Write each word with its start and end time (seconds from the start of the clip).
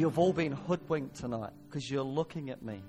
You've 0.00 0.18
all 0.18 0.32
been 0.32 0.52
hoodwinked 0.52 1.16
tonight 1.16 1.52
because 1.66 1.90
you're 1.90 2.02
looking 2.02 2.48
at 2.48 2.62
me 2.62 2.80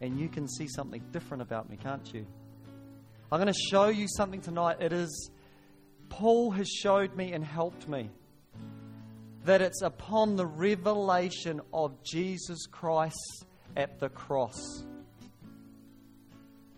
and 0.00 0.18
you 0.18 0.26
can 0.26 0.48
see 0.48 0.66
something 0.66 1.02
different 1.12 1.42
about 1.42 1.68
me, 1.68 1.76
can't 1.76 2.14
you? 2.14 2.24
I'm 3.30 3.38
going 3.38 3.52
to 3.52 3.60
show 3.70 3.88
you 3.88 4.06
something 4.08 4.40
tonight. 4.40 4.78
It 4.80 4.90
is, 4.90 5.30
Paul 6.08 6.52
has 6.52 6.66
showed 6.66 7.14
me 7.14 7.34
and 7.34 7.44
helped 7.44 7.86
me 7.86 8.08
that 9.44 9.60
it's 9.60 9.82
upon 9.82 10.36
the 10.36 10.46
revelation 10.46 11.60
of 11.74 12.02
Jesus 12.02 12.64
Christ 12.64 13.44
at 13.76 14.00
the 14.00 14.08
cross. 14.08 14.56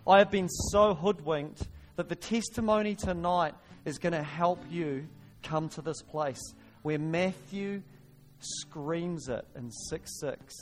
I 0.09 0.19
have 0.19 0.33
been 0.33 0.49
so 0.49 0.93
hoodwinked 0.93 1.69
that 1.95 2.09
the 2.09 2.17
testimony 2.17 2.97
tonight 2.97 3.55
is 3.85 3.99
going 3.99 4.13
to 4.13 4.25
help 4.25 4.59
you 4.69 5.07
come 5.45 5.69
to 5.69 5.83
this 5.83 6.03
place 6.03 6.43
where 6.83 6.99
Matthew 6.99 7.83
screams 8.41 9.29
it 9.29 9.47
in 9.57 9.71
6 9.71 10.21
6. 10.21 10.55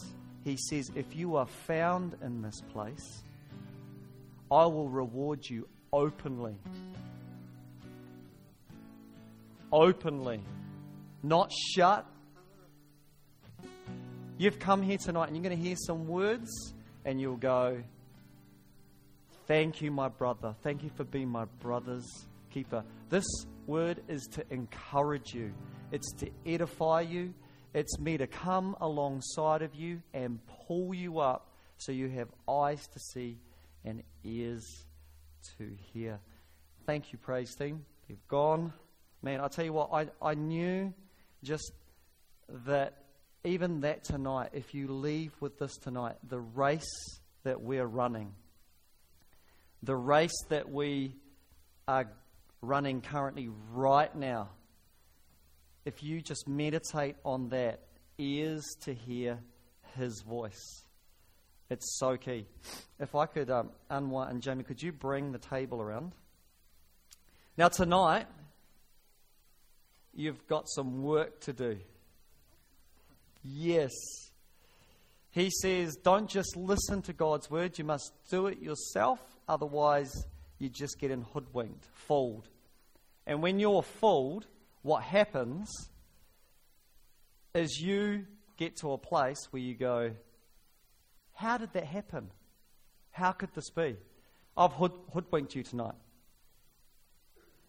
He 0.45 0.57
says, 0.57 0.91
If 0.95 1.17
you 1.17 1.37
are 1.37 1.47
found 1.47 2.17
in 2.23 2.43
this 2.43 2.61
place, 2.73 3.23
I 4.51 4.65
will 4.67 4.89
reward 4.89 5.41
you 5.49 5.69
openly. 5.93 6.57
Openly. 9.73 10.41
Not 11.23 11.53
shut. 11.75 12.07
You've 14.39 14.59
come 14.59 14.83
here 14.83 14.99
tonight 14.99 15.29
and 15.29 15.37
you're 15.37 15.43
going 15.43 15.59
to 15.59 15.63
hear 15.63 15.77
some 15.77 16.07
words 16.07 16.75
and 17.05 17.21
you'll 17.21 17.37
go, 17.37 17.83
Thank 19.47 19.81
you, 19.81 19.91
my 19.91 20.09
brother. 20.09 20.55
Thank 20.63 20.83
you 20.83 20.91
for 20.97 21.05
being 21.05 21.29
my 21.29 21.45
brother's 21.61 22.27
keeper. 22.51 22.83
This 23.11 23.27
word 23.67 24.03
is 24.09 24.27
to 24.33 24.45
encourage 24.51 25.35
you, 25.35 25.53
it's 25.93 26.13
to 26.15 26.31
edify 26.45 27.03
you, 27.03 27.33
it's 27.77 27.99
me 27.99 28.17
to 28.17 28.27
come 28.27 28.75
alongside 28.81 29.61
of 29.61 29.75
you 29.75 30.01
and 30.15 30.41
pull 30.67 30.95
you 30.95 31.19
up 31.19 31.51
so 31.77 31.93
you 31.93 32.09
have 32.09 32.29
eyes 32.49 32.87
to 32.89 32.99
see 32.99 33.37
and 33.85 34.03
ears 34.25 34.87
to 35.59 35.71
hear. 35.93 36.19
Thank 36.87 37.13
you, 37.13 37.19
praise 37.19 37.55
team. 37.55 37.85
You've 38.09 38.27
gone. 38.29 38.73
Man, 39.21 39.43
I 39.43 39.49
tell 39.49 39.67
you 39.67 39.75
what, 39.75 39.91
I, 39.93 40.07
I 40.23 40.33
knew 40.33 40.95
just 41.45 41.71
that 42.65 42.95
even 43.45 43.83
that 43.83 44.05
tonight, 44.05 44.51
if 44.55 44.73
you 44.73 44.89
leave 44.89 45.33
with 45.41 45.59
this 45.59 45.77
tonight, 45.77 46.17
the 46.27 46.41
race 46.41 47.21
that 47.45 47.61
we're 47.61 47.85
running, 47.85 48.33
the 49.83 49.95
race 49.95 50.45
that 50.49 50.71
we 50.71 51.15
are 51.87 52.09
running 52.63 53.03
currently 53.03 53.51
right 53.75 54.17
now, 54.17 54.49
if 55.87 56.03
you 56.03 56.21
just 56.21 56.49
meditate 56.49 57.15
on 57.25 57.49
that, 57.51 57.81
ears 58.19 58.65
to 58.83 58.93
hear 58.93 59.39
his 59.97 60.21
voice. 60.21 60.83
It's 61.71 61.99
so 61.99 62.17
key. 62.17 62.45
If 62.99 63.15
I 63.15 63.27
could 63.27 63.51
um, 63.51 63.71
unwind, 63.89 64.31
and 64.31 64.43
Jamie, 64.43 64.65
could 64.65 64.83
you 64.83 64.93
bring 64.93 65.33
the 65.33 65.39
table 65.39 65.81
around? 65.81 66.13
Now, 67.57 67.69
tonight, 67.69 68.27
you've 70.13 70.47
got 70.49 70.69
some 70.69 71.03
work 71.03 71.41
to 71.43 71.53
do. 71.53 71.79
Yes. 73.45 73.93
He 75.31 75.51
says, 75.51 75.97
don't 76.03 76.29
just 76.29 76.57
listen 76.57 77.01
to 77.03 77.13
God's 77.13 77.49
word, 77.49 77.79
you 77.79 77.85
must 77.85 78.13
do 78.29 78.49
it 78.49 78.61
yourself, 78.61 79.21
otherwise, 79.49 80.13
you 80.59 80.69
just 80.69 80.99
get 80.99 81.13
in 81.13 81.23
hoodwinked, 81.23 81.87
fooled. 81.93 82.49
And 83.27 83.41
when 83.41 83.61
you're 83.61 83.83
fooled, 83.83 84.47
what 84.87 85.03
happens 85.03 85.91
is 87.57 87.81
you 87.81 88.25
get 88.57 88.77
to 88.77 88.93
a 88.93 88.99
place 88.99 89.49
where 89.51 89.61
you 89.61 89.75
go, 89.75 90.13
How 91.33 91.59
did 91.59 91.73
that 91.73 91.85
happen? 91.85 92.31
How 93.11 93.33
could 93.33 93.53
this 93.53 93.69
be? 93.71 93.97
I've 94.57 94.73
hood, 94.73 94.93
hoodwinked 95.13 95.57
you 95.57 95.65
tonight. 95.65 95.97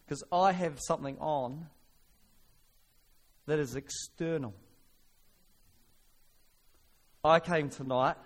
Because 0.06 0.22
I 0.30 0.52
have 0.52 0.78
something 0.80 1.18
on 1.18 1.66
that 3.46 3.58
is 3.58 3.74
external. 3.74 4.54
I 7.24 7.40
came 7.40 7.68
tonight 7.68 8.16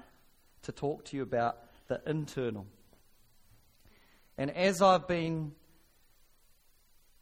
to 0.65 0.73
talk 0.73 1.07
to 1.07 1.17
you 1.17 1.23
about 1.23 1.57
the 1.89 2.03
internal. 2.07 2.67
And 4.37 4.51
as 4.51 4.83
I've 4.83 5.09
been 5.09 5.53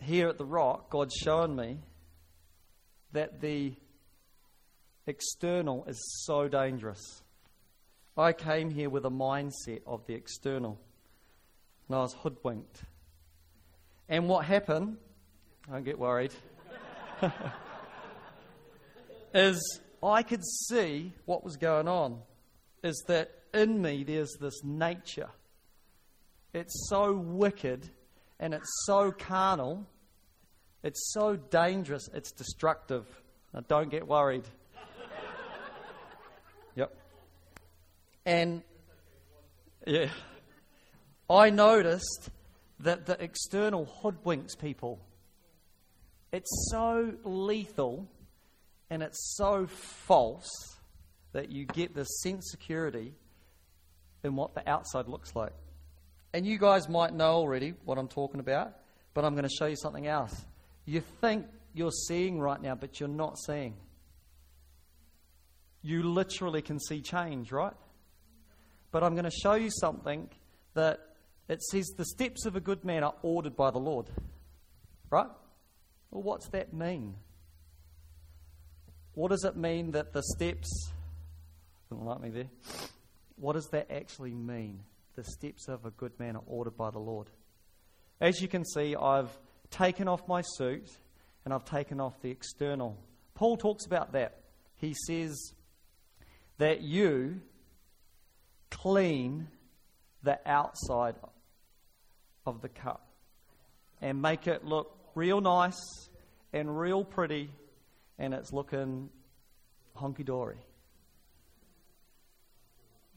here 0.02 0.28
at 0.28 0.38
the 0.38 0.44
rock, 0.44 0.90
God's 0.90 1.14
shown 1.14 1.56
me 1.56 1.78
that 3.12 3.40
the 3.40 3.74
external 5.06 5.84
is 5.86 5.98
so 6.24 6.48
dangerous. 6.48 7.22
I 8.16 8.32
came 8.32 8.70
here 8.70 8.90
with 8.90 9.04
a 9.06 9.10
mindset 9.10 9.82
of 9.86 10.06
the 10.06 10.14
external, 10.14 10.78
and 11.88 11.96
I 11.96 12.00
was 12.00 12.14
hoodwinked. 12.14 12.82
And 14.08 14.28
what 14.28 14.44
happened, 14.44 14.96
don't 15.70 15.84
get 15.84 15.98
worried, 15.98 16.34
is 19.34 19.80
I 20.02 20.22
could 20.22 20.44
see 20.68 21.12
what 21.26 21.44
was 21.44 21.56
going 21.56 21.88
on. 21.88 22.20
Is 22.82 23.04
that 23.06 23.30
in 23.52 23.80
me 23.80 24.04
there's 24.04 24.32
this 24.40 24.64
nature. 24.64 25.30
It's 26.52 26.88
so 26.88 27.12
wicked 27.12 27.90
and 28.40 28.54
it's 28.54 28.84
so 28.86 29.12
carnal. 29.12 29.86
It's 30.82 31.12
so 31.12 31.36
dangerous, 31.36 32.08
it's 32.12 32.32
destructive. 32.32 33.06
Now, 33.52 33.60
don't 33.68 33.90
get 33.90 34.08
worried. 34.08 34.44
yep. 36.74 36.96
And, 38.24 38.62
yeah. 39.86 40.08
I 41.28 41.50
noticed 41.50 42.30
that 42.80 43.04
the 43.04 43.22
external 43.22 43.86
hoodwinks 44.02 44.58
people. 44.58 44.98
It's 46.32 46.70
so 46.70 47.12
lethal 47.24 48.08
and 48.88 49.02
it's 49.02 49.36
so 49.36 49.66
false 49.66 50.48
that 51.32 51.50
you 51.50 51.66
get 51.66 51.94
this 51.94 52.08
sense 52.22 52.50
security 52.50 53.12
in 54.24 54.34
what 54.34 54.54
the 54.54 54.68
outside 54.68 55.08
looks 55.08 55.36
like. 55.36 55.52
And 56.32 56.46
you 56.46 56.58
guys 56.58 56.88
might 56.88 57.12
know 57.12 57.32
already 57.32 57.74
what 57.84 57.98
I'm 57.98 58.08
talking 58.08 58.40
about, 58.40 58.76
but 59.14 59.24
I'm 59.24 59.34
going 59.34 59.48
to 59.48 59.54
show 59.54 59.66
you 59.66 59.76
something 59.76 60.06
else. 60.06 60.34
You 60.84 61.02
think 61.20 61.46
you're 61.74 61.90
seeing 61.90 62.40
right 62.40 62.60
now, 62.60 62.74
but 62.74 63.00
you're 63.00 63.08
not 63.08 63.38
seeing. 63.38 63.74
You 65.82 66.02
literally 66.02 66.62
can 66.62 66.78
see 66.78 67.00
change, 67.00 67.52
right? 67.52 67.72
But 68.92 69.02
I'm 69.02 69.14
going 69.14 69.24
to 69.24 69.30
show 69.30 69.54
you 69.54 69.70
something 69.70 70.28
that 70.74 71.00
it 71.48 71.62
says 71.62 71.86
the 71.96 72.04
steps 72.04 72.46
of 72.46 72.54
a 72.54 72.60
good 72.60 72.84
man 72.84 73.02
are 73.02 73.14
ordered 73.22 73.56
by 73.56 73.70
the 73.70 73.78
Lord. 73.78 74.06
Right? 75.10 75.26
Well, 76.10 76.22
what's 76.22 76.48
that 76.50 76.72
mean? 76.72 77.14
What 79.14 79.30
does 79.30 79.44
it 79.44 79.56
mean 79.56 79.92
that 79.92 80.12
the 80.12 80.22
steps. 80.22 80.92
Didn't 81.88 82.04
like 82.04 82.20
me 82.20 82.30
there. 82.30 82.50
What 83.36 83.54
does 83.54 83.66
that 83.68 83.90
actually 83.90 84.34
mean? 84.34 84.80
The 85.16 85.24
steps 85.24 85.68
of 85.68 85.84
a 85.84 85.90
good 85.90 86.18
man 86.18 86.36
are 86.36 86.42
ordered 86.46 86.76
by 86.76 86.90
the 86.90 86.98
Lord. 86.98 87.28
As 88.20 88.40
you 88.40 88.48
can 88.48 88.64
see, 88.64 88.94
I've 88.94 89.30
taken 89.70 90.08
off 90.08 90.26
my 90.28 90.42
suit 90.42 90.88
and 91.44 91.54
I've 91.54 91.64
taken 91.64 92.00
off 92.00 92.20
the 92.22 92.30
external. 92.30 92.96
Paul 93.34 93.56
talks 93.56 93.86
about 93.86 94.12
that. 94.12 94.40
He 94.76 94.94
says 95.06 95.52
that 96.58 96.82
you 96.82 97.40
clean 98.70 99.48
the 100.22 100.38
outside 100.46 101.16
of 102.46 102.60
the 102.60 102.68
cup 102.68 103.06
and 104.00 104.20
make 104.20 104.46
it 104.46 104.64
look 104.64 104.96
real 105.14 105.40
nice 105.40 106.08
and 106.52 106.78
real 106.78 107.04
pretty 107.04 107.50
and 108.18 108.34
it's 108.34 108.52
looking 108.52 109.08
honky 109.96 110.24
dory. 110.24 110.58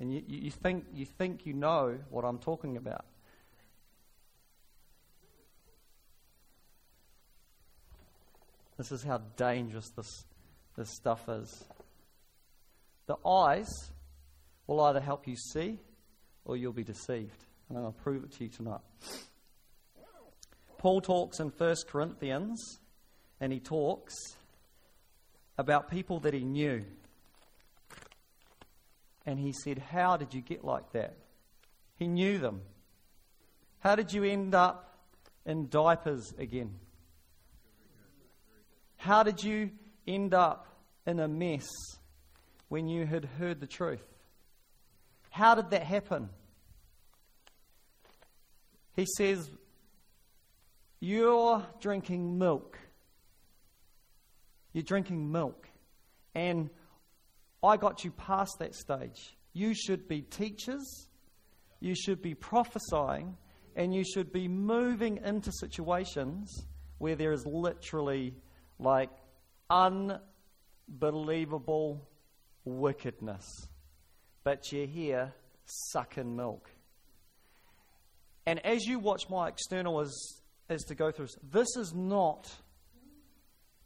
And 0.03 0.13
you, 0.13 0.21
you, 0.27 0.51
think, 0.51 0.83
you 0.93 1.05
think 1.05 1.45
you 1.45 1.53
know 1.53 1.97
what 2.09 2.25
I'm 2.25 2.37
talking 2.37 2.75
about. 2.75 3.05
This 8.77 8.91
is 8.91 9.01
how 9.01 9.19
dangerous 9.37 9.89
this, 9.95 10.25
this 10.75 10.89
stuff 10.89 11.29
is. 11.29 11.63
The 13.05 13.15
eyes 13.25 13.69
will 14.67 14.81
either 14.81 14.99
help 14.99 15.25
you 15.25 15.37
see 15.37 15.79
or 16.43 16.57
you'll 16.57 16.73
be 16.73 16.83
deceived. 16.83 17.45
And 17.69 17.77
to 17.77 17.91
prove 18.03 18.25
it 18.25 18.33
to 18.33 18.43
you 18.43 18.49
tonight. 18.49 18.81
Paul 20.79 20.99
talks 20.99 21.39
in 21.39 21.47
1 21.47 21.75
Corinthians, 21.87 22.61
and 23.39 23.53
he 23.53 23.61
talks 23.61 24.13
about 25.57 25.89
people 25.89 26.19
that 26.19 26.33
he 26.33 26.43
knew. 26.43 26.83
And 29.25 29.39
he 29.39 29.53
said, 29.53 29.77
How 29.77 30.17
did 30.17 30.33
you 30.33 30.41
get 30.41 30.63
like 30.63 30.91
that? 30.91 31.15
He 31.95 32.07
knew 32.07 32.37
them. 32.37 32.61
How 33.79 33.95
did 33.95 34.13
you 34.13 34.23
end 34.23 34.55
up 34.55 34.97
in 35.45 35.69
diapers 35.69 36.33
again? 36.37 36.75
How 38.97 39.23
did 39.23 39.43
you 39.43 39.71
end 40.07 40.33
up 40.33 40.67
in 41.05 41.19
a 41.19 41.27
mess 41.27 41.67
when 42.69 42.87
you 42.87 43.05
had 43.05 43.25
heard 43.25 43.59
the 43.59 43.67
truth. 43.67 44.03
How 45.29 45.55
did 45.55 45.69
that 45.71 45.83
happen? 45.83 46.29
He 48.95 49.05
says, 49.17 49.49
You're 50.99 51.65
drinking 51.79 52.37
milk. 52.37 52.77
You're 54.71 54.83
drinking 54.83 55.31
milk. 55.31 55.67
And 56.35 56.69
I 57.63 57.77
got 57.77 58.03
you 58.03 58.11
past 58.11 58.59
that 58.59 58.75
stage. 58.75 59.35
You 59.53 59.73
should 59.73 60.07
be 60.07 60.21
teachers, 60.21 61.07
you 61.79 61.95
should 61.95 62.21
be 62.21 62.35
prophesying, 62.35 63.35
and 63.75 63.93
you 63.93 64.03
should 64.03 64.31
be 64.31 64.47
moving 64.47 65.19
into 65.23 65.51
situations 65.51 66.65
where 66.97 67.15
there 67.15 67.31
is 67.31 67.45
literally 67.45 68.33
like 68.79 69.11
unbelievable 69.69 72.09
wickedness. 72.65 73.45
But 74.43 74.71
you're 74.71 74.87
here 74.87 75.33
sucking 75.65 76.35
milk. 76.35 76.69
And 78.45 78.59
as 78.65 78.85
you 78.85 78.99
watch 78.99 79.29
my 79.29 79.47
external 79.47 80.01
as, 80.01 80.41
as 80.69 80.83
to 80.83 80.95
go 80.95 81.11
through 81.11 81.27
this 81.51 81.75
is 81.77 81.93
not 81.93 82.51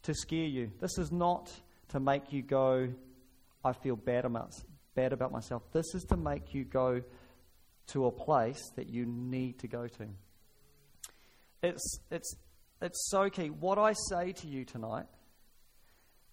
to 0.03 0.13
scare 0.13 0.45
you. 0.45 0.71
This 0.79 0.97
is 0.97 1.11
not 1.11 1.51
to 1.89 1.99
make 1.99 2.33
you 2.33 2.41
go, 2.41 2.89
I 3.67 3.73
feel 3.73 3.97
bad 3.97 4.23
about, 4.23 4.53
bad 4.95 5.11
about 5.11 5.33
myself. 5.33 5.61
This 5.73 5.93
is 5.93 6.03
to 6.05 6.15
make 6.15 6.53
you 6.53 6.63
go 6.63 7.01
to 7.87 8.05
a 8.05 8.11
place 8.11 8.61
that 8.77 8.87
you 8.87 9.05
need 9.05 9.59
to 9.59 9.67
go 9.67 9.87
to. 9.87 10.07
It's, 11.61 11.99
it's, 12.09 12.33
it's 12.81 13.09
so 13.09 13.29
key. 13.29 13.49
What 13.49 13.77
I 13.77 13.93
say 14.09 14.31
to 14.31 14.47
you 14.47 14.63
tonight 14.63 15.05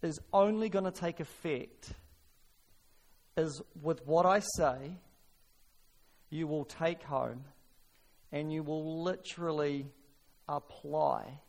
is 0.02 0.20
only 0.32 0.68
going 0.68 0.84
to 0.84 0.92
take 0.92 1.18
effect 1.18 1.92
is 3.36 3.60
with 3.82 4.06
what 4.06 4.26
I 4.26 4.40
say, 4.56 4.98
you 6.30 6.46
will 6.46 6.64
take 6.64 7.02
home 7.02 7.42
and 8.30 8.52
you 8.52 8.62
will 8.62 9.02
literally 9.02 9.86
apply 10.48 11.40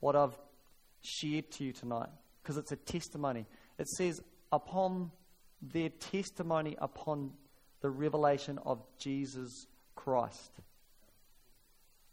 what 0.00 0.16
I've 0.16 0.36
shared 1.02 1.52
to 1.52 1.64
you 1.64 1.72
tonight 1.72 2.08
because 2.42 2.56
it's 2.56 2.72
a 2.72 2.76
testimony. 2.76 3.46
It 3.78 3.88
says, 3.88 4.20
upon 4.52 5.10
their 5.60 5.88
testimony 5.88 6.76
upon 6.78 7.32
the 7.80 7.90
revelation 7.90 8.58
of 8.64 8.80
Jesus 8.98 9.66
Christ. 9.94 10.52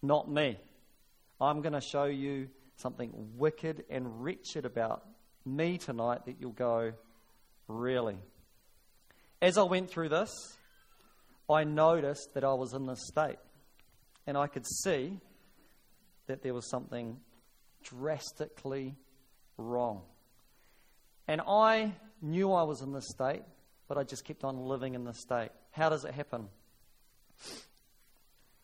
Not 0.01 0.31
me. 0.31 0.57
I'm 1.41 1.61
going 1.61 1.73
to 1.73 1.81
show 1.81 2.05
you 2.05 2.49
something 2.77 3.11
wicked 3.37 3.83
and 3.89 4.23
wretched 4.23 4.65
about 4.65 5.05
me 5.45 5.77
tonight 5.77 6.25
that 6.25 6.37
you'll 6.39 6.51
go, 6.51 6.93
really? 7.67 8.17
As 9.41 9.57
I 9.57 9.63
went 9.63 9.89
through 9.89 10.09
this, 10.09 10.31
I 11.49 11.63
noticed 11.63 12.33
that 12.33 12.43
I 12.43 12.53
was 12.53 12.73
in 12.73 12.85
this 12.85 13.05
state. 13.07 13.39
And 14.27 14.37
I 14.37 14.47
could 14.47 14.65
see 14.83 15.19
that 16.27 16.43
there 16.43 16.53
was 16.53 16.69
something 16.69 17.17
drastically 17.83 18.95
wrong. 19.57 20.01
And 21.27 21.41
I 21.41 21.93
knew 22.21 22.51
I 22.51 22.63
was 22.63 22.81
in 22.81 22.93
this 22.93 23.07
state, 23.07 23.41
but 23.87 23.97
I 23.97 24.03
just 24.03 24.25
kept 24.25 24.43
on 24.43 24.57
living 24.57 24.95
in 24.95 25.03
this 25.03 25.19
state. 25.19 25.49
How 25.71 25.89
does 25.89 26.05
it 26.05 26.13
happen? 26.13 26.47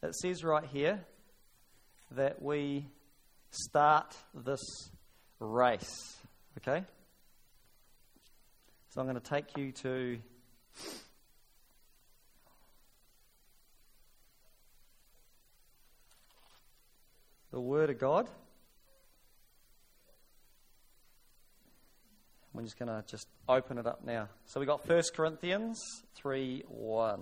It 0.03 0.15
says 0.15 0.43
right 0.43 0.65
here 0.65 1.03
that 2.11 2.41
we 2.41 2.85
start 3.49 4.15
this 4.33 4.61
race. 5.39 6.17
Okay? 6.57 6.83
So 8.89 9.01
I'm 9.01 9.07
going 9.07 9.19
to 9.19 9.29
take 9.29 9.57
you 9.57 9.71
to 9.71 10.17
the 17.51 17.59
Word 17.59 17.89
of 17.89 17.99
God. 17.99 18.27
We're 22.55 22.63
just 22.63 22.79
going 22.79 22.87
to 22.87 23.03
just 23.05 23.27
open 23.49 23.77
it 23.77 23.85
up 23.85 24.05
now. 24.05 24.29
So 24.45 24.61
we've 24.61 24.67
got 24.67 24.87
1 24.87 25.03
Corinthians 25.13 25.77
3 26.15 26.63
1. 26.69 27.21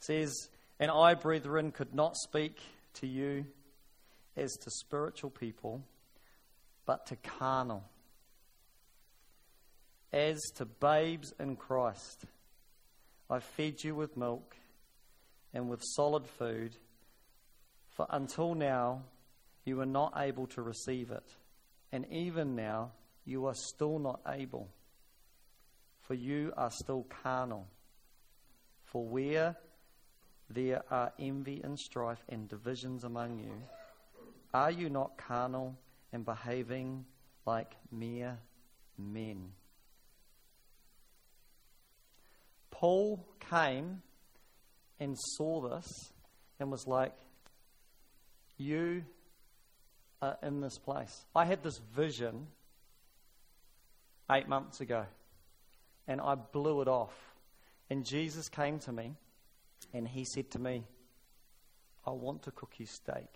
says, 0.00 0.50
And 0.80 0.90
I, 0.90 1.14
brethren, 1.14 1.70
could 1.70 1.94
not 1.94 2.16
speak 2.16 2.58
to 2.94 3.06
you 3.06 3.46
as 4.36 4.52
to 4.54 4.70
spiritual 4.70 5.30
people, 5.30 5.80
but 6.86 7.06
to 7.06 7.16
carnal, 7.16 7.84
as 10.12 10.40
to 10.56 10.64
babes 10.64 11.32
in 11.38 11.54
Christ. 11.54 12.24
I 13.30 13.38
fed 13.38 13.84
you 13.84 13.94
with 13.94 14.16
milk 14.16 14.56
and 15.54 15.70
with 15.70 15.80
solid 15.82 16.26
food, 16.26 16.76
for 17.88 18.06
until 18.10 18.54
now 18.54 19.04
you 19.64 19.76
were 19.76 19.86
not 19.86 20.12
able 20.18 20.46
to 20.48 20.60
receive 20.60 21.10
it, 21.10 21.36
and 21.92 22.04
even 22.10 22.56
now 22.56 22.90
you 23.24 23.46
are 23.46 23.54
still 23.54 23.98
not 23.98 24.20
able, 24.28 24.68
for 26.02 26.14
you 26.14 26.52
are 26.56 26.70
still 26.70 27.06
carnal. 27.22 27.66
For 28.84 29.06
where 29.06 29.56
there 30.50 30.82
are 30.90 31.12
envy 31.18 31.62
and 31.62 31.78
strife 31.78 32.22
and 32.28 32.48
divisions 32.48 33.04
among 33.04 33.38
you, 33.38 33.62
are 34.52 34.70
you 34.70 34.90
not 34.90 35.16
carnal 35.16 35.76
and 36.12 36.24
behaving 36.24 37.06
like 37.46 37.74
mere 37.90 38.38
men? 38.98 39.52
Paul 42.70 43.24
came 43.38 44.02
and 45.00 45.16
saw 45.18 45.60
this 45.68 45.86
and 46.60 46.70
was 46.70 46.86
like, 46.86 47.12
You 48.56 49.04
are 50.22 50.36
in 50.42 50.60
this 50.60 50.78
place. 50.78 51.24
I 51.34 51.44
had 51.44 51.62
this 51.62 51.78
vision 51.94 52.46
eight 54.30 54.48
months 54.48 54.80
ago 54.80 55.04
and 56.06 56.20
I 56.20 56.34
blew 56.34 56.80
it 56.80 56.88
off. 56.88 57.14
And 57.90 58.04
Jesus 58.04 58.48
came 58.48 58.78
to 58.80 58.92
me 58.92 59.14
and 59.92 60.08
he 60.08 60.24
said 60.24 60.50
to 60.52 60.58
me, 60.58 60.84
I 62.06 62.10
want 62.10 62.42
to 62.42 62.50
cook 62.50 62.74
you 62.78 62.86
steak. 62.86 63.28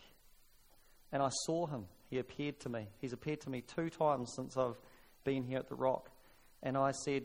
And 1.13 1.23
I 1.23 1.31
saw 1.47 1.67
him. 1.67 1.87
He 2.11 2.19
appeared 2.19 2.61
to 2.61 2.69
me. 2.69 2.89
He's 3.01 3.13
appeared 3.13 3.41
to 3.43 3.51
me 3.51 3.63
two 3.63 3.91
times 3.91 4.33
since 4.35 4.57
I've 4.57 4.79
been 5.25 5.45
here 5.45 5.59
at 5.59 5.69
the 5.69 5.75
Rock. 5.75 6.11
And 6.63 6.77
I 6.77 6.93
said, 6.93 7.25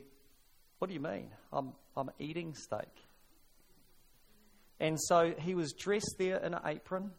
What 0.79 0.87
do 0.87 0.93
you 0.93 0.99
mean? 0.99 1.29
I'm, 1.51 1.73
I'm 1.95 2.09
eating 2.19 2.53
steak. 2.53 2.89
And 4.79 4.99
so 4.99 5.33
he 5.37 5.55
was 5.55 5.73
dressed 5.73 6.15
there 6.17 6.37
in 6.37 6.53
an 6.53 6.61
apron. 6.65 7.11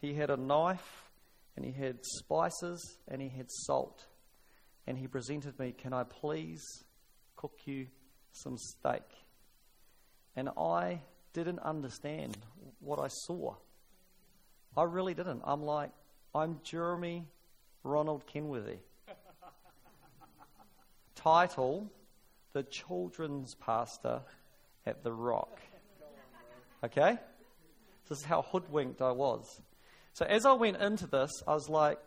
He 0.00 0.14
had 0.14 0.30
a 0.30 0.36
knife 0.36 1.10
and 1.56 1.64
he 1.64 1.72
had 1.72 1.98
spices 2.04 2.98
and 3.08 3.20
he 3.20 3.28
had 3.28 3.50
salt. 3.50 4.06
And 4.86 4.98
he 4.98 5.06
presented 5.06 5.58
me, 5.58 5.72
Can 5.72 5.92
I 5.92 6.04
please 6.04 6.62
cook 7.36 7.58
you 7.64 7.86
some 8.32 8.56
steak? 8.58 9.02
And 10.36 10.50
I 10.58 11.00
didn't 11.32 11.60
understand 11.60 12.36
what 12.80 12.98
I 12.98 13.08
saw. 13.08 13.54
I 14.76 14.82
really 14.82 15.14
didn't. 15.14 15.42
I'm 15.44 15.62
like, 15.62 15.90
I'm 16.34 16.60
Jeremy 16.64 17.26
Ronald 17.82 18.26
Kenworthy. 18.26 18.78
Title 21.14 21.90
The 22.52 22.64
Children's 22.64 23.54
Pastor 23.54 24.20
at 24.84 25.02
the 25.04 25.12
Rock. 25.12 25.60
Okay? 26.84 27.18
This 28.08 28.18
is 28.18 28.24
how 28.24 28.42
hoodwinked 28.42 29.00
I 29.00 29.12
was. 29.12 29.60
So 30.12 30.26
as 30.26 30.46
I 30.46 30.52
went 30.52 30.76
into 30.76 31.06
this, 31.06 31.30
I 31.46 31.54
was 31.54 31.68
like, 31.68 31.98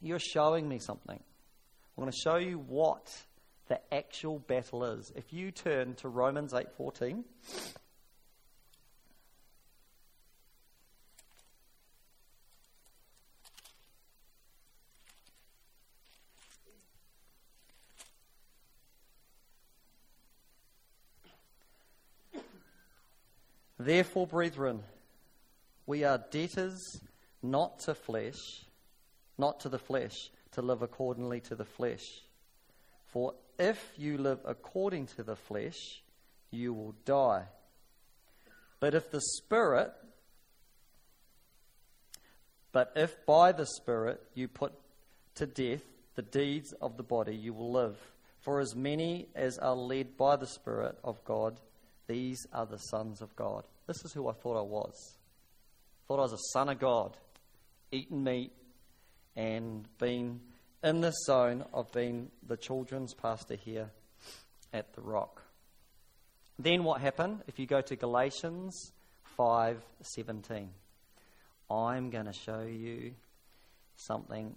You're 0.00 0.18
showing 0.18 0.68
me 0.68 0.78
something. 0.78 1.18
I'm 1.96 2.02
going 2.02 2.12
to 2.12 2.18
show 2.22 2.36
you 2.36 2.58
what 2.58 3.06
the 3.68 3.80
actual 3.92 4.38
battle 4.38 4.84
is. 4.84 5.12
If 5.14 5.32
you 5.32 5.50
turn 5.50 5.94
to 5.96 6.08
Romans 6.08 6.52
8:14, 6.52 7.24
Therefore, 23.88 24.26
brethren, 24.26 24.82
we 25.86 26.04
are 26.04 26.22
debtors 26.30 27.00
not 27.42 27.78
to 27.86 27.94
flesh, 27.94 28.66
not 29.38 29.60
to 29.60 29.70
the 29.70 29.78
flesh, 29.78 30.12
to 30.52 30.60
live 30.60 30.82
accordingly 30.82 31.40
to 31.40 31.54
the 31.54 31.64
flesh. 31.64 32.04
For 33.06 33.32
if 33.58 33.94
you 33.96 34.18
live 34.18 34.40
according 34.44 35.06
to 35.16 35.22
the 35.22 35.36
flesh, 35.36 36.02
you 36.50 36.74
will 36.74 36.96
die. 37.06 37.46
But 38.78 38.94
if 38.94 39.10
the 39.10 39.22
Spirit 39.22 39.94
But 42.72 42.92
if 42.94 43.24
by 43.24 43.52
the 43.52 43.64
Spirit 43.64 44.22
you 44.34 44.48
put 44.48 44.74
to 45.36 45.46
death 45.46 45.82
the 46.14 46.20
deeds 46.20 46.74
of 46.82 46.98
the 46.98 47.02
body, 47.02 47.34
you 47.34 47.54
will 47.54 47.72
live. 47.72 47.96
For 48.40 48.60
as 48.60 48.76
many 48.76 49.28
as 49.34 49.56
are 49.56 49.74
led 49.74 50.18
by 50.18 50.36
the 50.36 50.46
Spirit 50.46 50.98
of 51.02 51.24
God, 51.24 51.58
these 52.06 52.46
are 52.52 52.66
the 52.66 52.76
sons 52.76 53.22
of 53.22 53.34
God. 53.34 53.64
This 53.88 54.04
is 54.04 54.12
who 54.12 54.28
I 54.28 54.34
thought 54.34 54.58
I 54.58 54.62
was. 54.62 55.16
Thought 56.06 56.18
I 56.18 56.22
was 56.22 56.34
a 56.34 56.52
son 56.52 56.68
of 56.68 56.78
God, 56.78 57.16
eating 57.90 58.22
meat 58.22 58.52
and 59.34 59.88
being 59.98 60.40
in 60.84 61.00
this 61.00 61.14
zone 61.24 61.64
of 61.72 61.90
being 61.92 62.30
the 62.46 62.58
children's 62.58 63.14
pastor 63.14 63.56
here 63.56 63.90
at 64.74 64.92
the 64.92 65.00
Rock. 65.00 65.42
Then 66.58 66.84
what 66.84 67.00
happened? 67.00 67.42
If 67.46 67.58
you 67.58 67.64
go 67.66 67.80
to 67.80 67.96
Galatians 67.96 68.92
5:17, 69.38 70.68
I'm 71.70 72.10
going 72.10 72.26
to 72.26 72.32
show 72.34 72.60
you 72.60 73.14
something 73.96 74.54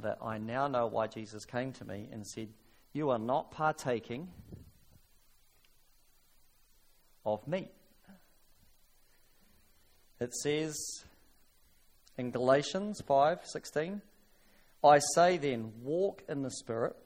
that 0.00 0.18
I 0.20 0.36
now 0.36 0.68
know 0.68 0.86
why 0.86 1.06
Jesus 1.06 1.46
came 1.46 1.72
to 1.72 1.84
me 1.86 2.10
and 2.12 2.26
said, 2.26 2.48
"You 2.92 3.08
are 3.08 3.18
not 3.18 3.52
partaking 3.52 4.30
of 7.24 7.48
meat." 7.48 7.70
It 10.24 10.34
says 10.36 10.74
in 12.16 12.30
Galatians 12.30 13.02
5:16, 13.02 14.00
"I 14.82 14.98
say 15.14 15.36
then, 15.36 15.82
walk 15.84 16.24
in 16.26 16.40
the 16.40 16.50
spirit, 16.50 16.96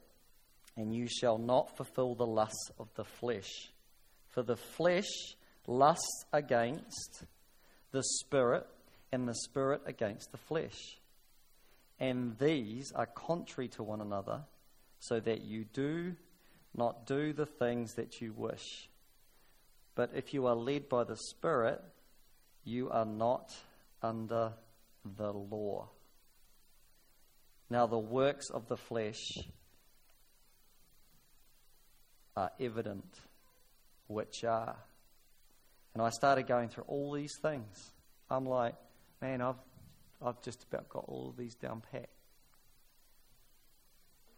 and 0.76 0.94
you 0.94 1.08
shall 1.08 1.36
not 1.36 1.76
fulfill 1.76 2.14
the 2.14 2.28
lusts 2.28 2.70
of 2.78 2.94
the 2.94 3.04
flesh." 3.04 3.72
For 4.28 4.44
the 4.44 4.56
flesh 4.56 5.10
lusts 5.66 6.26
against 6.32 7.24
the 7.90 8.04
spirit, 8.04 8.68
and 9.10 9.26
the 9.26 9.34
spirit 9.34 9.82
against 9.84 10.30
the 10.30 10.38
flesh. 10.38 11.00
And 11.98 12.38
these 12.38 12.92
are 12.92 13.06
contrary 13.06 13.68
to 13.70 13.82
one 13.82 14.00
another, 14.00 14.44
so 15.00 15.18
that 15.18 15.40
you 15.40 15.64
do 15.64 16.14
not 16.72 17.04
do 17.04 17.32
the 17.32 17.46
things 17.46 17.94
that 17.94 18.20
you 18.20 18.32
wish. 18.32 18.88
But 19.96 20.14
if 20.14 20.32
you 20.32 20.46
are 20.46 20.54
led 20.54 20.88
by 20.88 21.02
the 21.02 21.16
Spirit, 21.16 21.82
you 22.68 22.90
are 22.90 23.06
not 23.06 23.54
under 24.02 24.52
the 25.16 25.32
law. 25.32 25.88
Now, 27.70 27.86
the 27.86 27.98
works 27.98 28.50
of 28.50 28.68
the 28.68 28.76
flesh 28.76 29.38
are 32.36 32.50
evident 32.60 33.18
which 34.06 34.44
are. 34.44 34.76
And 35.94 36.02
I 36.02 36.10
started 36.10 36.46
going 36.46 36.68
through 36.68 36.84
all 36.86 37.12
these 37.12 37.36
things. 37.40 37.92
I'm 38.30 38.46
like, 38.46 38.74
man, 39.20 39.40
I've, 39.40 39.56
I've 40.22 40.40
just 40.42 40.64
about 40.70 40.88
got 40.88 41.04
all 41.08 41.30
of 41.30 41.36
these 41.36 41.54
down 41.54 41.82
pat. 41.90 42.08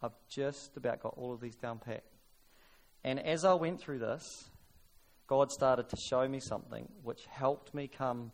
I've 0.03 0.17
just 0.29 0.77
about 0.77 1.03
got 1.03 1.15
all 1.17 1.35
of 1.35 1.41
these 1.41 1.57
down 1.57 1.79
pat. 1.79 2.05
And 3.05 3.19
as 3.21 3.45
I 3.45 3.55
went 3.55 3.81
through 3.81 3.99
this, 3.99 4.49
God 5.31 5.53
started 5.53 5.89
to 5.91 5.97
show 5.97 6.27
me 6.27 6.41
something 6.41 6.89
which 7.05 7.25
helped 7.27 7.73
me 7.73 7.87
come 7.87 8.33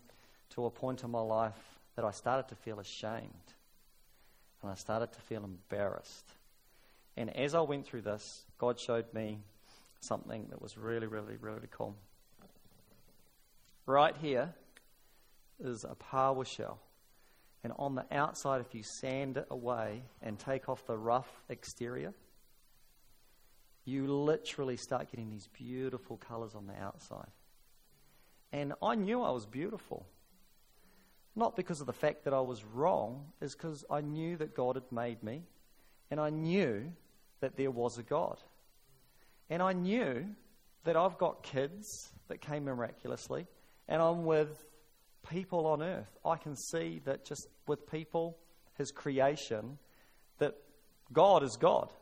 to 0.49 0.65
a 0.65 0.71
point 0.71 1.05
in 1.05 1.11
my 1.11 1.21
life 1.21 1.79
that 1.95 2.07
I 2.07 2.11
started 2.11 2.49
to 2.49 2.55
feel 2.55 2.81
ashamed. 2.81 3.53
And 4.63 4.73
I 4.73 4.77
started 4.77 5.13
to 5.13 5.21
feel 5.21 5.45
embarrassed. 5.45 6.25
And 7.15 7.37
as 7.37 7.55
I 7.55 7.61
went 7.61 7.85
through 7.85 8.01
this, 8.01 8.47
God 8.57 8.81
showed 8.81 9.13
me 9.13 9.41
something 10.01 10.47
that 10.49 10.63
was 10.63 10.79
really, 10.79 11.07
really, 11.07 11.37
really 11.39 11.69
cool. 11.71 11.95
Right 13.85 14.17
here 14.17 14.55
is 15.63 15.85
a 15.85 15.97
paua 15.97 16.47
shell. 16.47 16.79
And 17.63 17.75
on 17.79 17.95
the 17.95 18.07
outside, 18.11 18.63
if 18.63 18.75
you 18.75 18.83
sand 18.83 19.37
it 19.37 19.49
away 19.51 20.01
and 20.23 20.39
take 20.39 20.71
off 20.71 20.87
the 20.87 20.97
rough 20.97 21.43
exterior, 21.51 22.15
you 23.87 24.07
literally 24.09 24.77
start 24.77 25.11
getting 25.11 25.31
these 25.31 25.49
beautiful 25.53 26.17
colors 26.17 26.55
on 26.55 26.67
the 26.67 26.75
outside. 26.83 27.31
And 28.53 28.75
I 28.83 28.97
knew 28.97 29.23
I 29.23 29.31
was 29.31 29.47
beautiful. 29.47 30.07
Not 31.37 31.55
because 31.55 31.81
of 31.81 31.87
the 31.87 31.93
fact 31.93 32.25
that 32.25 32.35
I 32.35 32.41
was 32.41 32.65
wrong, 32.65 33.27
is 33.41 33.55
because 33.55 33.85
I 33.89 34.01
knew 34.01 34.37
that 34.39 34.55
God 34.55 34.75
had 34.75 34.91
made 34.91 35.23
me, 35.23 35.45
and 36.11 36.19
I 36.19 36.31
knew 36.31 36.93
that 37.41 37.57
there 37.57 37.71
was 37.71 37.97
a 37.97 38.03
God. 38.03 38.39
And 39.49 39.63
I 39.63 39.73
knew 39.73 40.27
that 40.85 40.97
I've 40.97 41.19
got 41.19 41.45
kids 41.45 42.11
that 42.29 42.41
came 42.41 42.65
miraculously, 42.65 43.47
and 43.87 44.03
I'm 44.03 44.25
with 44.25 44.65
people 45.31 45.67
on 45.67 45.83
earth. 45.83 46.19
I 46.25 46.37
can 46.37 46.57
see 46.57 47.01
that 47.05 47.25
just 47.25 47.47
with 47.69 47.89
people, 47.89 48.37
His 48.75 48.91
creation, 48.91 49.79
that 50.39 50.57
God 51.13 51.45
is 51.45 51.57
God. 51.57 51.93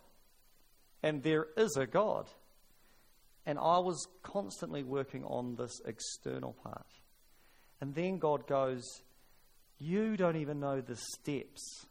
And 1.04 1.22
there 1.22 1.48
is 1.58 1.76
a 1.76 1.86
God. 1.86 2.30
And 3.44 3.58
I 3.58 3.78
was 3.78 4.08
constantly 4.22 4.82
working 4.82 5.22
on 5.24 5.54
this 5.54 5.82
external 5.84 6.54
part. 6.54 6.86
And 7.82 7.94
then 7.94 8.16
God 8.16 8.46
goes, 8.46 8.82
You 9.78 10.16
don't 10.16 10.36
even 10.36 10.60
know 10.60 10.80
the 10.80 10.96
steps 10.96 11.84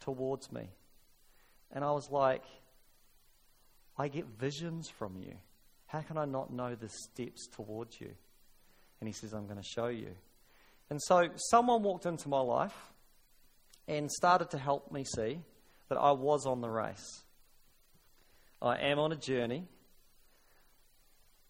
towards 0.00 0.50
me. 0.50 0.70
And 1.72 1.84
I 1.84 1.90
was 1.90 2.10
like, 2.10 2.42
I 3.98 4.08
get 4.08 4.24
visions 4.38 4.88
from 4.88 5.18
you. 5.18 5.34
How 5.84 6.00
can 6.00 6.16
I 6.16 6.24
not 6.24 6.50
know 6.50 6.74
the 6.74 6.88
steps 6.88 7.48
towards 7.48 8.00
you? 8.00 8.12
And 9.00 9.08
he 9.08 9.12
says, 9.12 9.34
I'm 9.34 9.44
going 9.44 9.60
to 9.60 9.68
show 9.74 9.88
you. 9.88 10.12
And 10.88 11.02
so 11.02 11.28
someone 11.50 11.82
walked 11.82 12.06
into 12.06 12.30
my 12.30 12.40
life 12.40 12.92
and 13.86 14.10
started 14.10 14.48
to 14.52 14.58
help 14.58 14.90
me 14.90 15.04
see 15.04 15.42
that 15.90 15.98
I 15.98 16.12
was 16.12 16.46
on 16.46 16.62
the 16.62 16.70
race. 16.70 17.24
I 18.62 18.76
am 18.76 18.98
on 18.98 19.12
a 19.12 19.16
journey 19.16 19.64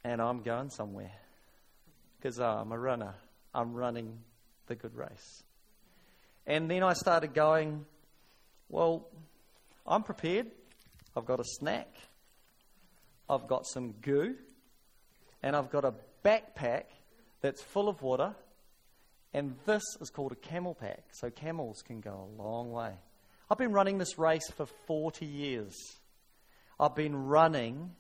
and 0.05 0.21
I'm 0.23 0.43
going 0.43 0.71
somewhere 0.71 1.13
because 2.17 2.39
uh, 2.39 2.47
I'm 2.47 2.73
a 2.73 2.79
runner. 2.79 3.15
I'm 3.55 3.75
running 3.75 4.19
the 4.67 4.75
good 4.75 4.95
race. 4.95 5.43
And 6.47 6.71
then 6.71 6.83
I 6.83 6.93
started 6.93 7.35
going, 7.35 7.85
well, 8.69 9.09
I'm 9.87 10.03
prepared. 10.03 10.47
I've 11.17 11.27
got 11.27 11.41
a 11.41 11.45
snack. 11.45 11.89
I've 13.29 13.47
got 13.47 13.67
some 13.67 13.93
goo, 14.03 14.35
and 15.43 15.55
I've 15.55 15.71
got 15.71 15.85
a 15.85 15.95
backpack 16.25 16.85
that's 17.41 17.63
full 17.63 17.89
of 17.89 18.03
water, 18.03 18.35
and 19.33 19.55
this 19.67 19.83
is 20.01 20.11
called 20.11 20.33
a 20.33 20.37
camel 20.37 20.75
pack. 20.75 21.05
So 21.13 21.31
camels 21.31 21.83
can 21.87 22.01
go 22.01 22.29
a 22.29 22.43
long 22.43 22.73
way. 22.73 22.93
I've 23.49 23.59
been 23.59 23.73
running 23.73 23.99
this 23.99 24.19
race 24.19 24.49
for 24.57 24.67
40 24.67 25.27
years. 25.27 25.77
I've 26.81 26.95
been 26.95 27.15
running 27.15 27.91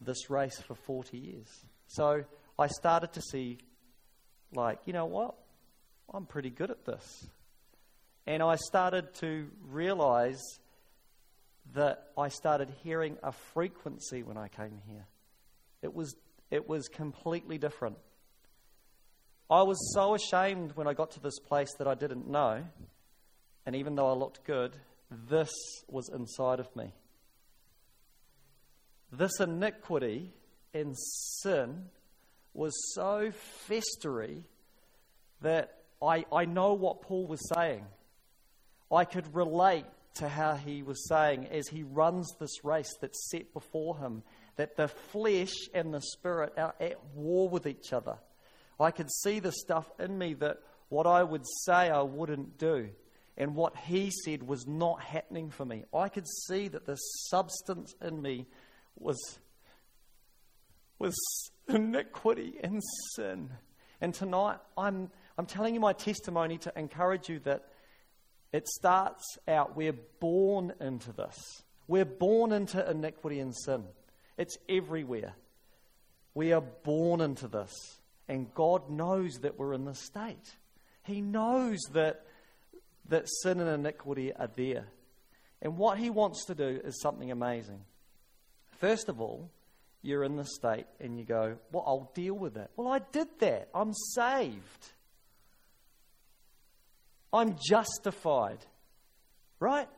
this 0.00 0.30
race 0.30 0.58
for 0.58 0.74
40 0.74 1.18
years. 1.18 1.48
So 1.88 2.24
I 2.58 2.68
started 2.68 3.12
to 3.12 3.20
see, 3.20 3.58
like, 4.54 4.78
you 4.86 4.94
know 4.94 5.04
what? 5.04 5.34
I'm 6.12 6.24
pretty 6.24 6.48
good 6.48 6.70
at 6.70 6.86
this. 6.86 7.26
And 8.26 8.42
I 8.42 8.56
started 8.56 9.12
to 9.16 9.48
realize 9.68 10.40
that 11.74 12.08
I 12.16 12.28
started 12.28 12.72
hearing 12.82 13.18
a 13.22 13.30
frequency 13.30 14.22
when 14.22 14.38
I 14.38 14.48
came 14.48 14.80
here. 14.88 15.04
It 15.82 15.94
was, 15.94 16.16
it 16.50 16.66
was 16.66 16.88
completely 16.88 17.58
different. 17.58 17.98
I 19.50 19.62
was 19.62 19.76
so 19.92 20.14
ashamed 20.14 20.72
when 20.76 20.88
I 20.88 20.94
got 20.94 21.10
to 21.12 21.20
this 21.20 21.38
place 21.38 21.72
that 21.78 21.86
I 21.86 21.94
didn't 21.94 22.26
know, 22.26 22.64
and 23.66 23.76
even 23.76 23.96
though 23.96 24.08
I 24.08 24.14
looked 24.14 24.44
good, 24.44 24.76
this 25.28 25.50
was 25.88 26.08
inside 26.08 26.58
of 26.58 26.74
me. 26.74 26.94
This 29.12 29.40
iniquity 29.40 30.32
and 30.74 30.96
sin 30.96 31.86
was 32.54 32.72
so 32.94 33.32
festery 33.68 34.42
that 35.42 35.74
I, 36.02 36.24
I 36.32 36.44
know 36.44 36.74
what 36.74 37.02
Paul 37.02 37.26
was 37.26 37.40
saying. 37.54 37.84
I 38.90 39.04
could 39.04 39.34
relate 39.34 39.86
to 40.14 40.28
how 40.28 40.54
he 40.54 40.82
was 40.82 41.08
saying 41.08 41.46
as 41.46 41.68
he 41.68 41.82
runs 41.82 42.34
this 42.38 42.64
race 42.64 42.92
that's 43.00 43.30
set 43.30 43.52
before 43.52 43.98
him 43.98 44.22
that 44.56 44.76
the 44.76 44.88
flesh 44.88 45.54
and 45.74 45.92
the 45.92 46.00
spirit 46.00 46.54
are 46.56 46.74
at 46.80 46.98
war 47.14 47.48
with 47.48 47.66
each 47.66 47.92
other. 47.92 48.16
I 48.80 48.90
could 48.90 49.10
see 49.10 49.40
the 49.40 49.52
stuff 49.52 49.90
in 49.98 50.16
me 50.16 50.34
that 50.34 50.58
what 50.88 51.06
I 51.06 51.22
would 51.22 51.44
say 51.64 51.90
I 51.90 52.02
wouldn't 52.02 52.58
do 52.58 52.88
and 53.36 53.54
what 53.54 53.76
he 53.76 54.10
said 54.24 54.42
was 54.42 54.66
not 54.66 55.02
happening 55.02 55.50
for 55.50 55.64
me. 55.64 55.84
I 55.94 56.08
could 56.08 56.26
see 56.46 56.68
that 56.68 56.86
the 56.86 56.96
substance 56.96 57.94
in 58.00 58.22
me 58.22 58.46
was, 58.98 59.38
was 60.98 61.16
iniquity 61.68 62.54
and 62.62 62.82
sin. 63.14 63.50
And 64.00 64.14
tonight, 64.14 64.58
I'm, 64.76 65.10
I'm 65.38 65.46
telling 65.46 65.74
you 65.74 65.80
my 65.80 65.92
testimony 65.92 66.58
to 66.58 66.72
encourage 66.76 67.28
you 67.28 67.40
that 67.40 67.68
it 68.52 68.68
starts 68.68 69.24
out, 69.48 69.76
we're 69.76 69.98
born 70.20 70.72
into 70.80 71.12
this. 71.12 71.36
We're 71.88 72.04
born 72.04 72.52
into 72.52 72.88
iniquity 72.90 73.40
and 73.40 73.54
sin. 73.54 73.84
It's 74.38 74.56
everywhere. 74.68 75.34
We 76.34 76.52
are 76.52 76.60
born 76.60 77.20
into 77.20 77.48
this. 77.48 77.72
And 78.28 78.52
God 78.54 78.90
knows 78.90 79.34
that 79.42 79.58
we're 79.58 79.72
in 79.72 79.84
this 79.84 80.00
state. 80.00 80.56
He 81.04 81.20
knows 81.20 81.78
that, 81.92 82.24
that 83.08 83.28
sin 83.42 83.60
and 83.60 83.70
iniquity 83.70 84.32
are 84.32 84.50
there. 84.56 84.86
And 85.62 85.76
what 85.78 85.98
he 85.98 86.10
wants 86.10 86.44
to 86.46 86.54
do 86.54 86.80
is 86.84 87.00
something 87.00 87.30
amazing. 87.30 87.80
First 88.78 89.08
of 89.08 89.20
all, 89.20 89.50
you're 90.02 90.22
in 90.22 90.36
the 90.36 90.44
state 90.44 90.86
and 91.00 91.18
you 91.18 91.24
go, 91.24 91.56
Well, 91.72 91.84
I'll 91.86 92.10
deal 92.14 92.34
with 92.34 92.56
it. 92.56 92.70
Well, 92.76 92.88
I 92.88 93.00
did 93.12 93.28
that. 93.40 93.68
I'm 93.74 93.92
saved. 93.92 94.92
I'm 97.32 97.56
justified. 97.68 98.58
Right? 99.58 99.88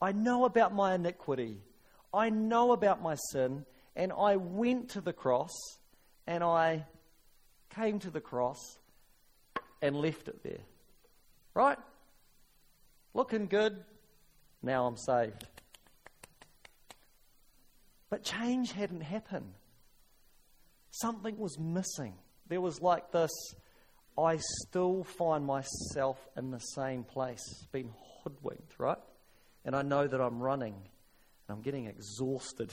I 0.00 0.12
know 0.12 0.44
about 0.44 0.74
my 0.74 0.94
iniquity. 0.94 1.58
I 2.12 2.30
know 2.30 2.72
about 2.72 3.02
my 3.02 3.14
sin. 3.32 3.64
And 3.94 4.12
I 4.12 4.36
went 4.36 4.90
to 4.90 5.00
the 5.00 5.12
cross 5.12 5.54
and 6.26 6.44
I 6.44 6.84
came 7.74 7.98
to 8.00 8.10
the 8.10 8.20
cross 8.20 8.58
and 9.80 9.96
left 9.96 10.28
it 10.28 10.42
there. 10.42 10.64
Right? 11.54 11.78
Looking 13.14 13.46
good. 13.46 13.82
Now 14.62 14.86
I'm 14.86 14.96
saved. 14.96 15.55
But 18.10 18.22
change 18.22 18.72
hadn't 18.72 19.02
happened. 19.02 19.54
Something 20.90 21.38
was 21.38 21.58
missing. 21.58 22.14
There 22.48 22.60
was 22.60 22.80
like 22.80 23.10
this 23.10 23.32
I 24.18 24.38
still 24.66 25.04
find 25.04 25.44
myself 25.44 26.18
in 26.36 26.50
the 26.50 26.58
same 26.58 27.04
place, 27.04 27.42
being 27.70 27.92
hoodwinked, 28.22 28.78
right? 28.78 28.98
And 29.64 29.76
I 29.76 29.82
know 29.82 30.06
that 30.06 30.20
I'm 30.20 30.40
running 30.40 30.74
and 30.74 31.56
I'm 31.56 31.60
getting 31.60 31.86
exhausted. 31.86 32.72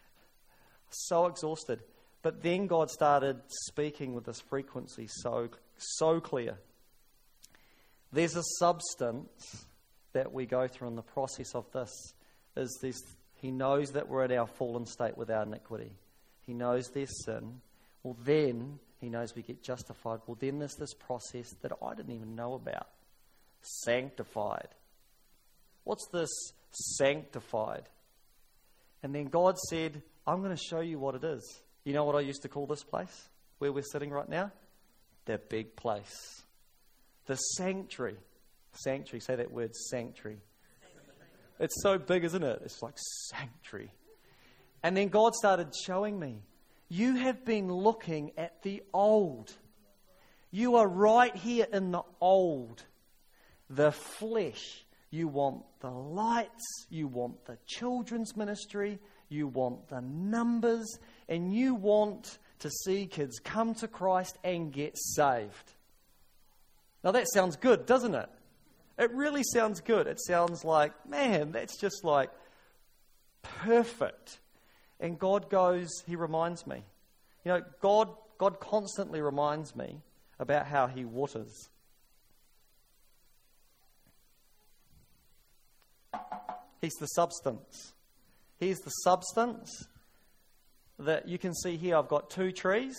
so 0.90 1.26
exhausted. 1.26 1.80
But 2.22 2.42
then 2.42 2.66
God 2.66 2.90
started 2.90 3.40
speaking 3.66 4.14
with 4.14 4.24
this 4.24 4.40
frequency 4.40 5.08
so, 5.08 5.48
so 5.76 6.20
clear. 6.20 6.58
There's 8.12 8.36
a 8.36 8.44
substance 8.58 9.66
that 10.12 10.32
we 10.32 10.46
go 10.46 10.68
through 10.68 10.88
in 10.88 10.94
the 10.94 11.02
process 11.02 11.54
of 11.54 11.70
this. 11.72 11.90
Is 12.56 12.78
this 12.80 13.02
He 13.44 13.50
knows 13.50 13.90
that 13.90 14.08
we're 14.08 14.24
in 14.24 14.32
our 14.32 14.46
fallen 14.46 14.86
state 14.86 15.18
with 15.18 15.30
our 15.30 15.42
iniquity. 15.42 15.92
He 16.46 16.54
knows 16.54 16.88
there's 16.88 17.26
sin. 17.26 17.60
Well, 18.02 18.16
then 18.24 18.78
He 19.02 19.10
knows 19.10 19.36
we 19.36 19.42
get 19.42 19.62
justified. 19.62 20.20
Well, 20.26 20.38
then 20.40 20.60
there's 20.60 20.76
this 20.76 20.94
process 20.94 21.50
that 21.60 21.72
I 21.82 21.94
didn't 21.94 22.14
even 22.14 22.36
know 22.36 22.54
about 22.54 22.86
sanctified. 23.60 24.68
What's 25.84 26.08
this 26.10 26.30
sanctified? 26.70 27.82
And 29.02 29.14
then 29.14 29.26
God 29.26 29.58
said, 29.68 30.00
I'm 30.26 30.42
going 30.42 30.56
to 30.56 30.62
show 30.70 30.80
you 30.80 30.98
what 30.98 31.14
it 31.14 31.24
is. 31.24 31.60
You 31.84 31.92
know 31.92 32.04
what 32.04 32.16
I 32.16 32.20
used 32.20 32.40
to 32.44 32.48
call 32.48 32.66
this 32.66 32.82
place 32.82 33.28
where 33.58 33.70
we're 33.72 33.82
sitting 33.82 34.08
right 34.08 34.26
now? 34.26 34.52
The 35.26 35.36
big 35.36 35.76
place. 35.76 36.42
The 37.26 37.36
sanctuary. 37.36 38.16
Sanctuary. 38.72 39.20
Say 39.20 39.36
that 39.36 39.52
word, 39.52 39.76
sanctuary. 39.76 40.38
It's 41.64 41.82
so 41.82 41.98
big, 41.98 42.24
isn't 42.24 42.42
it? 42.42 42.62
It's 42.64 42.82
like 42.82 42.94
sanctuary. 43.30 43.90
And 44.82 44.96
then 44.96 45.08
God 45.08 45.34
started 45.34 45.74
showing 45.74 46.18
me, 46.18 46.42
you 46.88 47.16
have 47.16 47.44
been 47.44 47.72
looking 47.72 48.32
at 48.36 48.62
the 48.62 48.82
old. 48.92 49.52
You 50.50 50.76
are 50.76 50.86
right 50.86 51.34
here 51.34 51.66
in 51.72 51.90
the 51.90 52.02
old. 52.20 52.84
The 53.70 53.92
flesh. 53.92 54.84
You 55.10 55.26
want 55.28 55.64
the 55.80 55.90
lights. 55.90 56.86
You 56.90 57.08
want 57.08 57.44
the 57.46 57.58
children's 57.66 58.36
ministry 58.36 58.98
you 59.28 59.48
want 59.48 59.88
the 59.88 60.00
numbers, 60.00 60.98
and 61.28 61.52
you 61.54 61.74
want 61.74 62.38
to 62.60 62.70
see 62.70 63.06
kids 63.06 63.38
come 63.42 63.74
to 63.74 63.88
Christ 63.88 64.38
and 64.44 64.72
get 64.72 64.96
saved. 64.96 65.72
Now, 67.02 67.10
that 67.12 67.26
sounds 67.32 67.56
good, 67.56 67.84
doesn't 67.84 68.14
it? 68.14 68.28
It 68.98 69.10
really 69.12 69.42
sounds 69.52 69.80
good. 69.80 70.06
It 70.06 70.20
sounds 70.20 70.64
like, 70.64 70.92
man, 71.08 71.52
that's 71.52 71.78
just 71.78 72.04
like 72.04 72.30
perfect. 73.42 74.38
And 75.00 75.18
God 75.18 75.50
goes, 75.50 75.90
He 76.06 76.16
reminds 76.16 76.66
me. 76.66 76.82
You 77.44 77.52
know, 77.52 77.62
God, 77.80 78.08
God 78.38 78.60
constantly 78.60 79.20
reminds 79.20 79.74
me 79.74 80.00
about 80.38 80.66
how 80.66 80.86
He 80.86 81.04
waters. 81.04 81.68
He's 86.80 86.94
the 87.00 87.06
substance. 87.06 87.94
He's 88.60 88.78
the 88.80 88.90
substance 88.90 89.86
that 90.98 91.26
you 91.26 91.38
can 91.38 91.54
see 91.54 91.76
here. 91.76 91.96
I've 91.96 92.08
got 92.08 92.30
two 92.30 92.52
trees. 92.52 92.96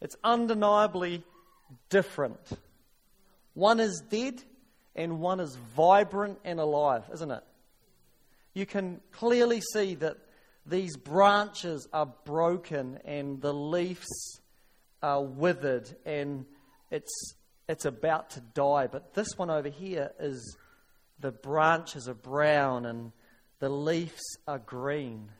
It's 0.00 0.16
undeniably 0.24 1.22
different. 1.90 2.40
One 3.54 3.80
is 3.80 4.02
dead 4.08 4.42
and 4.94 5.20
one 5.20 5.40
is 5.40 5.56
vibrant 5.76 6.38
and 6.44 6.60
alive, 6.60 7.04
isn't 7.12 7.30
it? 7.30 7.42
You 8.54 8.66
can 8.66 9.00
clearly 9.12 9.60
see 9.72 9.94
that 9.96 10.16
these 10.66 10.96
branches 10.96 11.88
are 11.92 12.06
broken 12.24 12.98
and 13.04 13.40
the 13.40 13.52
leaves 13.52 14.06
are 15.02 15.22
withered 15.22 15.88
and 16.04 16.44
it's, 16.90 17.34
it's 17.68 17.84
about 17.84 18.30
to 18.30 18.40
die. 18.40 18.86
But 18.86 19.14
this 19.14 19.36
one 19.36 19.50
over 19.50 19.68
here 19.70 20.12
is 20.20 20.56
the 21.18 21.32
branches 21.32 22.08
are 22.08 22.14
brown 22.14 22.86
and 22.86 23.12
the 23.58 23.70
leaves 23.70 24.22
are 24.46 24.58
green 24.58 25.30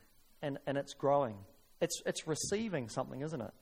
and, 0.41 0.57
and 0.65 0.77
it's 0.77 0.93
growing. 0.93 1.35
It's, 1.79 2.01
it's 2.05 2.27
receiving 2.27 2.89
something, 2.89 3.21
isn't 3.21 3.41
it? 3.41 3.53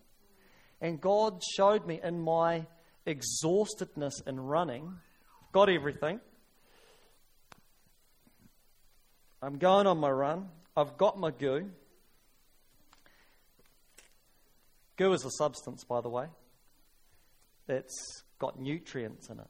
And 0.79 0.99
God 1.01 1.41
showed 1.55 1.85
me 1.85 1.99
in 2.03 2.21
my 2.21 2.65
exhaustedness 3.05 4.13
in 4.25 4.39
running, 4.39 4.93
got 5.51 5.69
everything. 5.69 6.19
I'm 9.41 9.57
going 9.57 9.87
on 9.87 9.97
my 9.97 10.09
run. 10.09 10.49
I've 10.77 10.97
got 10.97 11.19
my 11.19 11.31
goo. 11.31 11.69
Goo 14.97 15.13
is 15.13 15.25
a 15.25 15.31
substance, 15.31 15.83
by 15.83 16.01
the 16.01 16.09
way. 16.09 16.27
It's 17.67 18.23
got 18.39 18.59
nutrients 18.59 19.29
in 19.29 19.39
it. 19.39 19.47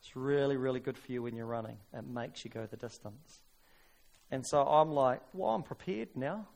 It's 0.00 0.16
really, 0.16 0.56
really 0.56 0.80
good 0.80 0.98
for 0.98 1.12
you 1.12 1.22
when 1.22 1.36
you're 1.36 1.46
running. 1.46 1.78
It 1.94 2.06
makes 2.06 2.44
you 2.44 2.50
go 2.50 2.66
the 2.66 2.76
distance. 2.76 3.40
And 4.30 4.46
so 4.46 4.62
I'm 4.62 4.90
like, 4.90 5.20
well, 5.32 5.50
I'm 5.50 5.62
prepared 5.62 6.08
now. 6.16 6.48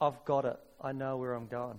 I've 0.00 0.24
got 0.24 0.44
it. 0.44 0.58
I 0.80 0.92
know 0.92 1.16
where 1.16 1.34
I'm 1.34 1.46
going. 1.46 1.78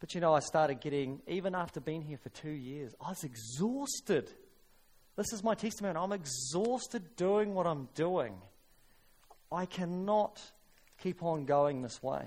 But 0.00 0.14
you 0.14 0.20
know, 0.20 0.34
I 0.34 0.40
started 0.40 0.80
getting, 0.80 1.20
even 1.26 1.54
after 1.54 1.80
being 1.80 2.02
here 2.02 2.18
for 2.18 2.28
two 2.30 2.50
years, 2.50 2.94
I 3.00 3.10
was 3.10 3.24
exhausted. 3.24 4.30
This 5.16 5.32
is 5.32 5.42
my 5.42 5.54
testimony. 5.54 5.98
I'm 5.98 6.12
exhausted 6.12 7.16
doing 7.16 7.54
what 7.54 7.66
I'm 7.66 7.88
doing. 7.94 8.34
I 9.50 9.66
cannot 9.66 10.40
keep 11.02 11.22
on 11.22 11.44
going 11.44 11.82
this 11.82 12.02
way. 12.02 12.26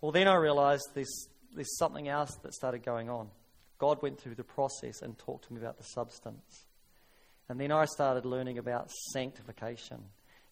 Well, 0.00 0.12
then 0.12 0.26
I 0.26 0.34
realized 0.34 0.88
there's, 0.94 1.28
there's 1.54 1.76
something 1.78 2.08
else 2.08 2.34
that 2.42 2.54
started 2.54 2.82
going 2.82 3.08
on. 3.08 3.28
God 3.78 4.00
went 4.02 4.20
through 4.20 4.36
the 4.36 4.44
process 4.44 5.02
and 5.02 5.18
talked 5.18 5.46
to 5.46 5.52
me 5.52 5.60
about 5.60 5.76
the 5.76 5.84
substance. 5.84 6.66
And 7.48 7.60
then 7.60 7.72
I 7.72 7.84
started 7.84 8.24
learning 8.24 8.58
about 8.58 8.90
sanctification. 9.12 10.02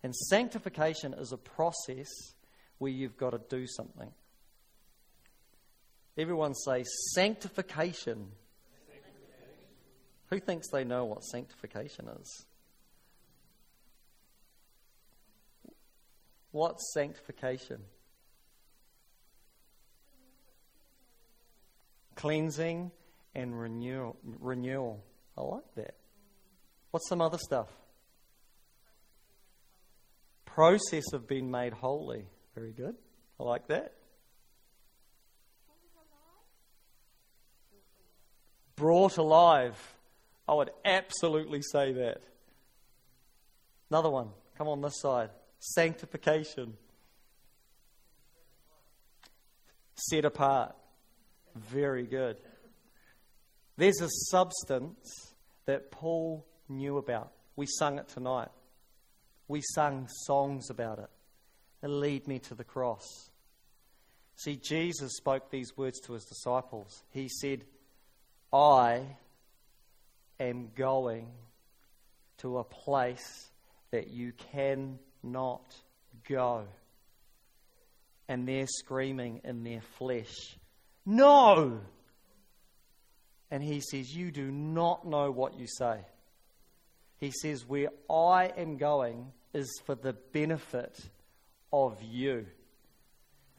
And 0.03 0.15
sanctification 0.15 1.15
is 1.15 1.33
a 1.33 1.37
process 1.37 2.09
where 2.79 2.91
you've 2.91 3.17
got 3.17 3.31
to 3.31 3.41
do 3.49 3.67
something. 3.67 4.11
Everyone 6.17 6.55
say 6.55 6.85
sanctification. 7.15 8.33
Who 10.29 10.39
thinks 10.39 10.69
they 10.71 10.85
know 10.85 11.05
what 11.05 11.25
sanctification 11.25 12.09
is? 12.21 12.47
What's 16.53 16.93
sanctification? 16.95 17.79
Cleansing, 22.15 22.91
and 23.35 23.59
renewal. 23.59 24.17
renewal. 24.23 25.05
I 25.37 25.43
like 25.43 25.75
that. 25.77 25.95
What's 26.91 27.09
some 27.09 27.21
other 27.21 27.39
stuff? 27.39 27.69
Process 30.45 31.13
of 31.13 31.29
being 31.29 31.51
made 31.51 31.73
holy. 31.73 32.27
Very 32.55 32.73
good. 32.73 32.97
I 33.39 33.45
like 33.45 33.69
that. 33.69 33.93
Brought 38.81 39.19
alive. 39.19 39.77
I 40.49 40.55
would 40.55 40.71
absolutely 40.87 41.61
say 41.61 41.93
that. 41.93 42.23
Another 43.91 44.09
one. 44.09 44.31
Come 44.57 44.69
on 44.69 44.81
this 44.81 44.99
side. 45.03 45.29
Sanctification. 45.59 46.79
Set 49.95 50.25
apart. 50.25 50.75
Very 51.55 52.07
good. 52.07 52.39
There's 53.77 54.01
a 54.01 54.09
substance 54.31 55.35
that 55.67 55.91
Paul 55.91 56.47
knew 56.67 56.97
about. 56.97 57.33
We 57.57 57.67
sung 57.67 57.99
it 57.99 58.09
tonight. 58.09 58.49
We 59.47 59.61
sung 59.75 60.09
songs 60.25 60.71
about 60.71 61.01
it. 61.01 61.11
It 61.83 61.89
lead 61.89 62.27
me 62.27 62.39
to 62.39 62.55
the 62.55 62.65
cross. 62.65 63.31
See, 64.37 64.57
Jesus 64.57 65.19
spoke 65.19 65.51
these 65.51 65.77
words 65.77 66.01
to 66.07 66.15
his 66.15 66.25
disciples. 66.25 67.05
He 67.11 67.29
said, 67.29 67.67
I 68.53 69.03
am 70.39 70.71
going 70.75 71.29
to 72.39 72.59
a 72.59 72.65
place 72.65 73.51
that 73.91 74.09
you 74.09 74.33
cannot 74.53 75.75
go. 76.29 76.65
And 78.29 78.47
they're 78.47 78.67
screaming 78.67 79.41
in 79.45 79.65
their 79.65 79.81
flesh, 79.99 80.57
No! 81.05 81.81
And 83.51 83.63
he 83.63 83.81
says, 83.81 84.15
You 84.15 84.31
do 84.31 84.51
not 84.51 85.07
know 85.07 85.31
what 85.31 85.59
you 85.59 85.67
say. 85.67 85.99
He 87.19 87.33
says, 87.33 87.67
Where 87.67 87.89
I 88.09 88.53
am 88.57 88.77
going 88.77 89.33
is 89.53 89.69
for 89.85 89.95
the 89.95 90.13
benefit 90.33 90.99
of 91.73 92.01
you. 92.03 92.47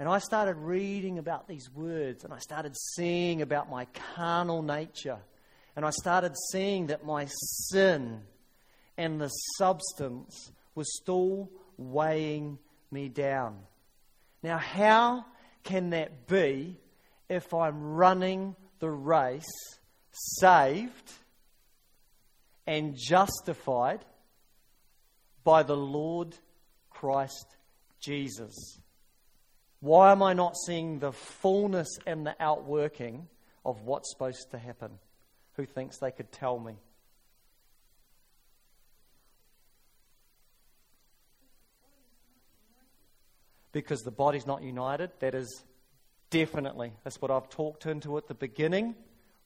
And 0.02 0.10
I 0.10 0.18
started 0.18 0.56
reading 0.56 1.20
about 1.20 1.48
these 1.48 1.70
words 1.76 2.24
and 2.24 2.34
I 2.34 2.40
started 2.40 2.76
seeing 2.96 3.44
about 3.44 3.70
my 3.70 3.86
carnal 4.16 4.64
nature. 4.64 5.20
And 5.76 5.86
I 5.86 5.92
started 5.92 6.34
seeing 6.52 6.88
that 6.88 7.06
my 7.06 7.28
sin 7.70 8.24
and 8.98 9.22
the 9.22 9.28
substance 9.60 10.52
was 10.74 10.92
still 11.00 11.52
weighing 11.78 12.58
me 12.90 13.10
down. 13.10 13.60
Now, 14.42 14.58
how 14.58 15.24
can 15.62 15.92
that 15.92 16.26
be 16.26 16.80
if 17.30 17.54
I'm 17.54 17.94
running 17.94 18.56
the 18.80 18.90
race 18.90 19.54
saved 20.14 21.12
and 22.66 22.98
justified 22.98 24.04
by 25.44 25.62
the 25.62 25.78
Lord 25.78 26.36
Christ 26.90 27.56
Jesus? 28.00 28.81
Why 29.82 30.12
am 30.12 30.22
I 30.22 30.34
not 30.34 30.56
seeing 30.56 31.00
the 31.00 31.12
fullness 31.12 31.90
and 32.06 32.26
the 32.26 32.36
outworking 32.40 33.28
of 33.66 33.82
what's 33.82 34.12
supposed 34.12 34.52
to 34.52 34.60
happen? 34.60 34.92
Who 35.56 35.66
thinks 35.66 35.98
they 35.98 36.12
could 36.12 36.32
tell 36.32 36.60
me? 36.60 36.76
Because 43.72 44.02
the 44.02 44.12
body's 44.12 44.46
not 44.46 44.62
united, 44.62 45.12
that 45.20 45.34
is 45.34 45.64
definitely. 46.30 46.92
That's 47.04 47.20
what 47.20 47.32
I've 47.32 47.50
talked 47.50 47.88
into 47.88 48.18
at 48.18 48.28
the 48.28 48.34
beginning. 48.36 48.96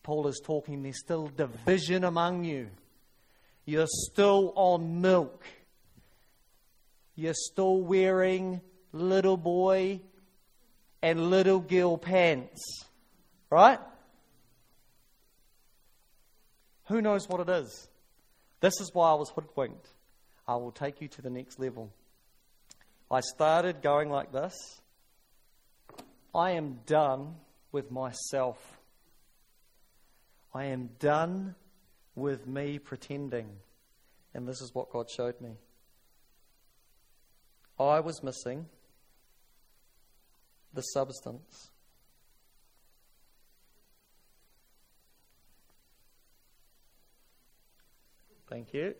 Paul 0.04 0.28
is 0.28 0.41
talking, 0.43 0.84
there's 0.84 1.00
still 1.00 1.28
division 1.28 2.04
among 2.04 2.43
you. 2.43 2.69
You're 3.65 3.88
still 3.88 4.52
on 4.56 5.00
milk. 5.00 5.45
You're 7.15 7.34
still 7.34 7.82
wearing 7.82 8.62
little 8.91 9.38
boy 9.38 10.02
and 11.06 11.30
little 11.30 11.60
girl 11.60 12.00
pants. 12.00 12.84
Right? 13.52 13.80
Who 16.88 17.00
knows 17.00 17.30
what 17.30 17.48
it 17.48 17.50
is? 17.50 17.88
This 18.60 18.74
is 18.82 18.89
why 18.91 19.12
I 19.12 19.13
was 19.13 19.30
hoodwinked. 19.30 19.88
I 20.48 20.56
will 20.56 20.72
take 20.72 21.02
you 21.02 21.08
to 21.10 21.22
the 21.22 21.30
next 21.30 21.60
level. 21.60 21.91
I 23.12 23.20
started 23.20 23.84
going 23.84 24.10
like 24.10 24.32
this. 24.32 24.56
I 26.34 26.52
am 26.52 26.80
done 26.88 27.36
with 27.72 27.91
myself. 27.91 28.58
I 30.56 30.65
am 30.65 30.89
done 30.98 31.54
with 32.15 32.48
me 32.48 32.80
pretending. 32.80 33.48
And 34.34 34.48
this 34.48 34.60
is 34.60 34.74
what 34.74 34.91
God 34.91 35.06
showed 35.15 35.39
me. 35.39 35.52
I 37.80 38.00
was 38.00 38.24
missing 38.24 38.65
the 40.76 40.82
substance. 40.82 41.72
Thank 48.48 48.74
you. 48.74 48.94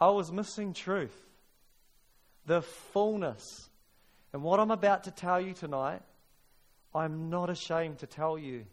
I 0.00 0.10
was 0.10 0.30
missing 0.30 0.74
truth, 0.74 1.16
the 2.46 2.62
fullness 2.62 3.68
and 4.32 4.42
what 4.42 4.60
I'm 4.60 4.70
about 4.70 5.04
to 5.04 5.10
tell 5.10 5.40
you 5.40 5.54
tonight, 5.54 6.02
I'm 6.94 7.30
not 7.30 7.50
ashamed 7.50 7.98
to 7.98 8.06
tell 8.06 8.38
you 8.38 8.66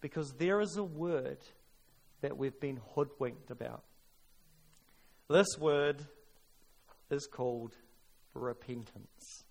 because 0.00 0.32
there 0.38 0.60
is 0.60 0.76
a 0.76 0.84
word 0.84 1.38
that 2.20 2.36
we've 2.36 2.58
been 2.58 2.80
hoodwinked 2.94 3.50
about. 3.50 3.82
This 5.28 5.58
word 5.58 6.04
is 7.10 7.26
called 7.26 7.74
repentance. 8.34 9.44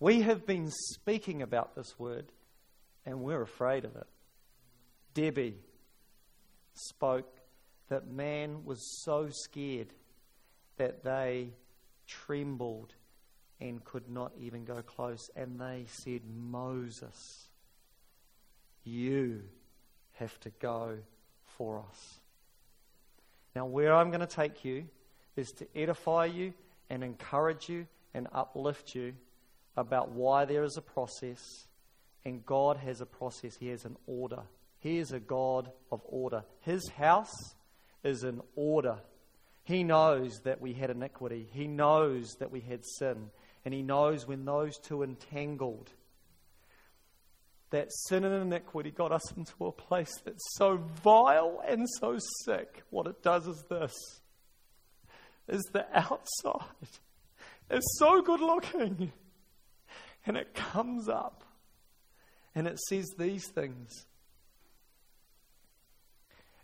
We 0.00 0.22
have 0.22 0.46
been 0.46 0.70
speaking 0.70 1.42
about 1.42 1.74
this 1.74 1.98
word 1.98 2.26
and 3.04 3.20
we're 3.20 3.42
afraid 3.42 3.84
of 3.84 3.96
it. 3.96 4.06
Debbie 5.14 5.56
spoke 6.74 7.40
that 7.88 8.06
man 8.06 8.64
was 8.64 9.02
so 9.02 9.28
scared 9.30 9.88
that 10.76 11.02
they 11.02 11.50
trembled 12.08 12.94
and 13.60 13.84
could 13.84 14.08
not 14.08 14.32
even 14.40 14.64
go 14.64 14.82
close. 14.82 15.30
And 15.36 15.60
they 15.60 15.84
said, 15.86 16.22
Moses, 16.26 17.48
you 18.84 19.42
have 20.14 20.38
to 20.40 20.50
go 20.60 20.98
for 21.44 21.78
us. 21.78 22.20
Now, 23.54 23.66
where 23.66 23.94
I'm 23.94 24.10
going 24.10 24.20
to 24.20 24.26
take 24.26 24.64
you 24.64 24.86
is 25.36 25.50
to 25.52 25.66
edify 25.76 26.26
you 26.26 26.52
and 26.90 27.04
encourage 27.04 27.68
you 27.68 27.86
and 28.14 28.26
uplift 28.32 28.94
you 28.94 29.14
about 29.76 30.10
why 30.10 30.44
there 30.44 30.64
is 30.64 30.76
a 30.76 30.82
process. 30.82 31.66
And 32.24 32.44
God 32.44 32.76
has 32.78 33.00
a 33.00 33.06
process, 33.06 33.56
He 33.56 33.68
has 33.68 33.84
an 33.84 33.96
order. 34.06 34.42
He 34.80 34.98
is 34.98 35.12
a 35.12 35.20
God 35.20 35.70
of 35.90 36.02
order. 36.04 36.44
His 36.60 36.88
house 36.88 37.54
is 38.04 38.22
in 38.22 38.40
order. 38.54 38.98
He 39.68 39.84
knows 39.84 40.40
that 40.44 40.62
we 40.62 40.72
had 40.72 40.88
iniquity. 40.88 41.46
He 41.52 41.66
knows 41.66 42.36
that 42.38 42.50
we 42.50 42.60
had 42.60 42.80
sin. 42.86 43.28
And 43.66 43.74
He 43.74 43.82
knows 43.82 44.26
when 44.26 44.46
those 44.46 44.78
two 44.78 45.02
entangled, 45.02 45.90
that 47.68 47.92
sin 47.92 48.24
and 48.24 48.34
iniquity 48.34 48.90
got 48.90 49.12
us 49.12 49.30
into 49.36 49.66
a 49.66 49.72
place 49.72 50.14
that's 50.24 50.42
so 50.56 50.78
vile 51.04 51.62
and 51.68 51.86
so 51.98 52.16
sick. 52.46 52.82
What 52.88 53.06
it 53.08 53.22
does 53.22 53.46
is 53.46 53.62
this 53.68 53.94
is 55.48 55.62
the 55.74 55.84
outside 55.92 56.88
is 57.70 57.98
so 57.98 58.22
good 58.22 58.40
looking. 58.40 59.12
And 60.24 60.38
it 60.38 60.54
comes 60.54 61.10
up 61.10 61.44
and 62.54 62.66
it 62.66 62.78
says 62.88 63.06
these 63.18 63.46
things. 63.48 64.06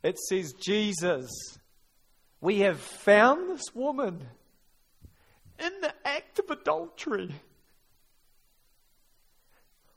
It 0.03 0.19
says, 0.19 0.55
Jesus 0.59 1.29
we 2.45 2.59
have 2.59 2.79
found 2.79 3.49
this 3.49 3.75
woman 3.75 4.23
in 5.59 5.73
the 5.81 5.95
act 6.05 6.39
of 6.39 6.51
adultery. 6.51 7.31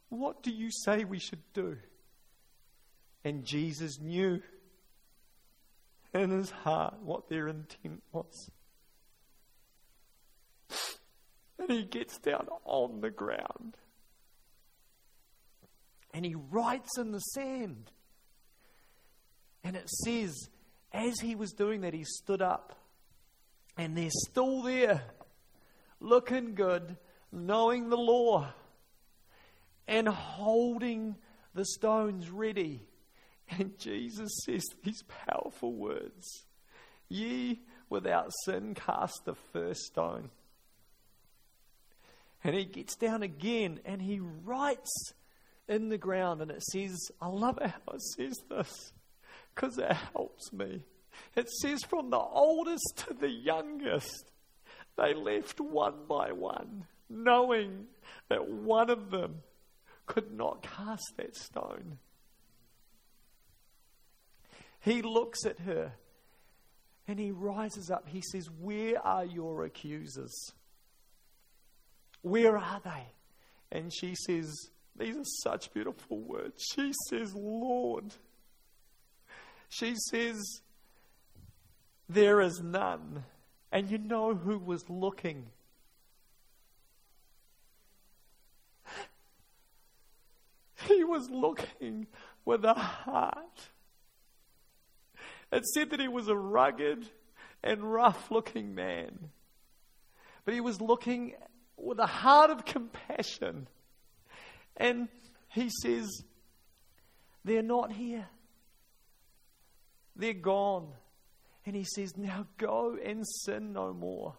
What 0.08 0.44
do 0.44 0.52
you 0.52 0.72
say 0.72 1.04
we 1.04 1.20
should 1.20 1.44
do? 1.54 1.76
And 3.26 3.44
Jesus 3.44 4.00
knew 4.00 4.42
in 6.14 6.30
his 6.30 6.50
heart 6.50 6.94
what 7.02 7.28
their 7.28 7.50
intent 7.50 8.02
was. 8.14 8.50
And 11.60 11.70
he 11.70 11.84
gets 11.84 12.18
down 12.18 12.48
on 12.64 13.02
the 13.02 13.12
ground 13.12 13.76
and 16.14 16.24
he 16.24 16.36
writes 16.50 16.98
in 16.98 17.12
the 17.12 17.20
sand. 17.20 17.92
And 19.66 19.76
it 19.76 19.90
says, 19.90 20.48
as 20.91 21.19
he 21.19 21.36
was 21.36 21.52
doing 21.52 21.82
that, 21.82 21.93
he 21.93 22.04
stood 22.04 22.41
up. 22.41 22.76
And 23.78 23.95
they're 23.95 24.10
still 24.30 24.63
there, 24.63 25.04
looking 26.00 26.56
good, 26.56 26.97
knowing 27.32 27.89
the 27.89 27.97
law, 27.97 28.47
and 29.88 30.08
holding 30.08 31.15
the 31.54 31.65
stones 31.65 32.30
ready. 32.30 32.88
And 33.50 33.78
Jesus 33.78 34.30
says 34.45 34.63
these 34.84 35.04
powerful 35.26 35.73
words 35.73 36.45
Ye 37.08 37.62
without 37.89 38.32
sin 38.43 38.73
cast 38.73 39.21
the 39.26 39.36
first 39.54 39.82
stone. 39.82 40.30
And 42.43 42.56
he 42.56 42.65
gets 42.65 42.95
down 42.95 43.23
again 43.23 43.80
and 43.86 44.02
he 44.02 44.19
writes 44.19 45.13
in 45.67 45.89
the 45.89 45.97
ground, 45.97 46.41
and 46.41 46.52
it 46.52 46.63
says, 46.63 46.95
I 47.21 47.28
love 47.28 47.58
it 47.62 47.69
how 47.69 47.93
it 47.93 48.02
says 48.02 48.38
this 48.50 48.91
because 49.58 49.78
it 49.80 49.91
helps 50.13 50.54
me. 50.54 50.84
It 51.36 51.50
says 51.50 51.82
from 51.84 52.12
the 52.12 52.20
oldest 52.20 53.04
to 53.08 53.13
the 53.13 53.30
youngest, 53.30 54.32
they 54.98 55.15
left 55.15 55.60
one 55.60 56.06
by 56.08 56.32
one. 56.32 56.86
knowing 57.10 57.86
that 58.28 58.50
one 58.50 58.89
of 58.89 59.12
them 59.12 59.41
could 60.06 60.30
not 60.32 60.62
cast 60.62 61.13
that 61.15 61.36
stone. 61.38 62.00
He 64.82 65.02
looks 65.02 65.46
at 65.46 65.60
her 65.60 65.93
and 67.08 67.17
he 67.17 67.32
rises 67.32 67.89
up. 67.89 68.10
He 68.10 68.22
says, 68.22 68.50
Where 68.60 69.00
are 69.06 69.24
your 69.24 69.63
accusers? 69.63 70.36
Where 72.22 72.58
are 72.58 72.82
they? 72.84 73.08
And 73.72 73.91
she 73.93 74.15
says, 74.15 74.54
These 74.98 75.15
are 75.15 75.24
such 75.43 75.74
beautiful 75.74 76.20
words. 76.20 76.62
She 76.76 76.91
says, 77.10 77.34
Lord. 77.34 78.13
She 79.70 79.96
says, 80.10 80.62
There 82.10 82.42
is 82.42 82.62
none. 82.62 83.24
And 83.72 83.90
you 83.92 83.98
know 83.98 84.34
who 84.34 84.58
was 84.58 84.90
looking? 84.90 85.48
He 90.88 91.04
was 91.04 91.30
looking 91.30 92.08
with 92.46 92.64
a 92.64 92.74
heart. 92.74 93.70
It 95.52 95.66
said 95.66 95.90
that 95.90 96.00
he 96.00 96.08
was 96.08 96.28
a 96.28 96.36
rugged 96.36 97.10
and 97.64 97.82
rough 97.82 98.32
looking 98.32 98.76
man. 98.76 99.30
But 100.46 100.54
he 100.54 100.62
was 100.62 100.80
looking 100.80 101.34
with 101.76 102.00
a 102.00 102.06
heart 102.06 102.50
of 102.50 102.66
compassion. 102.66 103.68
And 104.78 105.10
he 105.50 105.70
says, 105.82 106.24
They're 107.44 107.62
not 107.62 107.92
here. 107.92 108.28
They're 110.18 110.34
gone. 110.34 110.88
And 111.66 111.76
he 111.76 111.86
says, 111.96 112.18
Now 112.18 112.48
go 112.58 112.98
and 113.04 113.24
sin 113.46 113.74
no 113.74 113.94
more. 113.94 114.36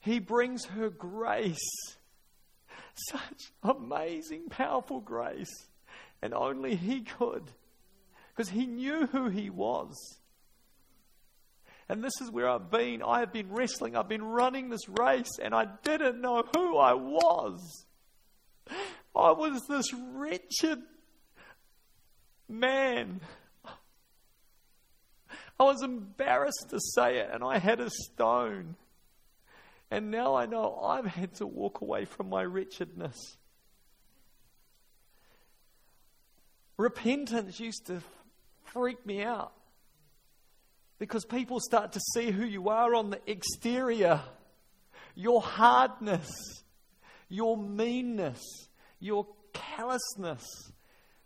He 0.00 0.20
brings 0.20 0.64
her 0.66 0.90
grace. 0.90 1.58
Such 3.10 3.52
amazing, 3.62 4.48
powerful 4.48 5.00
grace. 5.00 5.52
And 6.22 6.32
only 6.34 6.76
he 6.76 7.02
could. 7.02 7.50
Because 8.34 8.50
he 8.50 8.66
knew 8.66 9.06
who 9.06 9.28
he 9.28 9.50
was. 9.50 9.94
And 11.88 12.04
this 12.04 12.20
is 12.20 12.30
where 12.30 12.48
I've 12.48 12.70
been. 12.70 13.02
I 13.02 13.20
have 13.20 13.32
been 13.32 13.50
wrestling. 13.50 13.96
I've 13.96 14.08
been 14.08 14.22
running 14.22 14.68
this 14.68 14.88
race, 14.88 15.38
and 15.42 15.54
I 15.54 15.66
didn't 15.82 16.20
know 16.20 16.44
who 16.54 16.76
I 16.76 16.92
was. 16.92 17.86
I 19.16 19.32
was 19.32 19.62
this 19.68 19.92
wretched 19.94 20.82
man. 22.48 23.20
I 25.60 25.64
was 25.64 25.82
embarrassed 25.82 26.66
to 26.70 26.78
say 26.80 27.18
it, 27.18 27.30
and 27.32 27.42
I 27.42 27.58
had 27.58 27.80
a 27.80 27.90
stone. 27.90 28.76
And 29.90 30.10
now 30.10 30.34
I 30.34 30.46
know 30.46 30.78
I've 30.82 31.06
had 31.06 31.34
to 31.36 31.46
walk 31.46 31.80
away 31.80 32.04
from 32.04 32.28
my 32.28 32.44
wretchedness. 32.44 33.36
Repentance 36.76 37.58
used 37.58 37.86
to 37.86 38.02
freak 38.66 39.04
me 39.04 39.22
out 39.22 39.52
because 40.98 41.24
people 41.24 41.58
start 41.58 41.92
to 41.92 42.00
see 42.14 42.30
who 42.30 42.44
you 42.44 42.68
are 42.68 42.94
on 42.94 43.10
the 43.10 43.20
exterior 43.26 44.20
your 45.18 45.42
hardness, 45.42 46.30
your 47.28 47.56
meanness, 47.56 48.40
your 49.00 49.26
callousness. 49.52 50.70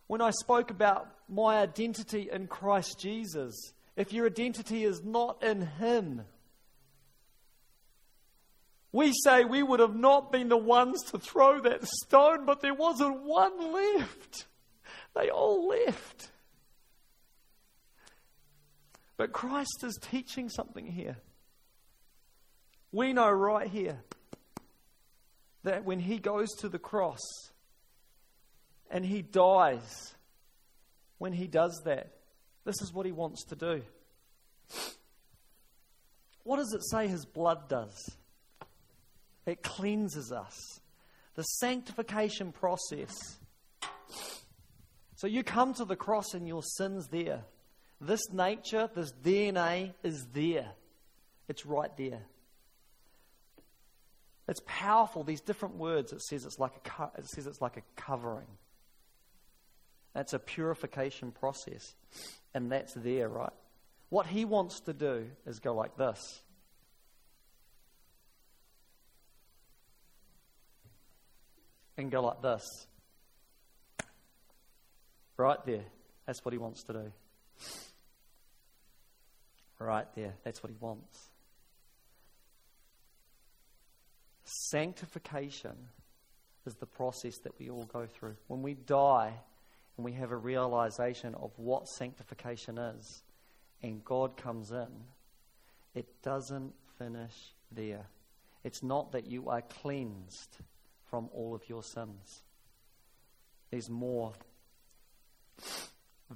When 0.07 0.23
I 0.23 0.31
spoke 0.31 0.71
about 0.71 1.09
my 1.29 1.59
identity 1.59 2.31
in 2.33 2.47
Christ 2.47 2.99
Jesus, 2.99 3.75
if 3.97 4.13
your 4.13 4.27
identity 4.27 4.85
is 4.85 5.03
not 5.05 5.43
in 5.43 5.63
Him, 5.63 6.23
we 8.93 9.13
say 9.25 9.45
we 9.45 9.63
would 9.63 9.81
have 9.81 9.97
not 9.97 10.31
been 10.31 10.49
the 10.49 10.57
ones 10.57 11.03
to 11.11 11.19
throw 11.19 11.61
that 11.61 11.85
stone, 11.85 12.45
but 12.45 12.61
there 12.61 12.75
wasn't 12.75 13.23
one 13.23 13.73
left. 13.73 14.47
They 15.15 15.31
all 15.31 15.69
left. 15.69 16.31
But 19.17 19.33
Christ 19.33 19.83
is 19.85 19.99
teaching 20.01 20.49
something 20.49 20.87
here. 20.87 21.17
We 22.91 23.13
know 23.13 23.31
right 23.31 23.69
here 23.69 24.03
that 25.65 25.85
when 25.85 26.01
he 26.01 26.19
goes 26.19 26.51
to 26.61 26.69
the 26.69 26.79
cross 26.79 27.21
and 28.91 29.07
he 29.07 29.23
dies, 29.23 30.15
when 31.19 31.33
he 31.33 31.47
does 31.47 31.81
that, 31.85 32.13
this 32.65 32.81
is 32.83 32.93
what 32.93 33.07
he 33.07 33.13
wants 33.13 33.45
to 33.47 33.57
do. 33.57 33.83
What 36.45 36.57
does 36.57 36.73
it 36.73 36.83
say 36.91 37.09
his 37.09 37.25
blood 37.25 37.69
does? 37.69 38.17
It 39.47 39.63
cleanses 39.63 40.33
us. 40.33 40.59
The 41.35 41.43
sanctification 41.43 42.53
process. 42.53 43.39
So 45.17 45.27
you 45.27 45.43
come 45.43 45.75
to 45.75 45.85
the 45.85 45.97
cross 45.97 46.35
and 46.35 46.47
your 46.47 46.63
sin's 46.63 47.09
there. 47.09 47.45
This 48.01 48.21
nature, 48.33 48.91
this 48.95 49.13
DNA 49.13 49.95
is 50.03 50.27
there. 50.33 50.69
It's 51.49 51.65
right 51.65 51.97
there. 51.97 52.23
It's 54.49 54.61
powerful. 54.67 55.23
These 55.23 55.41
different 55.41 55.77
words. 55.77 56.13
It 56.13 56.23
says 56.23 56.45
it's 56.45 56.59
like 56.59 56.73
a 56.75 57.11
it 57.19 57.27
says 57.29 57.47
it's 57.47 57.61
like 57.61 57.77
a 57.77 57.83
covering. 57.95 58.49
That's 60.15 60.33
a 60.33 60.39
purification 60.39 61.33
process, 61.33 61.95
and 62.55 62.71
that's 62.71 62.93
there, 62.95 63.29
right? 63.29 63.53
What 64.11 64.27
he 64.27 64.45
wants 64.45 64.81
to 64.81 64.93
do 64.93 65.27
is 65.47 65.59
go 65.59 65.75
like 65.75 65.97
this. 65.97 66.19
And 71.97 72.11
go 72.11 72.23
like 72.23 72.43
this. 72.43 72.63
Right 75.37 75.65
there. 75.65 75.85
That's 76.27 76.45
what 76.45 76.53
he 76.53 76.59
wants 76.59 76.83
to 76.85 76.93
do 76.93 77.13
right 79.83 80.07
there. 80.15 80.35
That's 80.45 80.63
what 80.63 80.71
he 80.71 80.77
wants. 80.81 81.29
Sanctification 84.45 85.77
is 86.67 86.75
the 86.77 86.87
process 86.87 87.39
that 87.39 87.59
we 87.59 87.71
all 87.71 87.85
go 87.85 88.07
through. 88.07 88.37
When 88.49 88.63
we 88.63 88.75
die 88.75 89.35
and 89.97 90.05
we 90.05 90.13
have 90.13 90.31
a 90.31 90.37
realization 90.37 91.35
of 91.35 91.51
what 91.57 91.87
sanctification 91.87 92.79
is, 92.79 93.23
and 93.83 94.05
God 94.05 94.37
comes 94.37 94.71
in, 94.71 94.89
it 95.95 96.07
doesn't 96.23 96.73
finish 96.99 97.35
there. 97.71 98.07
It's 98.65 98.83
not 98.83 99.13
that 99.13 99.27
you 99.27 99.49
are 99.49 99.63
cleansed 99.63 100.59
from 101.05 101.29
all 101.35 101.55
of 101.55 101.69
your 101.69 101.83
sins, 101.83 102.43
there's 103.71 103.91
more. 103.91 104.33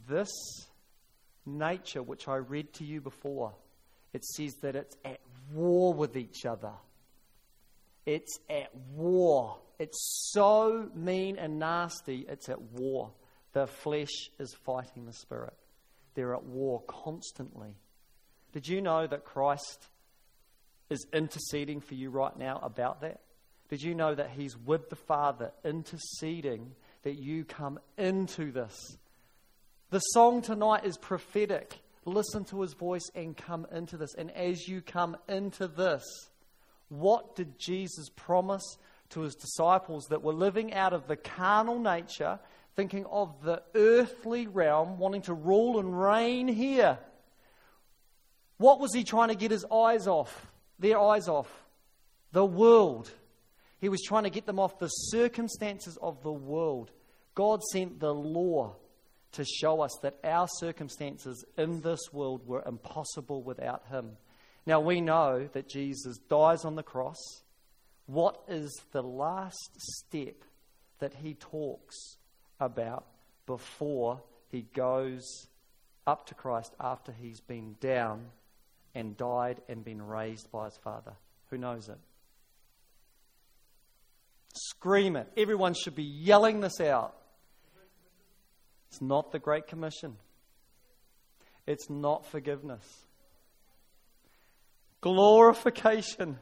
This 0.09 0.31
nature, 1.47 2.03
which 2.03 2.29
I 2.29 2.37
read 2.37 2.73
to 2.75 2.85
you 2.85 3.01
before, 3.01 3.55
it 4.13 4.25
says 4.25 4.55
that 4.63 4.77
it's 4.77 4.97
at 5.05 5.21
war 5.53 5.95
with 5.95 6.17
each 6.17 6.45
other. 6.45 6.73
It's 8.05 8.39
at 8.49 8.75
war. 8.95 9.59
It's 9.79 10.29
so 10.33 10.91
mean 10.95 11.37
and 11.37 11.59
nasty, 11.59 12.25
it's 12.29 12.49
at 12.49 12.61
war. 12.61 13.11
The 13.57 13.67
flesh 13.67 14.29
is 14.39 14.55
fighting 14.67 15.07
the 15.07 15.15
spirit. 15.15 15.55
They're 16.13 16.35
at 16.35 16.45
war 16.45 16.83
constantly. 16.87 17.75
Did 18.53 18.69
you 18.69 18.83
know 18.83 19.07
that 19.07 19.25
Christ 19.25 19.87
is 20.91 21.07
interceding 21.11 21.81
for 21.81 21.95
you 21.95 22.11
right 22.11 22.39
now 22.39 22.61
about 22.63 23.01
that? 23.01 23.23
Did 23.71 23.81
you 23.81 23.95
know 23.95 24.15
that 24.15 24.29
He's 24.37 24.59
with 24.59 24.91
the 24.91 24.97
Father 24.97 25.53
interceding 25.65 26.73
that 27.03 27.15
you 27.15 27.47
come 27.47 27.81
into 27.97 28.53
this? 28.53 28.99
The 29.89 30.01
song 30.01 30.43
tonight 30.43 30.85
is 30.85 30.99
prophetic. 30.99 31.79
Listen 32.05 32.45
to 32.51 32.61
his 32.61 32.75
voice 32.75 33.09
and 33.15 33.35
come 33.35 33.67
into 33.73 33.97
this. 33.97 34.15
And 34.19 34.33
as 34.33 34.69
you 34.69 34.83
come 34.83 35.17
into 35.31 35.67
this, 35.67 36.05
what 36.91 37.35
did 37.35 37.59
Jesus 37.59 38.11
promise 38.17 38.77
to 39.09 39.21
his 39.23 39.35
disciples 39.35 40.09
that 40.11 40.23
were 40.23 40.35
living 40.35 40.75
out 40.75 40.93
of 40.93 41.07
the 41.07 41.17
carnal 41.17 41.79
nature, 41.79 42.39
thinking 42.77 43.07
of 43.07 43.43
the 43.43 43.63
earthly 43.75 44.47
realm, 44.47 44.99
wanting 44.99 45.23
to 45.23 45.35
rule 45.35 45.81
and 45.81 45.99
reign 45.99 46.47
here? 46.47 46.99
What 48.59 48.81
was 48.81 48.95
he 48.95 49.03
trying 49.03 49.29
to 49.29 49.35
get 49.35 49.51
his 49.51 49.65
eyes 49.73 50.07
off? 50.07 50.47
Their 50.79 50.99
eyes 50.99 51.27
off? 51.27 51.51
The 52.33 52.45
world. 52.45 53.11
He 53.81 53.89
was 53.89 54.03
trying 54.03 54.25
to 54.25 54.31
get 54.31 54.47
them 54.47 54.59
off 54.59 54.79
the 54.79 54.89
circumstances 54.89 55.99
of 56.01 56.23
the 56.23 56.33
world. 56.33 56.91
God 57.35 57.63
sent 57.73 57.99
the 57.99 58.15
law 58.15 58.77
to 59.33 59.45
show 59.45 59.81
us 59.81 59.93
that 60.03 60.19
our 60.25 60.47
circumstances 60.59 61.45
in 61.59 61.81
this 61.81 62.01
world 62.13 62.47
were 62.47 62.63
impossible 62.67 63.43
without 63.43 63.87
Him. 63.89 64.17
Now 64.65 64.81
we 64.81 65.01
know 65.01 65.49
that 65.53 65.69
Jesus 65.69 66.19
dies 66.29 66.65
on 66.65 66.75
the 66.75 66.83
cross. 66.83 67.43
What 68.07 68.41
is 68.49 68.73
the 68.93 69.03
last 69.03 69.71
step 69.77 70.37
that 70.99 71.15
He 71.15 71.35
talks 71.35 72.17
about 72.61 73.05
before 73.47 74.21
He 74.49 74.63
goes 74.75 75.47
up 76.07 76.27
to 76.27 76.35
Christ 76.35 76.75
after 76.81 77.13
He's 77.13 77.41
been 77.41 77.77
down 77.81 78.27
and 78.95 79.17
died 79.17 79.61
and 79.69 79.85
been 79.85 80.03
raised 80.03 80.51
by 80.51 80.67
His 80.67 80.77
Father? 80.77 81.13
Who 81.51 81.59
knows 81.59 81.89
it? 81.89 81.99
Scream 84.55 85.17
it. 85.17 85.31
Everyone 85.37 85.75
should 85.75 85.95
be 85.95 86.03
yelling 86.03 86.61
this 86.61 86.81
out. 86.81 87.15
It's 88.89 89.03
not 89.03 89.33
the 89.33 89.39
Great 89.39 89.67
Commission, 89.67 90.17
it's 91.67 91.91
not 91.91 92.27
forgiveness. 92.27 92.85
Glorification. 95.03 96.39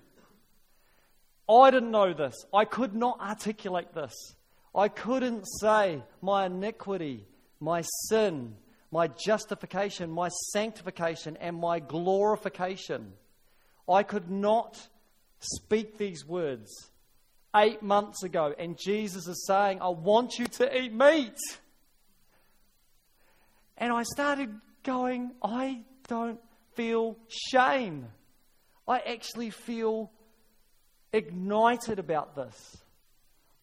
I 1.50 1.70
didn't 1.70 1.90
know 1.90 2.14
this. 2.14 2.35
I 2.55 2.64
could 2.64 2.94
not 2.94 3.20
articulate 3.20 3.92
this. 3.92 4.14
I 4.74 4.88
couldn't 4.88 5.44
say 5.60 6.02
my 6.20 6.46
iniquity, 6.46 7.26
my 7.60 7.82
sin, 8.08 8.56
my 8.90 9.08
justification, 9.08 10.10
my 10.10 10.28
sanctification, 10.52 11.37
and 11.37 11.56
my 11.56 11.78
glorification. 11.78 13.12
I 13.88 14.02
could 14.02 14.30
not 14.30 14.88
speak 15.38 15.98
these 15.98 16.26
words 16.26 16.70
eight 17.54 17.82
months 17.82 18.24
ago, 18.24 18.54
and 18.58 18.78
Jesus 18.78 19.28
is 19.28 19.44
saying, 19.46 19.80
I 19.80 19.88
want 19.88 20.38
you 20.38 20.46
to 20.46 20.76
eat 20.76 20.92
meat. 20.92 21.38
And 23.78 23.92
I 23.92 24.02
started 24.02 24.54
going, 24.82 25.32
I 25.42 25.82
don't 26.08 26.40
feel 26.74 27.16
shame. 27.28 28.06
I 28.87 28.98
actually 28.98 29.50
feel 29.50 30.10
ignited 31.12 31.98
about 31.98 32.34
this. 32.34 32.84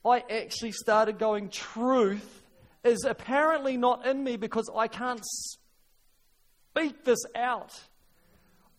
I 0.06 0.24
actually 0.30 0.72
started 0.72 1.20
going, 1.20 1.50
truth 1.50 2.42
is 2.84 3.06
apparently 3.06 3.78
not 3.78 4.06
in 4.06 4.24
me 4.24 4.36
because 4.36 4.70
I 4.76 4.88
can't 4.88 5.24
speak 5.24 7.04
this 7.06 7.24
out. 7.36 7.80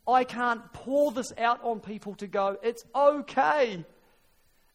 I 0.07 0.25
can't 0.25 0.73
pour 0.73 1.13
this 1.13 1.33
out 1.39 1.63
on 1.63 1.81
people 1.81 2.15
to 2.17 2.27
go, 2.27 2.57
it's 2.63 2.83
okay. 2.95 3.85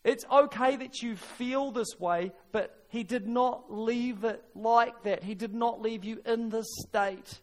It's 0.05 0.23
okay 0.31 0.77
that 0.77 1.01
you 1.01 1.17
feel 1.17 1.71
this 1.71 1.99
way, 1.99 2.31
but 2.53 2.85
He 2.87 3.03
did 3.03 3.27
not 3.27 3.65
leave 3.69 4.23
it 4.23 4.41
like 4.55 5.03
that. 5.03 5.23
He 5.23 5.35
did 5.35 5.53
not 5.53 5.81
leave 5.81 6.05
you 6.05 6.21
in 6.25 6.49
this 6.49 6.67
state 6.87 7.41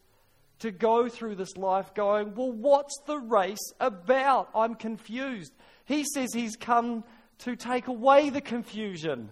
to 0.61 0.71
go 0.71 1.11
through 1.11 1.35
this 1.35 1.59
life 1.59 1.93
going, 1.93 2.35
Well, 2.35 2.53
what's 2.53 2.99
the 3.07 3.19
race 3.19 3.73
about? 3.81 4.49
I'm 4.55 4.77
confused. 4.77 5.53
He 5.85 6.05
says 6.05 6.33
He's 6.33 6.57
come 6.57 7.05
to 7.39 7.57
take 7.57 7.89
away 7.89 8.31
the 8.31 8.41
confusion. 8.41 9.31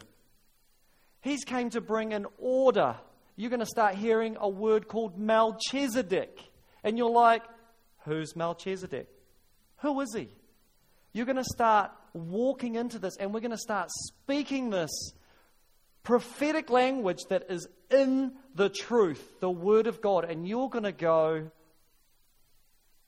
He's 1.20 1.44
came 1.44 1.70
to 1.70 1.80
bring 1.80 2.12
an 2.12 2.26
order. 2.38 2.96
You're 3.36 3.50
going 3.50 3.60
to 3.60 3.66
start 3.66 3.94
hearing 3.94 4.36
a 4.40 4.48
word 4.48 4.88
called 4.88 5.18
Melchizedek. 5.18 6.38
And 6.84 6.98
you're 6.98 7.10
like, 7.10 7.42
Who's 8.04 8.34
Melchizedek? 8.34 9.08
Who 9.78 10.00
is 10.00 10.14
he? 10.14 10.28
You're 11.12 11.26
going 11.26 11.36
to 11.36 11.44
start 11.44 11.92
walking 12.14 12.74
into 12.74 12.98
this 12.98 13.16
and 13.16 13.32
we're 13.32 13.40
going 13.40 13.52
to 13.52 13.58
start 13.58 13.90
speaking 13.90 14.70
this 14.70 14.90
prophetic 16.02 16.70
language 16.70 17.20
that 17.28 17.44
is 17.48 17.66
in 17.90 18.32
the 18.54 18.68
truth, 18.68 19.40
the 19.40 19.50
Word 19.50 19.86
of 19.86 20.00
God. 20.00 20.24
And 20.24 20.48
you're 20.48 20.68
going 20.68 20.84
to 20.84 20.92
go, 20.92 21.50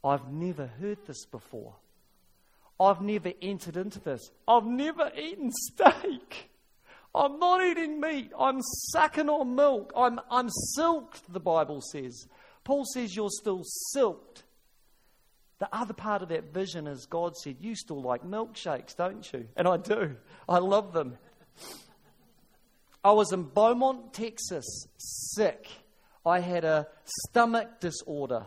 I've 0.04 0.30
never 0.30 0.66
heard 0.66 0.98
this 1.07 1.24
before. 1.26 1.74
I've 2.78 3.00
never 3.00 3.32
entered 3.40 3.76
into 3.76 4.00
this. 4.00 4.30
I've 4.48 4.66
never 4.66 5.10
eaten 5.16 5.50
steak. 5.52 6.50
I'm 7.14 7.38
not 7.38 7.64
eating 7.64 8.00
meat. 8.00 8.32
I'm 8.38 8.60
sucking 8.60 9.28
on 9.28 9.54
milk. 9.54 9.92
I'm, 9.96 10.20
I'm 10.30 10.48
silked, 10.74 11.32
the 11.32 11.40
Bible 11.40 11.80
says. 11.80 12.26
Paul 12.64 12.84
says 12.84 13.14
you're 13.14 13.30
still 13.30 13.62
silked. 13.92 14.42
The 15.60 15.68
other 15.72 15.94
part 15.94 16.22
of 16.22 16.28
that 16.30 16.52
vision 16.52 16.88
is 16.88 17.06
God 17.06 17.37
said, 17.37 17.56
You 17.60 17.76
still 17.76 18.02
like 18.02 18.24
milkshakes, 18.24 18.96
don't 18.96 19.32
you? 19.32 19.46
And 19.56 19.68
I 19.68 19.76
do. 19.76 20.16
I 20.48 20.58
love 20.58 20.92
them. 20.92 21.16
I 23.04 23.12
was 23.12 23.32
in 23.32 23.44
Beaumont, 23.44 24.12
Texas, 24.12 24.88
sick. 24.98 25.68
I 26.26 26.40
had 26.40 26.64
a 26.64 26.88
stomach 27.04 27.80
disorder. 27.80 28.46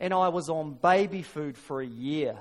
And 0.00 0.12
I 0.12 0.28
was 0.28 0.48
on 0.48 0.74
baby 0.74 1.22
food 1.22 1.56
for 1.56 1.80
a 1.80 1.86
year. 1.86 2.38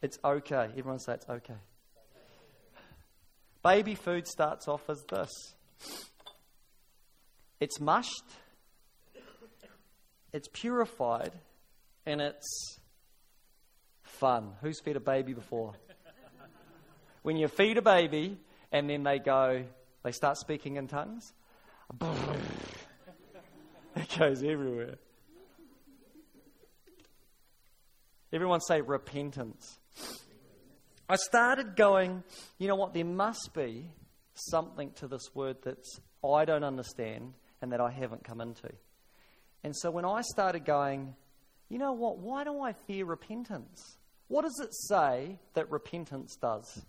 It's 0.00 0.18
okay. 0.24 0.68
Everyone 0.76 0.98
say 0.98 1.14
it's 1.14 1.28
okay. 1.28 1.54
Baby 3.64 3.94
food 3.96 4.26
starts 4.26 4.68
off 4.68 4.88
as 4.88 5.02
this 5.08 5.30
it's 7.60 7.80
mushed, 7.80 8.24
it's 10.32 10.48
purified, 10.52 11.32
and 12.06 12.20
it's 12.20 12.78
fun. 14.02 14.52
Who's 14.62 14.80
fed 14.80 14.96
a 14.96 15.00
baby 15.00 15.32
before? 15.32 15.72
when 17.22 17.36
you 17.36 17.48
feed 17.48 17.76
a 17.78 17.82
baby 17.82 18.38
and 18.70 18.88
then 18.88 19.02
they 19.02 19.18
go, 19.18 19.64
they 20.04 20.12
start 20.12 20.36
speaking 20.36 20.76
in 20.76 20.86
tongues, 20.86 21.32
it 23.96 24.18
goes 24.18 24.42
everywhere. 24.44 24.98
Everyone 28.32 28.60
say 28.60 28.82
repentance. 28.82 29.77
I 31.08 31.16
started 31.16 31.74
going, 31.74 32.22
you 32.58 32.68
know 32.68 32.74
what, 32.74 32.92
there 32.92 33.04
must 33.04 33.50
be 33.54 33.90
something 34.34 34.92
to 34.96 35.08
this 35.08 35.34
word 35.34 35.56
that 35.62 35.82
I 36.24 36.44
don't 36.44 36.64
understand 36.64 37.32
and 37.62 37.72
that 37.72 37.80
I 37.80 37.90
haven't 37.90 38.24
come 38.24 38.40
into. 38.40 38.70
And 39.64 39.74
so 39.74 39.90
when 39.90 40.04
I 40.04 40.20
started 40.20 40.64
going, 40.64 41.14
you 41.70 41.78
know 41.78 41.92
what, 41.92 42.18
why 42.18 42.44
do 42.44 42.60
I 42.60 42.72
fear 42.72 43.06
repentance? 43.06 43.96
What 44.28 44.42
does 44.42 44.60
it 44.62 44.74
say 44.74 45.38
that 45.54 45.70
repentance 45.70 46.36
does? 46.36 46.82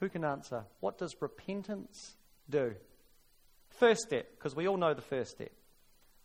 Who 0.00 0.08
can 0.08 0.24
answer? 0.24 0.64
What 0.80 0.98
does 0.98 1.14
repentance 1.20 2.16
do? 2.50 2.74
First 3.70 4.02
step, 4.02 4.26
because 4.36 4.54
we 4.56 4.66
all 4.66 4.76
know 4.76 4.92
the 4.92 5.02
first 5.02 5.30
step. 5.30 5.52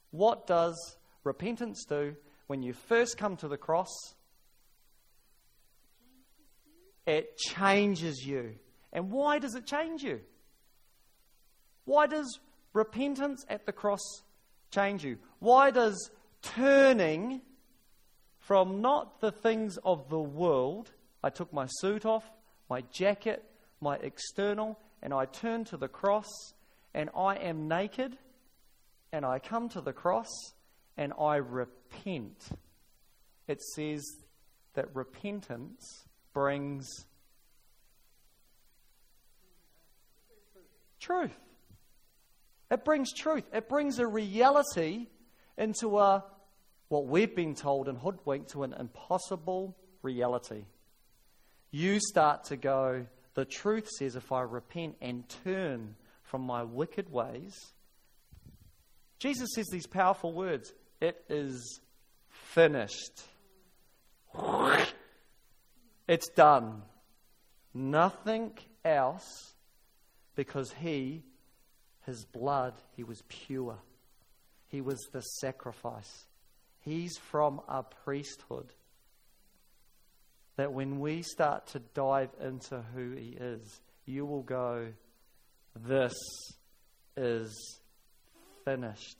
What 0.09 0.47
does 0.47 0.97
repentance 1.23 1.85
do 1.87 2.15
when 2.51 2.61
you 2.61 2.73
first 2.73 3.17
come 3.17 3.37
to 3.37 3.47
the 3.47 3.55
cross? 3.55 3.87
It 7.05 7.37
changes 7.37 8.25
you. 8.25 8.55
And 8.91 9.09
why 9.09 9.39
does 9.39 9.55
it 9.55 9.65
change 9.65 10.03
you? 10.03 10.19
Why 11.85 12.07
does 12.07 12.41
repentance 12.73 13.45
at 13.47 13.65
the 13.65 13.71
cross 13.71 14.01
change 14.69 15.05
you? 15.05 15.17
Why 15.39 15.71
does 15.71 16.11
turning 16.41 17.39
from 18.39 18.81
not 18.81 19.21
the 19.21 19.31
things 19.31 19.77
of 19.85 20.09
the 20.09 20.19
world, 20.19 20.91
I 21.23 21.29
took 21.29 21.53
my 21.53 21.67
suit 21.79 22.05
off, 22.05 22.29
my 22.69 22.81
jacket, 22.91 23.45
my 23.79 23.95
external, 23.95 24.77
and 25.01 25.13
I 25.13 25.23
turn 25.23 25.63
to 25.71 25.77
the 25.77 25.87
cross, 25.87 26.27
and 26.93 27.09
I 27.15 27.35
am 27.35 27.69
naked? 27.69 28.17
and 29.11 29.25
I 29.25 29.39
come 29.39 29.69
to 29.69 29.81
the 29.81 29.93
cross 29.93 30.29
and 31.01 31.13
I 31.19 31.37
repent, 31.37 32.37
it 33.47 33.59
says 33.59 34.05
that 34.75 34.95
repentance 34.95 36.05
brings 36.31 36.87
truth. 40.99 41.35
It 42.69 42.85
brings 42.85 43.11
truth. 43.13 43.45
It 43.51 43.67
brings 43.67 43.97
a 43.97 44.05
reality 44.05 45.07
into 45.57 45.97
a 45.97 46.23
what 46.89 47.07
we've 47.07 47.35
been 47.35 47.55
told 47.55 47.87
and 47.87 47.97
hoodwinked 47.97 48.51
to 48.51 48.61
an 48.61 48.73
impossible 48.73 49.75
reality. 50.03 50.65
You 51.71 51.99
start 51.99 52.43
to 52.45 52.57
go, 52.57 53.07
the 53.33 53.45
truth 53.45 53.89
says 53.89 54.15
if 54.15 54.31
I 54.31 54.41
repent 54.41 54.97
and 55.01 55.27
turn 55.43 55.95
from 56.21 56.43
my 56.43 56.61
wicked 56.61 57.11
ways, 57.11 57.55
Jesus 59.17 59.49
says 59.55 59.65
these 59.71 59.87
powerful 59.87 60.33
words 60.33 60.71
It 61.01 61.23
is 61.29 61.81
finished. 62.29 63.23
It's 66.07 66.29
done. 66.29 66.83
Nothing 67.73 68.51
else 68.85 69.55
because 70.35 70.71
he, 70.73 71.23
his 72.05 72.23
blood, 72.25 72.73
he 72.95 73.03
was 73.03 73.23
pure. 73.27 73.77
He 74.67 74.81
was 74.81 74.99
the 75.11 75.21
sacrifice. 75.21 76.27
He's 76.81 77.17
from 77.17 77.61
a 77.67 77.83
priesthood. 77.83 78.71
That 80.57 80.71
when 80.71 80.99
we 80.99 81.23
start 81.23 81.67
to 81.67 81.79
dive 81.79 82.29
into 82.39 82.83
who 82.93 83.11
he 83.11 83.37
is, 83.39 83.81
you 84.05 84.25
will 84.25 84.43
go, 84.43 84.87
This 85.75 86.13
is 87.17 87.79
finished. 88.65 89.17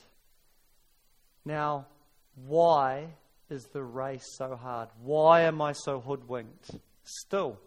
Now, 1.46 1.88
why 2.36 3.08
is 3.50 3.66
the 3.74 3.84
race 3.84 4.26
so 4.38 4.56
hard? 4.56 4.90
Why 5.02 5.42
am 5.42 5.62
I 5.62 5.74
so 5.74 6.00
hoodwinked? 6.00 6.72
Still, 7.04 7.60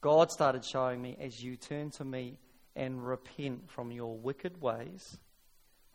God 0.00 0.30
started 0.30 0.64
showing 0.64 1.00
me 1.00 1.16
as 1.20 1.42
you 1.42 1.56
turn 1.56 1.90
to 1.92 2.04
me 2.04 2.38
and 2.74 3.06
repent 3.06 3.70
from 3.70 3.92
your 3.92 4.16
wicked 4.16 4.60
ways. 4.60 5.18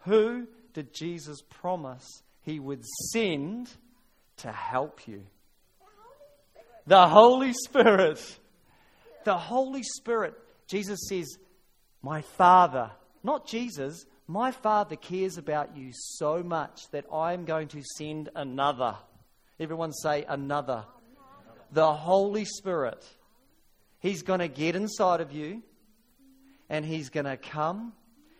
Who 0.06 0.48
did 0.74 0.94
Jesus 0.94 1.42
promise 1.50 2.24
he 2.42 2.60
would 2.60 2.84
send 3.12 3.70
to 4.38 4.52
help 4.52 5.08
you. 5.08 5.24
The 6.88 7.08
Holy 7.08 7.54
Spirit. 7.54 8.40
The 9.26 9.38
Holy 9.38 9.84
Spirit. 9.84 10.34
Jesus 10.68 11.00
says, 11.08 11.28
My 12.02 12.22
Father, 12.22 12.92
not 13.24 13.48
Jesus, 13.48 14.06
my 14.30 14.52
Father 14.52 14.96
cares 14.96 15.40
about 15.40 15.76
you 15.76 15.90
so 15.92 16.44
much 16.44 16.88
that 16.92 17.04
I 17.12 17.34
am 17.34 17.46
going 17.46 17.68
to 17.70 17.82
send 17.98 18.30
another. 18.36 18.96
Everyone 19.60 19.92
say, 19.92 20.24
another. 20.30 20.86
The 21.72 21.92
Holy 21.92 22.46
Spirit. 22.46 23.04
He's 23.98 24.22
going 24.22 24.40
to 24.40 24.48
get 24.48 24.76
inside 24.76 25.22
of 25.22 25.32
you 25.32 25.64
and 26.70 26.86
He's 26.86 27.10
going 27.10 27.26
to 27.26 27.38
come. 27.38 27.92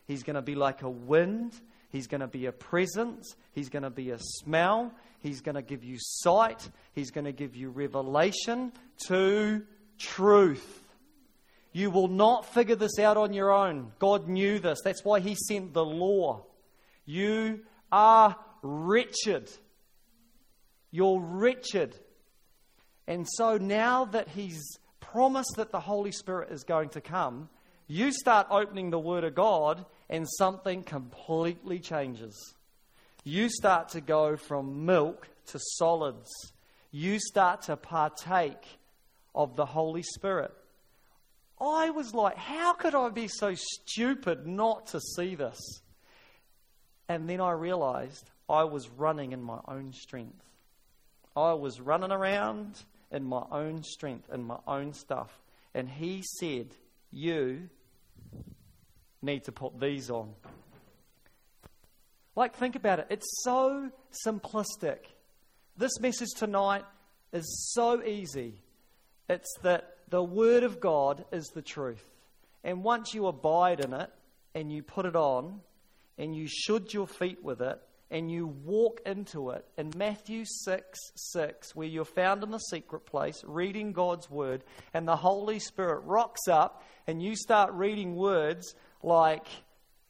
He's 0.06 0.22
going 0.22 0.36
to 0.36 0.44
be 0.44 0.54
like 0.54 0.84
a 0.84 0.90
wind. 0.90 1.54
He's 1.90 2.06
going 2.06 2.22
to 2.22 2.28
be 2.28 2.46
a 2.46 2.52
presence. 2.52 3.36
He's 3.52 3.70
going 3.70 3.82
to 3.82 3.90
be 3.90 4.12
a 4.12 4.20
smell. 4.20 4.94
He's 5.22 5.42
going 5.42 5.56
to 5.56 5.64
give 5.64 5.84
you 5.84 5.96
sight. 5.98 6.70
He's 6.94 7.10
going 7.10 7.26
to 7.26 7.32
give 7.32 7.56
you 7.56 7.72
revelation 7.72 8.74
to 9.08 9.64
truth. 9.98 10.84
You 11.72 11.92
will 11.92 12.08
not 12.08 12.52
figure 12.54 12.76
this 12.76 12.98
out 13.00 13.18
on 13.18 13.34
your 13.34 13.52
own. 13.52 13.92
God 14.00 14.28
knew 14.28 14.60
this. 14.60 14.80
That's 14.84 15.04
why 15.04 15.20
He 15.20 15.36
sent 15.36 15.74
the 15.74 15.86
law. 15.86 16.46
You 17.06 17.62
are 17.92 18.36
wretched. 18.62 19.50
You're 20.92 21.20
wretched. 21.20 21.96
And 23.08 23.28
so 23.30 23.58
now 23.58 24.06
that 24.06 24.30
He's 24.30 24.62
promised 25.00 25.54
that 25.58 25.72
the 25.72 25.80
Holy 25.80 26.12
Spirit 26.12 26.52
is 26.52 26.64
going 26.64 26.90
to 26.90 27.02
come, 27.02 27.50
you 27.88 28.12
start 28.12 28.48
opening 28.52 28.90
the 28.90 29.00
Word 29.00 29.24
of 29.24 29.36
God 29.36 29.86
and 30.10 30.28
something 30.38 30.84
completely 30.84 31.80
changes. 31.80 32.56
You 33.24 33.50
start 33.50 33.90
to 33.90 34.02
go 34.02 34.38
from 34.38 34.86
milk 34.86 35.28
to 35.48 35.60
solids. 35.60 36.30
You 36.92 37.20
start 37.20 37.64
to 37.64 37.76
partake 37.76 38.64
of 39.36 39.56
the 39.56 39.66
Holy 39.66 40.04
Spirit. 40.04 40.52
I 41.62 41.90
was 41.90 42.14
like, 42.14 42.38
how 42.38 42.74
could 42.74 42.96
I 42.96 43.10
be 43.10 43.28
so 43.28 43.54
stupid 43.54 44.48
not 44.48 44.88
to 44.88 45.02
see 45.02 45.36
this? 45.36 45.60
And 47.08 47.30
then 47.30 47.42
I 47.42 47.52
realized 47.52 48.30
I 48.48 48.64
was 48.64 48.90
running 48.90 49.32
in 49.34 49.42
my 49.42 49.60
own 49.68 49.94
strength. 49.94 50.44
I 51.36 51.54
was 51.54 51.82
running 51.82 52.12
around 52.12 52.84
in 53.12 53.24
my 53.24 53.44
own 53.52 53.84
strength 53.84 54.30
and 54.32 54.46
my 54.46 54.60
own 54.68 54.94
stuff. 54.94 55.42
And 55.74 55.90
he 55.90 56.24
said, 56.40 56.68
You 57.12 57.70
need 59.22 59.44
to 59.46 59.52
put 59.52 59.80
these 59.80 60.10
on. 60.10 60.34
Like, 62.36 62.56
think 62.56 62.76
about 62.76 63.00
it. 63.00 63.08
It's 63.10 63.28
so 63.44 63.90
simplistic. 64.26 65.00
This 65.78 66.00
message 66.00 66.30
tonight 66.38 66.86
is 67.34 67.72
so 67.74 68.04
easy. 68.04 68.62
It's 69.28 69.54
that 69.62 69.98
the 70.10 70.24
Word 70.24 70.64
of 70.64 70.80
God 70.80 71.26
is 71.32 71.48
the 71.48 71.62
truth. 71.62 72.04
And 72.64 72.84
once 72.84 73.14
you 73.14 73.28
abide 73.28 73.80
in 73.80 73.94
it 73.94 74.10
and 74.56 74.72
you 74.72 74.84
put 74.84 75.06
it 75.06 75.16
on 75.16 75.62
and 76.18 76.36
you 76.36 76.48
should 76.48 76.94
your 76.94 77.08
feet 77.08 77.44
with 77.44 77.62
it 77.62 77.80
and 78.12 78.32
you 78.32 78.48
walk 78.48 79.02
into 79.06 79.52
it 79.52 79.66
in 79.78 79.92
Matthew 79.96 80.44
6 80.46 81.00
6, 81.16 81.76
where 81.76 81.88
you're 81.88 82.06
found 82.06 82.44
in 82.44 82.52
the 82.52 82.58
secret 82.58 83.06
place 83.06 83.44
reading 83.46 83.94
God's 83.94 84.30
Word, 84.30 84.64
and 84.94 85.08
the 85.08 85.16
Holy 85.16 85.60
Spirit 85.60 86.02
rocks 86.06 86.48
up 86.48 86.84
and 87.08 87.22
you 87.22 87.36
start 87.36 87.72
reading 87.74 88.16
words 88.16 88.76
like, 89.04 89.46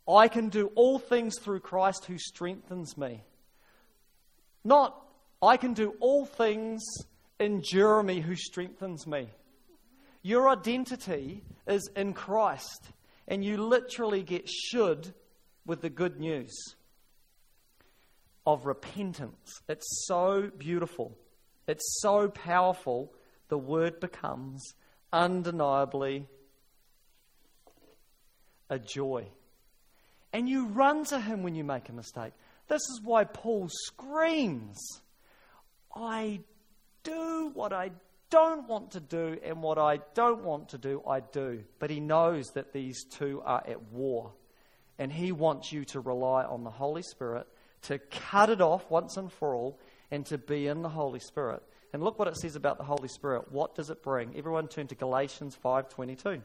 I 0.08 0.28
can 0.28 0.50
do 0.50 0.72
all 0.76 0.98
things 0.98 1.38
through 1.40 1.60
Christ 1.60 2.06
who 2.06 2.18
strengthens 2.18 2.98
me. 2.98 3.24
Not, 4.64 5.00
I 5.42 5.58
can 5.58 5.74
do 5.74 5.94
all 6.00 6.26
things 6.26 6.84
in 7.40 7.62
Jeremy 7.64 8.20
who 8.20 8.36
strengthens 8.36 9.06
me. 9.06 9.30
Your 10.22 10.50
identity 10.50 11.44
is 11.68 11.90
in 11.96 12.14
Christ, 12.14 12.92
and 13.28 13.44
you 13.44 13.58
literally 13.58 14.24
get 14.24 14.50
should 14.50 15.14
with 15.66 15.82
the 15.82 15.90
good 15.90 16.20
news 16.20 16.76
of 18.46 18.66
repentance. 18.66 19.62
It's 19.68 20.06
so 20.08 20.50
beautiful, 20.58 21.18
it's 21.68 22.00
so 22.02 22.28
powerful, 22.30 23.14
the 23.50 23.58
word 23.58 24.00
becomes 24.00 24.74
undeniably 25.14 26.28
a 28.70 28.80
joy. 28.80 29.28
And 30.32 30.48
you 30.48 30.68
run 30.68 31.06
to 31.06 31.20
him 31.20 31.44
when 31.44 31.56
you 31.56 31.64
make 31.64 31.90
a 31.90 31.94
mistake. 31.94 32.34
This 32.68 32.82
is 32.82 33.02
why 33.04 33.24
Paul 33.24 33.68
screams, 33.70 35.02
I 35.96 36.42
do 37.04 37.52
what 37.54 37.74
I 37.74 37.92
don't 38.30 38.68
want 38.68 38.92
to 38.92 39.00
do 39.00 39.38
and 39.44 39.62
what 39.62 39.78
I 39.78 40.00
don't 40.14 40.44
want 40.44 40.70
to 40.70 40.78
do, 40.78 41.02
I 41.08 41.20
do. 41.20 41.64
But 41.80 41.90
he 41.90 42.00
knows 42.00 42.48
that 42.54 42.74
these 42.74 43.04
two 43.06 43.42
are 43.46 43.64
at 43.68 43.92
war. 43.92 44.34
And 44.98 45.12
he 45.12 45.32
wants 45.32 45.72
you 45.72 45.86
to 45.86 46.00
rely 46.00 46.44
on 46.44 46.64
the 46.64 46.70
Holy 46.70 47.02
Spirit 47.02 47.48
to 47.84 48.00
cut 48.00 48.50
it 48.50 48.62
off 48.62 48.90
once 48.90 49.18
and 49.18 49.32
for 49.32 49.56
all 49.56 49.80
and 50.12 50.26
to 50.26 50.38
be 50.38 50.68
in 50.68 50.82
the 50.82 50.90
Holy 50.90 51.20
Spirit. 51.20 51.64
And 51.94 52.04
look 52.04 52.20
what 52.20 52.28
it 52.28 52.38
says 52.38 52.56
about 52.56 52.78
the 52.78 52.84
Holy 52.84 53.08
Spirit. 53.08 53.52
What 53.52 53.76
does 53.76 53.90
it 53.90 54.04
bring? 54.04 54.36
Everyone 54.38 54.68
turn 54.68 54.88
to 54.88 54.96
Galatians 54.96 55.58
5:22. 55.64 56.42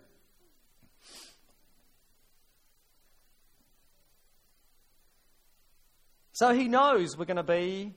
So 6.32 6.52
he 6.52 6.66
knows 6.66 7.16
we're 7.16 7.26
going 7.26 7.36
to 7.36 7.42
be 7.44 7.94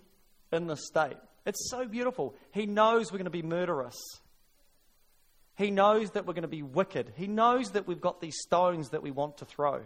in 0.52 0.68
this 0.68 0.86
state. 0.86 1.18
It's 1.48 1.70
so 1.70 1.88
beautiful. 1.88 2.36
He 2.52 2.66
knows 2.66 3.10
we're 3.12 3.20
going 3.20 3.26
to 3.26 3.32
be 3.32 3.42
murderous. 3.42 3.96
He 5.56 5.72
knows 5.72 6.12
that 6.12 6.28
we're 6.28 6.34
going 6.34 6.42
to 6.42 6.50
be 6.50 6.62
wicked. 6.62 7.14
He 7.16 7.26
knows 7.26 7.72
that 7.72 7.88
we've 7.88 8.02
got 8.02 8.20
these 8.20 8.36
stones 8.42 8.90
that 8.90 9.02
we 9.02 9.12
want 9.12 9.38
to 9.38 9.46
throw. 9.46 9.82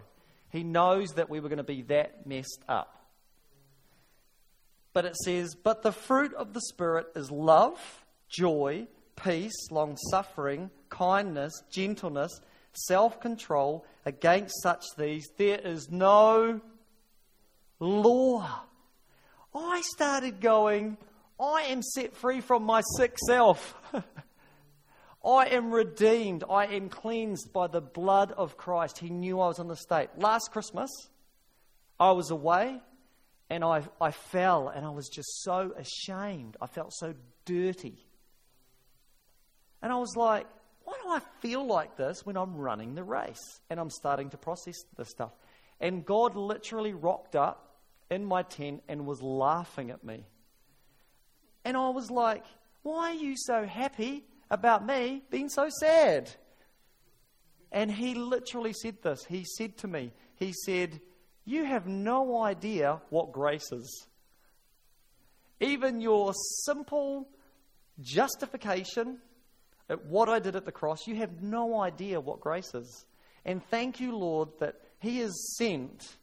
He 0.50 0.64
knows 0.64 1.10
that 1.10 1.30
we 1.30 1.38
were 1.38 1.48
going 1.48 1.58
to 1.58 1.62
be 1.62 1.82
that 1.82 2.26
messed 2.26 2.62
up. 2.68 3.06
But 4.92 5.04
it 5.04 5.16
says, 5.24 5.54
But 5.54 5.82
the 5.82 5.92
fruit 5.92 6.34
of 6.34 6.52
the 6.52 6.60
Spirit 6.60 7.06
is 7.14 7.30
love, 7.30 7.78
joy, 8.28 8.88
peace, 9.14 9.70
long 9.70 9.96
suffering, 10.10 10.68
kindness, 10.90 11.52
gentleness, 11.70 12.40
self 12.72 13.20
control. 13.20 13.86
Against 14.04 14.60
such 14.62 14.82
these, 14.98 15.28
there 15.38 15.60
is 15.60 15.88
no 15.90 16.60
law. 17.78 18.64
I 19.54 19.80
started 19.94 20.40
going, 20.40 20.98
I 21.40 21.62
am 21.70 21.82
set 21.82 22.14
free 22.14 22.40
from 22.40 22.64
my 22.64 22.82
sick 22.96 23.16
self. 23.26 23.74
I 25.24 25.46
am 25.46 25.70
redeemed. 25.70 26.44
I 26.48 26.66
am 26.66 26.88
cleansed 26.88 27.52
by 27.52 27.68
the 27.68 27.80
blood 27.80 28.32
of 28.32 28.56
Christ. 28.56 28.98
He 28.98 29.10
knew 29.10 29.40
I 29.40 29.48
was 29.48 29.58
in 29.58 29.68
the 29.68 29.76
state. 29.76 30.08
Last 30.16 30.50
Christmas, 30.50 30.90
I 31.98 32.10
was 32.12 32.30
away 32.30 32.80
and 33.48 33.62
I, 33.62 33.82
I 34.00 34.10
fell 34.10 34.68
and 34.68 34.84
I 34.84 34.90
was 34.90 35.08
just 35.08 35.42
so 35.42 35.72
ashamed. 35.76 36.56
I 36.60 36.66
felt 36.66 36.92
so 36.92 37.14
dirty. 37.44 38.06
And 39.80 39.92
I 39.92 39.96
was 39.96 40.16
like, 40.16 40.46
why 40.84 40.94
do 41.02 41.08
I 41.10 41.20
feel 41.40 41.64
like 41.66 41.96
this 41.96 42.26
when 42.26 42.36
I'm 42.36 42.56
running 42.56 42.94
the 42.94 43.04
race 43.04 43.60
and 43.70 43.78
I'm 43.78 43.90
starting 43.90 44.30
to 44.30 44.36
process 44.36 44.76
this 44.96 45.10
stuff? 45.10 45.32
And 45.80 46.04
God 46.04 46.34
literally 46.34 46.94
rocked 46.94 47.36
up 47.36 47.78
in 48.10 48.24
my 48.24 48.42
tent 48.42 48.82
and 48.88 49.06
was 49.06 49.22
laughing 49.22 49.90
at 49.90 50.04
me. 50.04 50.24
And 51.64 51.76
I 51.76 51.90
was 51.90 52.10
like, 52.10 52.44
why 52.82 53.10
are 53.10 53.14
you 53.14 53.36
so 53.36 53.64
happy 53.64 54.24
about 54.50 54.84
me 54.84 55.22
being 55.30 55.48
so 55.48 55.68
sad? 55.80 56.30
And 57.70 57.90
he 57.90 58.14
literally 58.14 58.72
said 58.72 59.02
this. 59.02 59.24
He 59.24 59.44
said 59.44 59.78
to 59.78 59.88
me, 59.88 60.12
he 60.36 60.52
said, 60.52 61.00
You 61.44 61.64
have 61.64 61.86
no 61.86 62.42
idea 62.42 63.00
what 63.08 63.32
grace 63.32 63.70
is. 63.72 64.08
Even 65.60 66.00
your 66.00 66.32
simple 66.64 67.28
justification 68.00 69.18
at 69.88 70.04
what 70.06 70.28
I 70.28 70.38
did 70.38 70.56
at 70.56 70.64
the 70.64 70.72
cross, 70.72 71.06
you 71.06 71.16
have 71.16 71.42
no 71.42 71.80
idea 71.80 72.20
what 72.20 72.40
grace 72.40 72.74
is. 72.74 73.06
And 73.44 73.64
thank 73.64 74.00
you, 74.00 74.16
Lord, 74.16 74.50
that 74.58 74.80
He 74.98 75.18
has 75.18 75.56
sent 75.56 76.16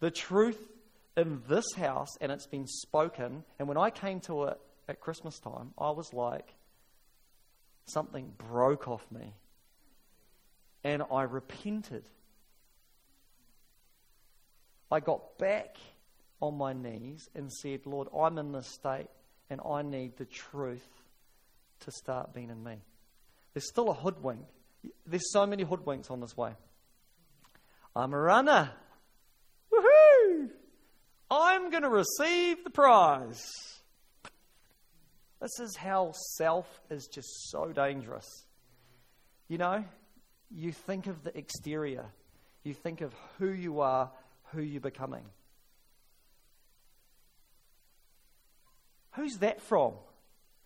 the 0.00 0.10
truth 0.10 0.71
in 1.16 1.42
this 1.48 1.64
house 1.76 2.16
and 2.20 2.32
it's 2.32 2.46
been 2.46 2.66
spoken. 2.66 3.44
And 3.58 3.68
when 3.68 3.76
I 3.76 3.90
came 3.90 4.20
to 4.20 4.44
it 4.44 4.60
at 4.88 5.00
Christmas 5.00 5.38
time, 5.38 5.72
I 5.78 5.90
was 5.90 6.12
like, 6.12 6.54
something 7.86 8.32
broke 8.38 8.88
off 8.88 9.04
me. 9.10 9.34
And 10.84 11.02
I 11.12 11.22
repented. 11.22 12.04
I 14.90 15.00
got 15.00 15.38
back 15.38 15.76
on 16.40 16.56
my 16.56 16.72
knees 16.72 17.28
and 17.34 17.50
said, 17.52 17.86
Lord, 17.86 18.08
I'm 18.16 18.36
in 18.38 18.52
this 18.52 18.66
state 18.66 19.06
and 19.48 19.60
I 19.64 19.82
need 19.82 20.16
the 20.16 20.24
truth 20.24 20.86
to 21.80 21.92
start 21.92 22.34
being 22.34 22.50
in 22.50 22.62
me. 22.62 22.76
There's 23.54 23.68
still 23.68 23.90
a 23.90 23.94
hoodwink. 23.94 24.40
There's 25.06 25.30
so 25.30 25.46
many 25.46 25.64
hoodwinks 25.64 26.10
on 26.10 26.20
this 26.20 26.36
way. 26.36 26.52
I'm 27.94 28.12
a 28.12 28.18
runner. 28.18 28.70
I'm 31.32 31.70
going 31.70 31.82
to 31.82 31.88
receive 31.88 32.62
the 32.62 32.68
prize. 32.68 33.42
This 35.40 35.58
is 35.60 35.76
how 35.76 36.12
self 36.36 36.68
is 36.90 37.06
just 37.06 37.50
so 37.50 37.72
dangerous. 37.72 38.44
You 39.48 39.56
know, 39.56 39.82
you 40.50 40.72
think 40.72 41.06
of 41.06 41.24
the 41.24 41.36
exterior, 41.36 42.04
you 42.64 42.74
think 42.74 43.00
of 43.00 43.14
who 43.38 43.50
you 43.50 43.80
are, 43.80 44.10
who 44.52 44.60
you're 44.60 44.82
becoming. 44.82 45.24
Who's 49.12 49.38
that 49.38 49.62
from? 49.62 49.94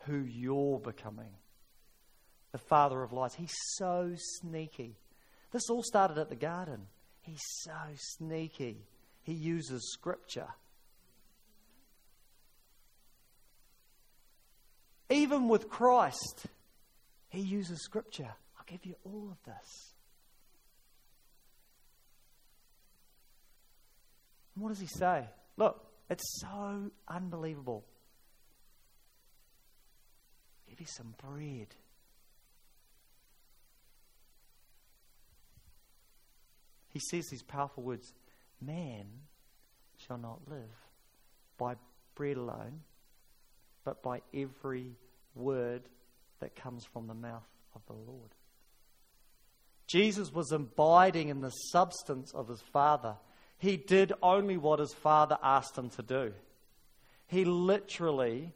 Who 0.07 0.19
you're 0.19 0.81
becoming. 0.81 1.31
The 2.51 2.59
father 2.59 3.03
of 3.05 3.13
lies. 3.13 3.35
He's 3.35 3.55
so 3.75 4.15
sneaky. 4.17 4.97
This 5.53 5.71
all 5.71 5.83
started 5.85 6.19
at 6.19 6.29
the 6.29 6.37
garden. 6.37 6.87
He's 7.23 7.43
so 7.63 7.73
sneaky. 7.95 8.85
He 9.27 9.33
uses 9.33 9.91
scripture. 9.93 10.47
Even 15.11 15.49
with 15.49 15.69
Christ, 15.69 16.47
he 17.29 17.41
uses 17.41 17.83
scripture. 17.83 18.33
I'll 18.57 18.65
give 18.69 18.87
you 18.87 18.95
all 19.05 19.29
of 19.33 19.43
this. 19.45 19.95
And 24.55 24.63
what 24.63 24.69
does 24.69 24.79
he 24.79 24.87
say? 24.87 25.25
Look, 25.57 25.85
it's 26.09 26.41
so 26.41 26.93
unbelievable. 27.09 27.85
Give 30.69 30.79
you 30.79 30.87
some 30.87 31.17
bread. 31.21 31.75
He 36.91 37.01
says 37.01 37.27
these 37.29 37.43
powerful 37.43 37.83
words 37.83 38.13
Man 38.61 39.07
shall 39.99 40.19
not 40.19 40.41
live 40.49 40.61
by 41.59 41.77
bread 42.15 42.37
alone, 42.37 42.81
but 43.85 44.03
by 44.03 44.23
every 44.35 44.97
word 45.35 45.83
that 46.41 46.57
comes 46.57 46.85
from 46.85 47.07
the 47.07 47.15
mouth 47.15 47.47
of 47.75 47.83
the 47.87 47.93
Lord. 47.93 48.31
Jesus 49.87 50.33
was 50.33 50.51
abiding 50.51 51.29
in 51.29 51.41
the 51.41 51.51
substance 51.51 52.33
of 52.35 52.49
his 52.49 52.61
Father. 52.73 53.17
He 53.59 53.77
did 53.77 54.13
only 54.23 54.57
what 54.57 54.81
his 54.81 54.93
Father 54.93 55.39
asked 55.43 55.79
him 55.79 55.91
to 55.91 56.03
do. 56.03 56.33
He 57.29 57.45
literally 57.45 58.53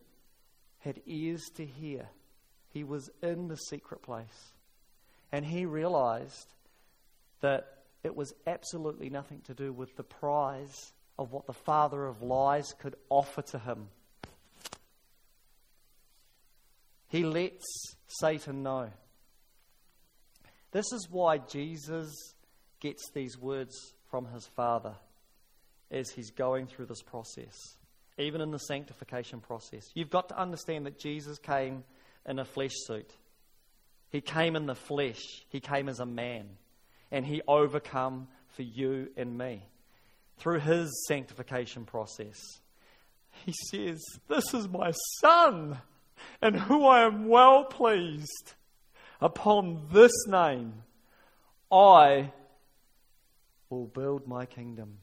had 0.81 1.01
ears 1.07 1.43
to 1.57 1.65
hear. 1.65 2.09
He 2.73 2.85
was 2.85 3.11
in 3.23 3.49
the 3.49 3.57
secret 3.57 4.03
place. 4.03 4.53
And 5.33 5.45
he 5.45 5.65
realized 5.65 6.53
that 7.41 7.80
it 8.03 8.15
was 8.15 8.33
absolutely 8.47 9.11
nothing 9.11 9.41
to 9.43 9.55
do 9.55 9.73
with 9.73 9.97
the 9.97 10.03
prize 10.03 10.93
of 11.19 11.33
what 11.33 11.47
the 11.47 11.53
father 11.53 12.07
of 12.07 12.23
lies 12.23 12.73
could 12.79 12.97
offer 13.11 13.43
to 13.43 13.59
him. 13.59 13.89
He 17.09 17.25
lets 17.25 17.97
Satan 18.07 18.63
know. 18.63 18.89
This 20.73 20.93
is 20.93 21.09
why 21.11 21.39
Jesus 21.39 22.15
gets 22.79 23.11
these 23.13 23.37
words 23.37 23.77
from 24.11 24.27
his 24.27 24.47
Father 24.47 24.95
as 25.91 26.11
he's 26.11 26.31
going 26.31 26.69
through 26.69 26.87
this 26.87 27.03
process, 27.03 27.55
even 28.17 28.41
in 28.41 28.53
the 28.53 28.59
sanctification 28.59 29.41
process. 29.41 29.91
You've 29.95 30.11
got 30.11 30.29
to 30.29 30.41
understand 30.41 30.87
that 30.87 30.99
Jesus 30.99 31.39
came 31.39 31.83
in 32.27 32.39
a 32.39 32.45
flesh 32.45 32.73
suit, 32.87 33.11
he 34.11 34.21
came 34.21 34.57
in 34.57 34.67
the 34.67 34.75
flesh, 34.75 35.21
he 35.49 35.61
came 35.61 35.89
as 35.89 35.99
a 35.99 36.07
man 36.07 36.49
and 37.11 37.27
he 37.27 37.43
overcome 37.47 38.29
for 38.49 38.63
you 38.63 39.09
and 39.17 39.37
me 39.37 39.63
through 40.39 40.61
his 40.61 41.05
sanctification 41.07 41.85
process. 41.85 42.37
He 43.45 43.55
says, 43.71 44.03
This 44.29 44.55
is 44.55 44.69
my 44.69 44.93
son, 45.21 45.79
and 46.43 46.57
who 46.57 46.87
I 46.87 47.03
am 47.05 47.29
well 47.29 47.65
pleased. 47.65 48.55
Upon 49.21 49.87
this 49.93 50.13
name, 50.27 50.83
I 51.71 52.33
will 53.69 53.87
build 53.87 54.27
my 54.27 54.47
kingdom. 54.47 54.99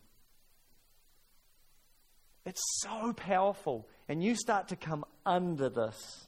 It's 2.45 2.61
so 2.81 3.13
powerful. 3.13 3.87
And 4.09 4.23
you 4.23 4.35
start 4.35 4.69
to 4.69 4.75
come 4.75 5.05
under 5.25 5.69
this, 5.69 6.27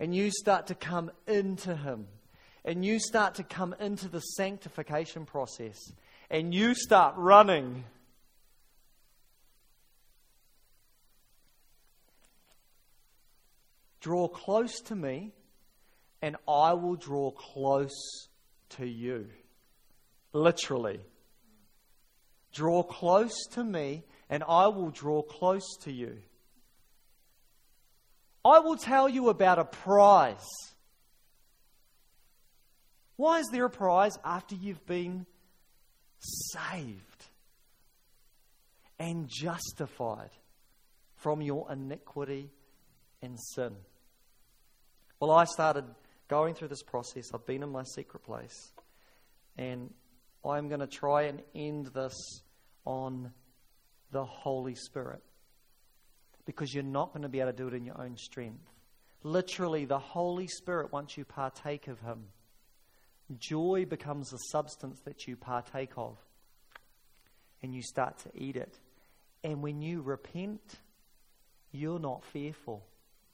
and 0.00 0.14
you 0.14 0.30
start 0.30 0.66
to 0.68 0.74
come 0.74 1.10
into 1.26 1.76
Him 1.76 2.08
and 2.64 2.84
you 2.84 2.98
start 2.98 3.34
to 3.36 3.42
come 3.42 3.74
into 3.80 4.08
the 4.08 4.20
sanctification 4.20 5.26
process 5.26 5.78
and 6.30 6.54
you 6.54 6.74
start 6.74 7.14
running. 7.16 7.84
Draw 14.00 14.28
close 14.28 14.80
to 14.86 14.96
me, 14.96 15.32
and 16.22 16.36
I 16.48 16.72
will 16.72 16.96
draw 16.96 17.30
close 17.30 18.28
to 18.70 18.86
you. 18.86 19.28
Literally. 20.32 21.00
Draw 22.52 22.82
close 22.84 23.46
to 23.52 23.62
me, 23.62 24.02
and 24.28 24.42
I 24.48 24.68
will 24.68 24.90
draw 24.90 25.22
close 25.22 25.76
to 25.82 25.92
you. 25.92 26.18
I 28.44 28.58
will 28.58 28.76
tell 28.76 29.08
you 29.08 29.28
about 29.28 29.58
a 29.58 29.64
prize 29.64 30.48
why 33.16 33.40
is 33.40 33.48
there 33.52 33.64
a 33.64 33.70
prize 33.70 34.16
after 34.24 34.54
you've 34.54 34.84
been 34.86 35.26
saved 36.18 37.26
and 38.98 39.28
justified 39.28 40.30
from 41.16 41.40
your 41.42 41.70
iniquity 41.70 42.50
and 43.20 43.38
sin? 43.54 43.74
Well, 45.20 45.30
I 45.30 45.44
started 45.44 45.84
going 46.28 46.54
through 46.54 46.68
this 46.68 46.82
process. 46.82 47.30
I've 47.34 47.46
been 47.46 47.62
in 47.62 47.70
my 47.70 47.84
secret 47.94 48.22
place. 48.24 48.72
And 49.56 49.92
I'm 50.44 50.68
going 50.68 50.80
to 50.80 50.86
try 50.86 51.24
and 51.24 51.42
end 51.54 51.86
this 51.88 52.42
on 52.84 53.30
the 54.10 54.24
Holy 54.24 54.74
Spirit. 54.74 55.22
Because 56.44 56.74
you're 56.74 56.82
not 56.82 57.12
going 57.12 57.22
to 57.22 57.28
be 57.28 57.40
able 57.40 57.52
to 57.52 57.56
do 57.56 57.68
it 57.68 57.74
in 57.74 57.84
your 57.84 58.00
own 58.00 58.16
strength. 58.16 58.68
Literally, 59.22 59.84
the 59.84 59.98
Holy 59.98 60.48
Spirit, 60.48 60.90
once 60.90 61.16
you 61.16 61.24
partake 61.24 61.86
of 61.86 62.00
Him, 62.00 62.24
joy 63.38 63.86
becomes 63.88 64.32
a 64.32 64.38
substance 64.50 65.00
that 65.04 65.26
you 65.26 65.36
partake 65.36 65.92
of 65.96 66.16
and 67.62 67.74
you 67.74 67.82
start 67.82 68.18
to 68.18 68.30
eat 68.34 68.56
it. 68.56 68.78
And 69.44 69.62
when 69.62 69.82
you 69.82 70.02
repent, 70.02 70.80
you're 71.70 71.98
not 71.98 72.24
fearful. 72.24 72.84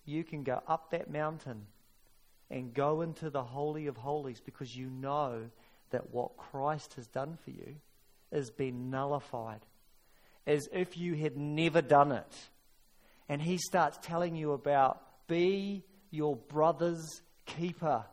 You 0.05 0.25
can 0.25 0.43
go 0.43 0.63
up 0.67 0.91
that 0.91 1.11
mountain 1.11 1.67
and 2.51 2.73
go 2.73 3.03
into 3.03 3.31
the 3.31 3.43
Holy 3.43 3.87
of 3.87 3.97
Holies 3.97 4.41
because 4.41 4.75
you 4.75 4.89
know 4.89 5.51
that 5.91 6.13
what 6.13 6.37
Christ 6.37 6.95
has 6.95 7.07
done 7.07 7.39
for 7.45 7.51
you 7.51 7.77
has 8.33 8.51
been 8.51 8.91
nullified 8.91 9.61
as 10.47 10.69
if 10.73 10.97
you 10.97 11.15
had 11.15 11.37
never 11.37 11.83
done 11.83 12.13
it. 12.13 12.49
And 13.29 13.43
he 13.43 13.59
starts 13.59 13.99
telling 14.03 14.35
you 14.35 14.53
about 14.53 15.03
be 15.29 15.85
your 16.11 16.37
brother's 16.37 17.21
keeper. 17.45 18.05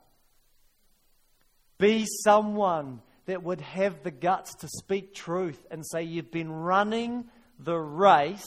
Be 1.77 2.05
someone 2.23 3.01
that 3.25 3.43
would 3.43 3.61
have 3.61 4.03
the 4.03 4.11
guts 4.11 4.53
to 4.55 4.67
speak 4.67 5.13
truth 5.13 5.65
and 5.71 5.83
say, 5.85 6.03
You've 6.03 6.31
been 6.31 6.51
running 6.51 7.25
the 7.59 7.77
race 7.77 8.45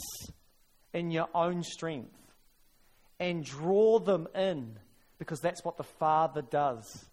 in 0.92 1.10
your 1.10 1.28
own 1.34 1.62
strength. 1.62 2.14
And 3.20 3.44
draw 3.44 3.98
them 3.98 4.28
in 4.34 4.78
because 5.18 5.40
that's 5.40 5.64
what 5.64 5.76
the 5.76 5.82
Father 5.82 6.42
does. 6.42 7.06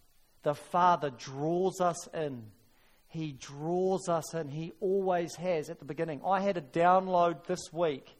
The 0.44 0.54
Father 0.54 1.10
draws 1.10 1.80
us 1.80 2.06
in. 2.14 2.44
He 3.08 3.32
draws 3.32 4.08
us 4.08 4.32
in. 4.34 4.48
He 4.48 4.72
always 4.80 5.34
has 5.36 5.68
at 5.68 5.80
the 5.80 5.84
beginning. 5.84 6.20
I 6.24 6.40
had 6.40 6.56
a 6.56 6.60
download 6.60 7.44
this 7.46 7.72
week 7.72 8.16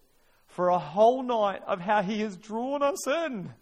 for 0.49 0.69
a 0.69 0.79
whole 0.79 1.23
night 1.23 1.63
of 1.67 1.81
how 1.81 2.03
He 2.03 2.21
has 2.23 2.37
drawn 2.37 2.83
us 2.83 3.07
in. 3.07 3.53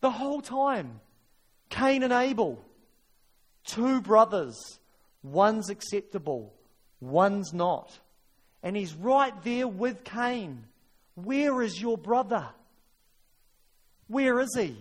The 0.00 0.10
whole 0.10 0.40
time. 0.40 1.00
Cain 1.70 2.02
and 2.02 2.12
Abel, 2.12 2.64
two 3.64 4.00
brothers. 4.00 4.78
One's 5.22 5.70
acceptable, 5.70 6.52
one's 7.00 7.52
not. 7.52 7.98
And 8.62 8.76
he's 8.76 8.94
right 8.94 9.34
there 9.42 9.68
with 9.68 10.04
Cain. 10.04 10.64
Where 11.14 11.62
is 11.62 11.80
your 11.80 11.96
brother? 11.96 12.48
Where 14.08 14.40
is 14.40 14.54
he? 14.56 14.76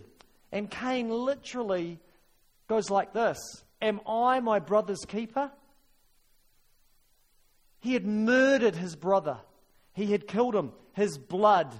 And 0.51 0.69
Cain 0.69 1.09
literally 1.09 1.99
goes 2.67 2.89
like 2.89 3.13
this 3.13 3.37
Am 3.81 3.99
I 4.07 4.39
my 4.39 4.59
brother's 4.59 5.05
keeper? 5.05 5.51
He 7.79 7.93
had 7.93 8.05
murdered 8.05 8.75
his 8.75 8.95
brother, 8.95 9.37
he 9.93 10.11
had 10.11 10.27
killed 10.27 10.55
him. 10.55 10.71
His 10.93 11.17
blood 11.17 11.73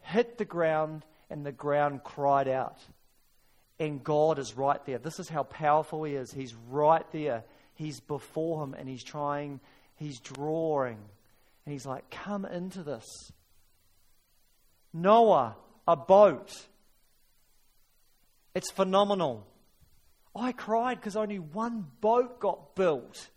hit 0.00 0.38
the 0.38 0.44
ground, 0.46 1.04
and 1.28 1.44
the 1.44 1.52
ground 1.52 2.02
cried 2.04 2.48
out. 2.48 2.78
And 3.78 4.02
God 4.02 4.38
is 4.38 4.56
right 4.56 4.84
there. 4.86 4.98
This 4.98 5.18
is 5.18 5.28
how 5.28 5.42
powerful 5.42 6.04
He 6.04 6.14
is. 6.14 6.32
He's 6.32 6.54
right 6.70 7.04
there. 7.12 7.44
He's 7.74 8.00
before 8.00 8.64
Him 8.64 8.74
and 8.74 8.88
He's 8.88 9.04
trying, 9.04 9.60
He's 9.96 10.18
drawing. 10.20 10.98
And 11.66 11.72
he's 11.72 11.84
like, 11.84 12.08
Come 12.10 12.44
into 12.44 12.82
this. 12.82 13.04
Noah, 14.92 15.56
a 15.86 15.96
boat. 15.96 16.52
It's 18.54 18.70
phenomenal. 18.70 19.46
I 20.34 20.52
cried 20.52 20.98
because 20.98 21.16
only 21.16 21.38
one 21.38 21.86
boat 22.00 22.40
got 22.40 22.74
built. 22.74 23.28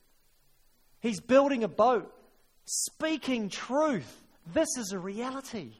He's 1.01 1.19
building 1.19 1.63
a 1.63 1.67
boat, 1.67 2.13
speaking 2.65 3.49
truth. 3.49 4.23
This 4.53 4.67
is 4.77 4.91
a 4.91 4.99
reality. 4.99 5.71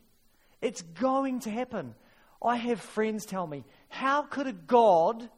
It's 0.61 0.81
going 0.81 1.41
to 1.41 1.49
happen. 1.49 1.95
I 2.41 2.55
have 2.55 2.79
friends 2.79 3.25
tell 3.25 3.47
me, 3.47 3.63
how 3.89 4.21
could 4.23 4.47
a 4.47 4.53
God 4.53 5.29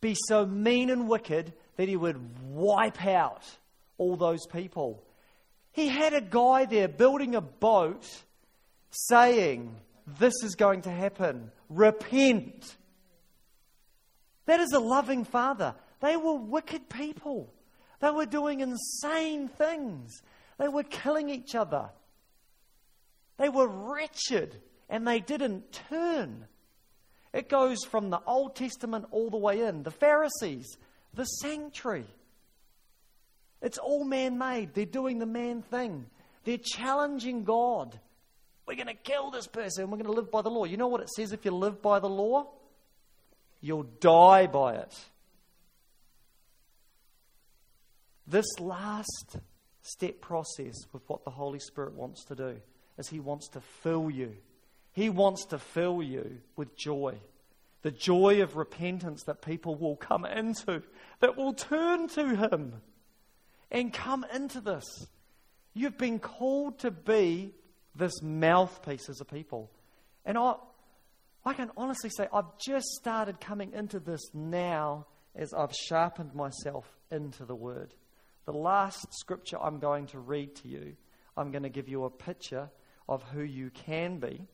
be 0.00 0.16
so 0.28 0.46
mean 0.46 0.90
and 0.90 1.08
wicked 1.08 1.52
that 1.76 1.88
he 1.88 1.96
would 1.96 2.18
wipe 2.48 3.04
out 3.04 3.44
all 3.98 4.16
those 4.16 4.46
people? 4.46 5.02
He 5.72 5.88
had 5.88 6.14
a 6.14 6.20
guy 6.20 6.64
there 6.64 6.88
building 6.88 7.34
a 7.34 7.40
boat 7.40 8.06
saying, 8.90 9.74
This 10.18 10.34
is 10.42 10.54
going 10.54 10.82
to 10.82 10.90
happen. 10.90 11.50
Repent. 11.68 12.76
That 14.46 14.60
is 14.60 14.72
a 14.72 14.80
loving 14.80 15.24
father. 15.24 15.74
They 16.00 16.16
were 16.16 16.34
wicked 16.34 16.88
people. 16.88 17.52
They 18.00 18.10
were 18.10 18.26
doing 18.26 18.60
insane 18.60 19.48
things. 19.48 20.22
They 20.58 20.68
were 20.68 20.82
killing 20.82 21.30
each 21.30 21.54
other. 21.54 21.90
They 23.38 23.48
were 23.48 23.68
wretched 23.68 24.60
and 24.88 25.06
they 25.06 25.20
didn't 25.20 25.72
turn. 25.88 26.46
It 27.32 27.48
goes 27.48 27.78
from 27.84 28.10
the 28.10 28.20
Old 28.26 28.56
Testament 28.56 29.06
all 29.10 29.30
the 29.30 29.38
way 29.38 29.62
in. 29.62 29.82
The 29.82 29.90
Pharisees, 29.90 30.76
the 31.14 31.24
sanctuary. 31.24 32.06
It's 33.62 33.78
all 33.78 34.04
man 34.04 34.38
made. 34.38 34.74
They're 34.74 34.84
doing 34.84 35.18
the 35.18 35.26
man 35.26 35.62
thing. 35.62 36.06
They're 36.44 36.58
challenging 36.58 37.44
God. 37.44 37.98
We're 38.66 38.74
going 38.74 38.88
to 38.88 38.94
kill 38.94 39.30
this 39.30 39.46
person. 39.46 39.90
We're 39.90 39.98
going 39.98 40.06
to 40.06 40.12
live 40.12 40.30
by 40.30 40.42
the 40.42 40.50
law. 40.50 40.64
You 40.64 40.76
know 40.76 40.88
what 40.88 41.00
it 41.00 41.08
says 41.10 41.32
if 41.32 41.44
you 41.44 41.52
live 41.52 41.80
by 41.80 42.00
the 42.00 42.08
law? 42.08 42.48
You'll 43.60 43.84
die 44.00 44.46
by 44.46 44.74
it. 44.74 44.94
This 48.26 48.46
last 48.58 49.36
step 49.82 50.20
process 50.20 50.74
with 50.92 51.02
what 51.08 51.24
the 51.24 51.30
Holy 51.30 51.58
Spirit 51.58 51.94
wants 51.94 52.24
to 52.26 52.34
do 52.34 52.56
is 52.98 53.08
He 53.08 53.20
wants 53.20 53.48
to 53.50 53.60
fill 53.60 54.10
you. 54.10 54.36
He 54.92 55.08
wants 55.08 55.46
to 55.46 55.58
fill 55.58 56.02
you 56.02 56.38
with 56.56 56.76
joy. 56.76 57.18
The 57.82 57.90
joy 57.90 58.42
of 58.42 58.56
repentance 58.56 59.24
that 59.24 59.42
people 59.42 59.74
will 59.74 59.96
come 59.96 60.24
into, 60.24 60.82
that 61.20 61.36
will 61.36 61.54
turn 61.54 62.08
to 62.08 62.36
Him 62.36 62.74
and 63.70 63.92
come 63.92 64.24
into 64.32 64.60
this. 64.60 64.84
You've 65.74 65.98
been 65.98 66.18
called 66.18 66.78
to 66.80 66.90
be 66.90 67.54
this 67.94 68.22
mouthpiece 68.22 69.08
as 69.08 69.20
a 69.20 69.24
people. 69.24 69.70
And 70.24 70.36
I, 70.38 70.54
I 71.44 71.54
can 71.54 71.70
honestly 71.76 72.10
say, 72.10 72.28
I've 72.32 72.58
just 72.58 72.86
started 73.00 73.40
coming 73.40 73.72
into 73.72 73.98
this 73.98 74.20
now 74.34 75.06
as 75.34 75.52
I've 75.54 75.72
sharpened 75.72 76.34
myself 76.34 76.86
into 77.10 77.44
the 77.44 77.54
Word. 77.54 77.94
The 78.44 78.52
last 78.52 79.06
scripture 79.12 79.58
I'm 79.60 79.78
going 79.78 80.06
to 80.08 80.18
read 80.18 80.54
to 80.56 80.68
you, 80.68 80.96
I'm 81.36 81.50
going 81.50 81.62
to 81.62 81.70
give 81.70 81.88
you 81.88 82.04
a 82.04 82.10
picture 82.10 82.68
of 83.08 83.22
who 83.22 83.42
you 83.42 83.70
can 83.70 84.18
be 84.18 84.46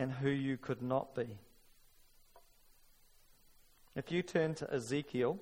and 0.00 0.10
who 0.10 0.30
you 0.30 0.56
could 0.56 0.80
not 0.80 1.14
be. 1.14 1.26
If 3.94 4.10
you 4.10 4.22
turn 4.22 4.54
to 4.54 4.72
Ezekiel 4.72 5.38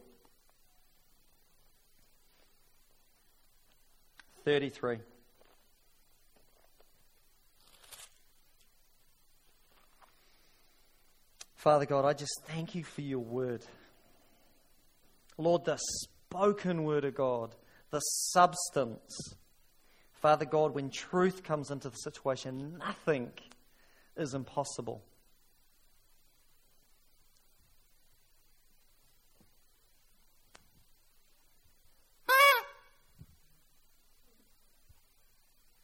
33. 4.44 4.98
Father 11.54 11.86
God, 11.86 12.04
I 12.04 12.12
just 12.12 12.42
thank 12.46 12.74
you 12.74 12.82
for 12.82 13.02
your 13.02 13.20
word. 13.20 13.64
Lord, 15.36 15.66
the 15.66 15.78
spoken 15.78 16.82
word 16.82 17.04
of 17.04 17.14
God, 17.14 17.54
the 17.90 18.00
substance. 18.00 19.36
Father 20.14 20.46
God, 20.46 20.74
when 20.74 20.90
truth 20.90 21.44
comes 21.44 21.70
into 21.70 21.90
the 21.90 21.96
situation, 21.96 22.76
nothing 22.78 23.30
is 24.18 24.34
impossible. 24.34 25.02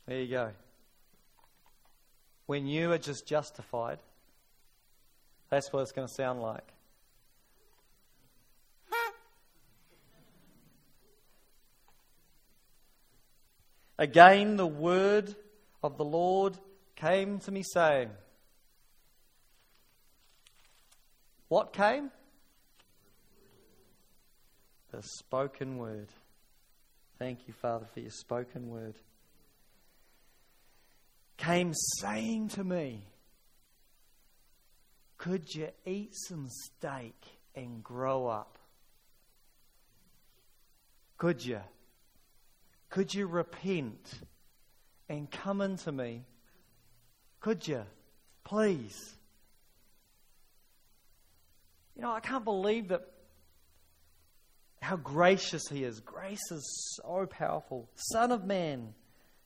There 0.06 0.20
you 0.20 0.28
go. 0.28 0.50
When 2.46 2.66
you 2.66 2.92
are 2.92 2.98
just 2.98 3.26
justified, 3.26 3.98
that's 5.48 5.72
what 5.72 5.80
it's 5.80 5.92
going 5.92 6.06
to 6.06 6.12
sound 6.12 6.42
like. 6.42 6.62
Again, 13.98 14.56
the 14.56 14.66
word 14.66 15.34
of 15.82 15.96
the 15.96 16.04
Lord 16.04 16.58
came 16.96 17.38
to 17.40 17.50
me, 17.50 17.62
saying, 17.62 18.10
What 21.48 21.72
came? 21.72 22.10
The 24.90 25.02
spoken 25.02 25.78
word. 25.78 26.08
Thank 27.18 27.46
you, 27.46 27.54
Father, 27.54 27.86
for 27.92 28.00
your 28.00 28.10
spoken 28.10 28.68
word. 28.68 28.94
Came 31.36 31.72
saying 32.00 32.48
to 32.50 32.64
me, 32.64 33.04
Could 35.18 35.54
you 35.54 35.68
eat 35.84 36.10
some 36.14 36.48
steak 36.48 37.20
and 37.54 37.82
grow 37.82 38.26
up? 38.26 38.58
Could 41.18 41.44
you? 41.44 41.60
Could 42.90 43.14
you 43.14 43.26
repent 43.26 44.20
and 45.08 45.30
come 45.30 45.60
into 45.60 45.90
me? 45.90 46.22
Could 47.40 47.66
you? 47.66 47.84
Please. 48.44 49.13
You 51.96 52.02
know, 52.02 52.12
I 52.12 52.20
can't 52.20 52.44
believe 52.44 52.88
that 52.88 53.08
how 54.80 54.96
gracious 54.96 55.62
he 55.70 55.84
is. 55.84 56.00
Grace 56.00 56.50
is 56.50 56.98
so 57.02 57.26
powerful. 57.26 57.88
Son 57.94 58.32
of 58.32 58.44
man, 58.44 58.94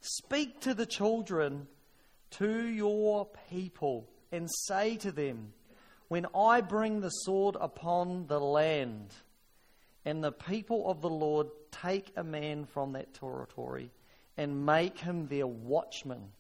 speak 0.01 0.61
to 0.61 0.75
the 0.75 0.87
children, 0.87 1.69
to 2.33 2.67
your 2.67 3.29
people, 3.51 4.09
and 4.33 4.49
say 4.67 4.97
to 4.97 5.13
them, 5.13 5.53
When 6.09 6.27
I 6.35 6.61
bring 6.61 7.01
the 7.01 7.11
sword 7.11 7.57
upon 7.61 8.27
the 8.27 8.41
land, 8.41 9.15
and 10.05 10.25
the 10.25 10.33
people 10.33 10.91
of 10.91 11.03
the 11.03 11.11
Lord 11.11 11.49
take 11.71 12.13
a 12.17 12.25
man 12.25 12.65
from 12.65 12.93
that 12.93 13.15
territory 13.15 13.91
and 14.37 14.65
make 14.65 14.99
him 14.99 15.29
their 15.29 15.47
watchman. 15.47 16.33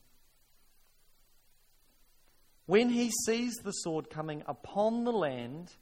When 2.66 2.88
he 2.88 3.10
sees 3.26 3.54
the 3.56 3.72
sword 3.72 4.10
coming 4.10 4.42
upon 4.46 5.04
the 5.04 5.12
land, 5.12 5.72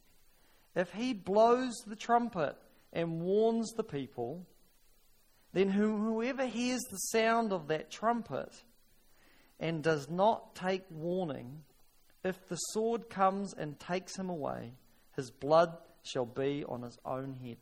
if 0.77 0.93
he 0.93 1.13
blows 1.13 1.75
the 1.87 1.97
trumpet 1.97 2.57
and 2.93 3.21
warns 3.21 3.73
the 3.73 3.83
people, 3.83 4.47
then 5.53 5.71
whoever 5.71 6.47
hears 6.47 6.83
the 6.83 6.99
sound 6.99 7.53
of 7.53 7.67
that 7.67 7.91
trumpet 7.91 8.63
and 9.59 9.83
does 9.83 10.09
not 10.09 10.55
take 10.55 10.85
warning, 10.91 11.65
if 12.23 12.47
the 12.49 12.57
sword 12.57 13.11
comes 13.11 13.55
and 13.55 13.81
takes 13.81 14.17
him 14.17 14.29
away, 14.29 14.75
his 15.17 15.33
blood 15.33 15.77
shall 16.05 16.27
be 16.27 16.65
on 16.69 16.83
his 16.83 16.99
own 17.05 17.35
head 17.43 17.57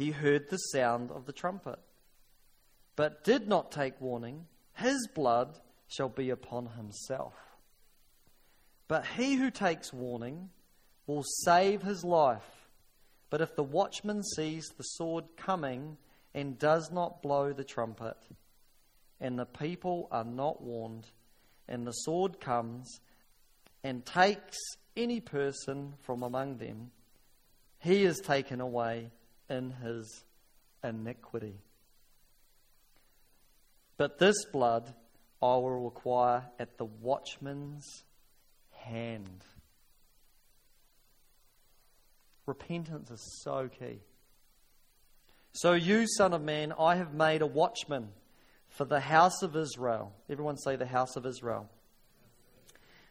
he 0.00 0.12
heard 0.12 0.48
the 0.48 0.56
sound 0.56 1.10
of 1.10 1.26
the 1.26 1.32
trumpet, 1.32 1.78
but 2.96 3.22
did 3.22 3.46
not 3.46 3.70
take 3.70 4.00
warning, 4.00 4.46
his 4.72 5.06
blood 5.14 5.58
shall 5.88 6.08
be 6.08 6.30
upon 6.30 6.68
himself. 6.68 7.34
But 8.88 9.04
he 9.04 9.34
who 9.34 9.50
takes 9.50 9.92
warning 9.92 10.48
will 11.10 11.24
save 11.24 11.82
his 11.82 12.04
life. 12.04 12.68
But 13.30 13.40
if 13.40 13.56
the 13.56 13.64
watchman 13.64 14.22
sees 14.22 14.64
the 14.76 14.84
sword 14.84 15.24
coming 15.36 15.96
and 16.34 16.56
does 16.56 16.92
not 16.92 17.20
blow 17.20 17.52
the 17.52 17.64
trumpet, 17.64 18.16
and 19.20 19.36
the 19.36 19.44
people 19.44 20.06
are 20.12 20.24
not 20.24 20.62
warned, 20.62 21.08
and 21.68 21.84
the 21.84 21.92
sword 21.92 22.40
comes 22.40 23.00
and 23.82 24.06
takes 24.06 24.56
any 24.96 25.20
person 25.20 25.94
from 26.02 26.22
among 26.22 26.58
them, 26.58 26.92
he 27.80 28.04
is 28.04 28.20
taken 28.20 28.60
away 28.60 29.10
in 29.48 29.72
his 29.82 30.24
iniquity. 30.84 31.56
But 33.96 34.18
this 34.18 34.44
blood 34.52 34.94
I 35.42 35.56
will 35.56 35.84
require 35.84 36.44
at 36.60 36.78
the 36.78 36.84
watchman's 36.84 38.04
hand. 38.70 39.44
Repentance 42.50 43.12
is 43.12 43.40
so 43.44 43.68
key. 43.68 44.00
So, 45.52 45.74
you, 45.74 46.08
Son 46.08 46.32
of 46.32 46.42
Man, 46.42 46.72
I 46.76 46.96
have 46.96 47.14
made 47.14 47.42
a 47.42 47.46
watchman 47.46 48.08
for 48.70 48.84
the 48.84 48.98
house 48.98 49.42
of 49.42 49.54
Israel. 49.54 50.12
Everyone 50.28 50.56
say, 50.56 50.74
the 50.74 50.84
house 50.84 51.14
of 51.14 51.26
Israel. 51.26 51.70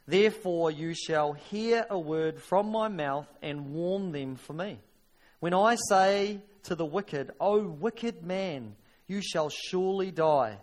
Therefore, 0.06 0.72
you 0.72 0.94
shall 0.94 1.32
hear 1.32 1.86
a 1.90 1.98
word 1.98 2.42
from 2.42 2.70
my 2.70 2.90
mouth 2.90 3.28
and 3.42 3.74
warn 3.74 4.12
them 4.12 4.36
for 4.36 4.52
me. 4.52 4.82
When 5.40 5.54
I 5.54 5.78
say 5.88 6.42
to 6.64 6.76
the 6.76 6.86
wicked, 6.86 7.32
O 7.40 7.66
wicked 7.66 8.22
man, 8.22 8.76
you 9.08 9.22
shall 9.22 9.50
surely 9.50 10.12
die, 10.12 10.58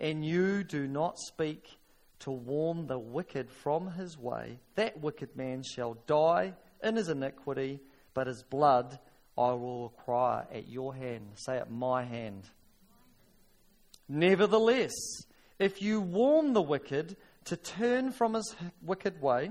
and 0.00 0.24
you 0.26 0.64
do 0.64 0.88
not 0.88 1.16
speak 1.16 1.78
to 2.20 2.32
warn 2.32 2.88
the 2.88 2.98
wicked 2.98 3.52
from 3.52 3.92
his 3.92 4.18
way, 4.18 4.58
that 4.74 5.00
wicked 5.00 5.36
man 5.36 5.62
shall 5.62 5.94
die 6.08 6.54
in 6.82 6.96
his 6.96 7.08
iniquity, 7.08 7.78
but 8.16 8.26
his 8.26 8.42
blood 8.42 8.98
I 9.36 9.52
will 9.52 9.90
require 9.90 10.46
at 10.50 10.68
your 10.68 10.94
hand. 10.94 11.32
Say 11.34 11.58
at 11.58 11.70
my 11.70 12.02
hand. 12.02 12.48
Nevertheless, 14.08 14.94
if 15.58 15.82
you 15.82 16.00
warn 16.00 16.54
the 16.54 16.62
wicked 16.62 17.16
to 17.44 17.56
turn 17.58 18.12
from 18.12 18.32
his 18.32 18.56
wicked 18.80 19.20
way, 19.20 19.50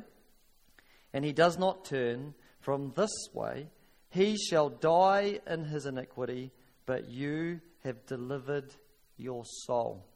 and 1.13 1.23
he 1.23 1.31
does 1.31 1.59
not 1.59 1.85
turn 1.85 2.33
from 2.59 2.91
this 2.95 3.13
way, 3.33 3.67
he 4.09 4.35
shall 4.35 4.69
die 4.69 5.41
in 5.45 5.65
his 5.65 5.85
iniquity, 5.85 6.51
but 6.87 7.07
you 7.07 7.61
have 7.83 8.07
delivered 8.07 8.73
your 9.15 9.43
soul. 9.45 10.07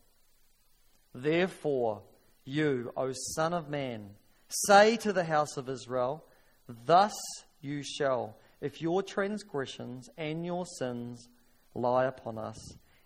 Therefore, 1.13 2.01
you, 2.45 2.91
O 2.97 3.11
Son 3.35 3.53
of 3.53 3.69
Man, 3.69 4.09
say 4.47 4.97
to 4.97 5.13
the 5.13 5.25
house 5.25 5.55
of 5.55 5.69
Israel, 5.69 6.23
Thus 6.67 7.13
you 7.61 7.83
shall, 7.83 8.37
if 8.61 8.81
your 8.81 9.03
transgressions 9.03 10.09
and 10.17 10.45
your 10.45 10.65
sins 10.65 11.27
lie 11.73 12.05
upon 12.05 12.37
us, 12.37 12.57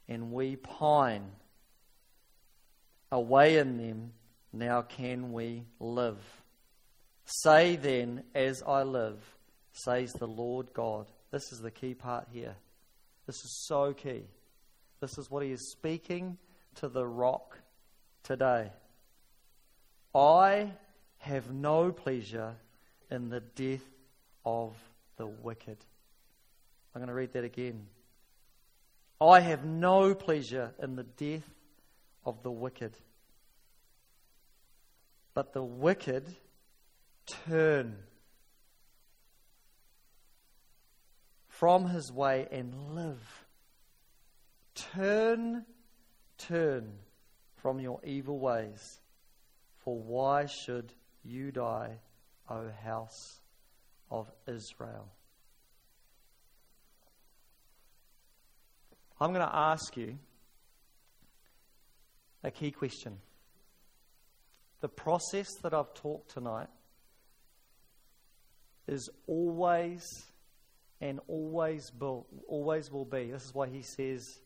and 0.08 0.32
we 0.32 0.56
pine 0.56 1.32
away 3.12 3.58
in 3.58 3.78
them, 3.78 4.12
now 4.51 4.82
can 4.82 5.32
we 5.32 5.64
live. 5.80 6.22
Say 7.26 7.76
then, 7.76 8.24
as 8.36 8.62
I 8.68 8.84
live, 8.84 9.20
says 9.72 10.12
the 10.14 10.28
Lord 10.28 10.74
God. 10.74 11.08
This 11.32 11.51
is 11.51 11.60
the 11.60 11.72
key 11.72 11.93
part 11.93 12.28
here. 12.32 12.56
This 13.26 13.38
is 13.38 13.66
so 13.68 13.93
key. 13.93 14.24
This 14.99 15.18
is 15.18 15.32
what 15.32 15.43
he 15.43 15.51
is 15.51 15.72
speaking 15.72 16.38
to 16.76 16.89
the 16.89 17.06
rock 17.06 17.58
today. 18.24 18.72
I 20.14 20.72
have 21.20 21.51
no 21.51 21.91
pleasure 21.91 22.56
in 23.10 23.30
the 23.30 23.39
death 23.39 23.84
of 24.46 24.76
the 25.18 25.28
wicked. 25.28 25.78
I'm 26.94 27.00
going 27.00 27.08
to 27.08 27.14
read 27.14 27.34
that 27.34 27.44
again. 27.44 27.88
I 29.22 29.39
have 29.39 29.64
no 29.64 30.14
pleasure 30.14 30.74
in 30.82 30.96
the 30.96 31.04
death 31.04 31.50
of 32.26 32.44
the 32.44 32.52
wicked. 32.52 32.98
But 35.34 35.54
the 35.54 35.64
wicked 35.64 36.36
turn 37.48 37.96
from 41.48 41.88
his 41.88 42.12
way 42.12 42.48
and 42.52 42.96
live. 42.96 43.46
Turn, 44.76 45.66
turn 46.38 46.91
from 47.56 47.80
your 47.80 48.00
evil 48.04 48.39
ways. 48.39 49.00
For 49.84 49.98
why 49.98 50.46
should 50.46 50.91
you 51.24 51.52
die, 51.52 52.00
O 52.50 52.70
house 52.84 53.39
of 54.14 54.32
Israel? 54.47 55.09
I'm 59.20 59.34
going 59.34 59.45
to 59.45 59.55
ask 59.55 59.97
you 59.97 60.18
a 62.43 62.51
key 62.51 62.72
question. 62.72 63.18
The 64.82 64.89
process 64.89 65.47
that 65.64 65.74
I've 65.74 65.93
talked 65.93 66.32
tonight 66.32 66.68
is 68.88 69.09
always 69.28 70.03
and 71.01 71.20
always 71.28 71.91
will, 71.99 72.28
always 72.47 72.91
will 72.91 73.05
be. 73.05 73.32
This 73.32 73.45
is 73.45 73.53
why 73.53 73.68
he 73.68 73.82
says, 73.82 74.39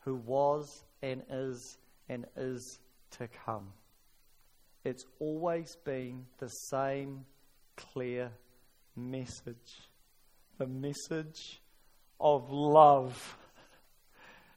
who 0.00 0.16
was 0.16 0.84
and 1.02 1.22
is 1.30 1.78
and 2.08 2.26
is 2.36 2.80
to 3.12 3.28
come. 3.46 3.68
It's 4.84 5.04
always 5.18 5.76
been 5.84 6.26
the 6.38 6.48
same 6.48 7.24
clear 7.76 8.30
message 8.96 9.88
the 10.58 10.66
message 10.66 11.60
of 12.20 12.50
love. 12.50 13.36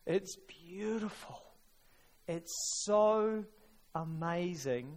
It's 0.05 0.37
beautiful. 0.67 1.41
It's 2.27 2.53
so 2.83 3.43
amazing 3.95 4.87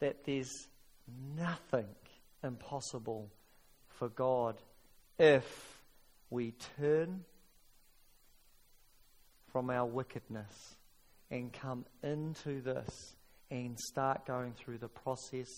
that 0.00 0.24
there's 0.24 0.68
nothing 1.36 1.86
impossible 2.42 3.30
for 3.88 4.08
God 4.08 4.56
if 5.18 5.80
we 6.30 6.54
turn 6.76 7.24
from 9.52 9.70
our 9.70 9.86
wickedness 9.86 10.76
and 11.30 11.52
come 11.52 11.84
into 12.02 12.60
this 12.62 13.14
and 13.50 13.78
start 13.78 14.26
going 14.26 14.52
through 14.54 14.78
the 14.78 14.88
process 14.88 15.48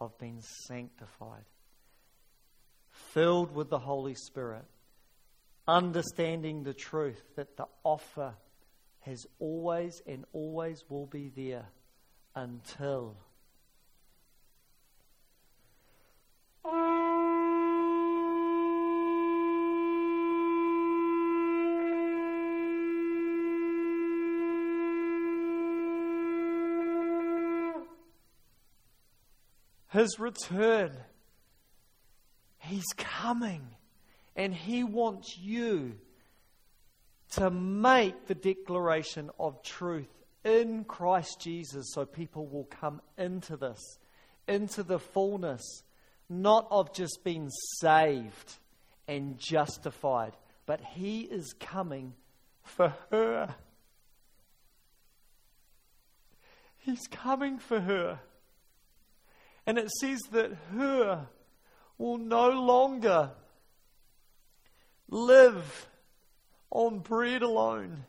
of 0.00 0.16
being 0.18 0.40
sanctified, 0.66 1.44
filled 3.12 3.54
with 3.54 3.70
the 3.70 3.78
Holy 3.78 4.14
Spirit, 4.14 4.64
understanding 5.66 6.62
the 6.62 6.74
truth 6.74 7.22
that 7.36 7.56
the 7.56 7.66
offer 7.84 8.34
has 9.00 9.26
always 9.38 10.02
and 10.06 10.24
always 10.32 10.84
will 10.88 11.06
be 11.06 11.30
there 11.34 11.66
until 12.34 13.16
his 29.90 30.18
return. 30.18 30.96
He's 32.78 32.94
coming. 32.96 33.66
And 34.36 34.54
he 34.54 34.84
wants 34.84 35.36
you 35.36 35.96
to 37.32 37.50
make 37.50 38.28
the 38.28 38.36
declaration 38.36 39.30
of 39.36 39.64
truth 39.64 40.06
in 40.44 40.84
Christ 40.84 41.40
Jesus 41.40 41.86
so 41.92 42.06
people 42.06 42.46
will 42.46 42.68
come 42.70 43.00
into 43.16 43.56
this, 43.56 43.80
into 44.46 44.84
the 44.84 45.00
fullness, 45.00 45.82
not 46.28 46.68
of 46.70 46.94
just 46.94 47.24
being 47.24 47.50
saved 47.80 48.58
and 49.08 49.40
justified, 49.40 50.34
but 50.64 50.80
he 50.80 51.22
is 51.22 51.56
coming 51.58 52.14
for 52.62 52.94
her. 53.10 53.56
He's 56.76 57.08
coming 57.10 57.58
for 57.58 57.80
her. 57.80 58.20
And 59.66 59.78
it 59.78 59.90
says 60.00 60.20
that 60.30 60.52
her 60.76 61.26
will 61.98 62.18
no 62.18 62.48
longer 62.50 63.30
live 65.08 65.88
on 66.70 67.00
bread 67.00 67.42
alone, 67.42 68.04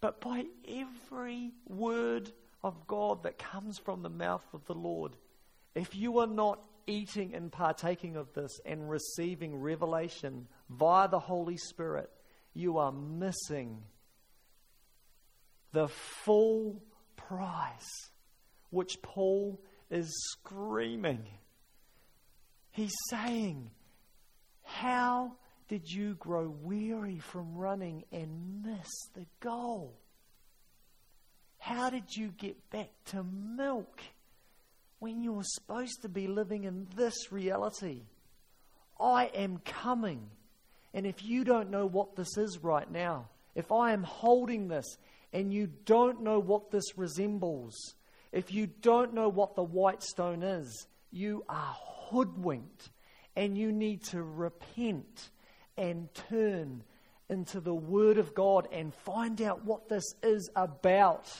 but 0.00 0.20
by 0.20 0.44
every 0.68 1.52
word 1.66 2.32
of 2.62 2.86
God 2.86 3.22
that 3.22 3.38
comes 3.38 3.78
from 3.78 4.02
the 4.02 4.10
mouth 4.10 4.44
of 4.52 4.64
the 4.66 4.74
Lord. 4.74 5.16
If 5.74 5.94
you 5.94 6.18
are 6.18 6.26
not 6.26 6.60
eating 6.86 7.34
and 7.34 7.52
partaking 7.52 8.16
of 8.16 8.32
this 8.32 8.60
and 8.64 8.90
receiving 8.90 9.60
revelation 9.60 10.48
via 10.70 11.08
the 11.08 11.18
Holy 11.18 11.56
Spirit, 11.56 12.10
you 12.54 12.78
are 12.78 12.92
missing 12.92 13.82
the 15.72 15.88
full 15.88 16.82
price 17.16 18.10
which 18.70 19.00
Paul 19.02 19.60
is 19.90 20.10
screaming. 20.32 21.26
He's 22.76 22.94
saying, 23.08 23.70
How 24.62 25.32
did 25.66 25.90
you 25.90 26.14
grow 26.16 26.54
weary 26.60 27.18
from 27.18 27.56
running 27.56 28.04
and 28.12 28.62
miss 28.66 28.90
the 29.14 29.24
goal? 29.40 29.94
How 31.56 31.88
did 31.88 32.14
you 32.14 32.28
get 32.36 32.68
back 32.68 32.90
to 33.06 33.24
milk 33.24 34.02
when 34.98 35.22
you 35.22 35.32
were 35.32 35.42
supposed 35.42 36.02
to 36.02 36.10
be 36.10 36.26
living 36.26 36.64
in 36.64 36.86
this 36.94 37.32
reality? 37.32 38.02
I 39.00 39.30
am 39.34 39.62
coming. 39.64 40.28
And 40.92 41.06
if 41.06 41.24
you 41.24 41.44
don't 41.44 41.70
know 41.70 41.86
what 41.86 42.14
this 42.14 42.36
is 42.36 42.58
right 42.62 42.90
now, 42.90 43.30
if 43.54 43.72
I 43.72 43.94
am 43.94 44.02
holding 44.02 44.68
this 44.68 44.98
and 45.32 45.50
you 45.50 45.66
don't 45.86 46.20
know 46.22 46.40
what 46.40 46.70
this 46.70 46.98
resembles, 46.98 47.74
if 48.32 48.52
you 48.52 48.66
don't 48.66 49.14
know 49.14 49.30
what 49.30 49.54
the 49.56 49.62
white 49.62 50.02
stone 50.02 50.42
is, 50.42 50.86
you 51.10 51.42
are 51.48 51.74
hoodwinked 52.10 52.90
and 53.34 53.56
you 53.56 53.70
need 53.70 54.02
to 54.04 54.22
repent 54.22 55.30
and 55.76 56.08
turn 56.14 56.82
into 57.28 57.60
the 57.60 57.74
Word 57.74 58.18
of 58.18 58.34
God 58.34 58.68
and 58.72 58.94
find 58.94 59.40
out 59.42 59.64
what 59.64 59.88
this 59.88 60.04
is 60.22 60.48
about. 60.56 61.30